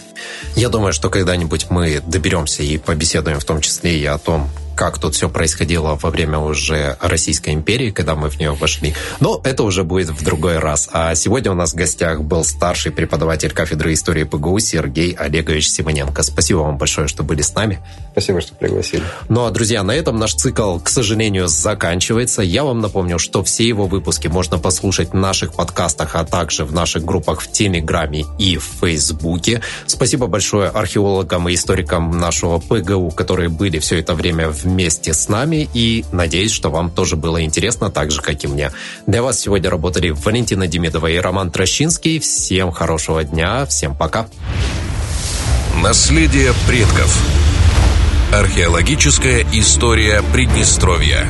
Я 0.56 0.68
думаю, 0.68 0.92
что 0.92 1.10
когда-нибудь 1.10 1.66
мы 1.70 2.00
доберемся 2.06 2.62
и 2.62 2.78
побеседуем 2.78 3.40
в 3.40 3.44
том 3.44 3.60
числе 3.60 3.98
и 3.98 4.04
о 4.04 4.18
том, 4.18 4.50
как 4.74 4.98
тут 4.98 5.14
все 5.14 5.28
происходило 5.28 5.98
во 6.00 6.10
время 6.10 6.38
уже 6.38 6.96
Российской 7.00 7.50
империи, 7.50 7.90
когда 7.90 8.14
мы 8.14 8.28
в 8.30 8.38
нее 8.38 8.52
вошли. 8.52 8.94
Но 9.20 9.40
это 9.44 9.62
уже 9.62 9.84
будет 9.84 10.10
в 10.10 10.24
другой 10.24 10.58
раз. 10.58 10.88
А 10.92 11.14
сегодня 11.14 11.50
у 11.50 11.54
нас 11.54 11.72
в 11.72 11.76
гостях 11.76 12.22
был 12.22 12.44
старший 12.44 12.92
преподаватель 12.92 13.52
кафедры 13.52 13.92
истории 13.92 14.24
ПГУ 14.24 14.58
Сергей 14.58 15.12
Олегович 15.12 15.68
Симоненко. 15.68 16.22
Спасибо 16.22 16.58
вам 16.58 16.78
большое, 16.78 17.08
что 17.08 17.22
были 17.22 17.42
с 17.42 17.54
нами. 17.54 17.80
Спасибо, 18.12 18.40
что 18.40 18.54
пригласили. 18.54 19.02
Ну 19.28 19.44
а, 19.44 19.50
друзья, 19.50 19.82
на 19.82 19.92
этом 19.92 20.18
наш 20.18 20.34
цикл, 20.34 20.78
к 20.78 20.88
сожалению, 20.88 21.48
заканчивается. 21.48 22.42
Я 22.42 22.64
вам 22.64 22.80
напомню, 22.80 23.18
что 23.18 23.42
все 23.42 23.66
его 23.66 23.86
выпуски 23.86 24.28
можно 24.28 24.58
послушать 24.58 25.10
в 25.10 25.14
наших 25.14 25.54
подкастах, 25.54 26.14
а 26.14 26.24
также 26.24 26.64
в 26.64 26.72
наших 26.72 27.04
группах 27.04 27.40
в 27.40 27.50
Телеграме 27.50 28.24
и 28.38 28.56
в 28.58 28.64
Фейсбуке. 28.80 29.62
Спасибо 29.86 30.26
большое 30.26 30.68
археологам 30.68 31.48
и 31.48 31.54
историкам 31.54 32.18
нашего 32.18 32.58
ПГУ, 32.58 33.10
которые 33.10 33.48
были 33.48 33.78
все 33.78 33.98
это 33.98 34.14
время 34.14 34.48
в 34.48 34.61
вместе 34.62 35.12
с 35.14 35.28
нами 35.28 35.68
и 35.74 36.04
надеюсь, 36.12 36.52
что 36.52 36.70
вам 36.70 36.90
тоже 36.90 37.16
было 37.16 37.42
интересно, 37.42 37.90
так 37.90 38.10
же, 38.10 38.20
как 38.20 38.42
и 38.44 38.46
мне. 38.46 38.72
Для 39.06 39.22
вас 39.22 39.40
сегодня 39.40 39.70
работали 39.70 40.10
Валентина 40.10 40.66
Демидова 40.66 41.08
и 41.08 41.16
Роман 41.18 41.50
Трощинский. 41.50 42.18
Всем 42.18 42.72
хорошего 42.72 43.24
дня, 43.24 43.66
всем 43.66 43.96
пока. 43.96 44.28
Наследие 45.82 46.52
предков. 46.66 47.16
Археологическая 48.32 49.44
история 49.52 50.22
Приднестровья. 50.32 51.28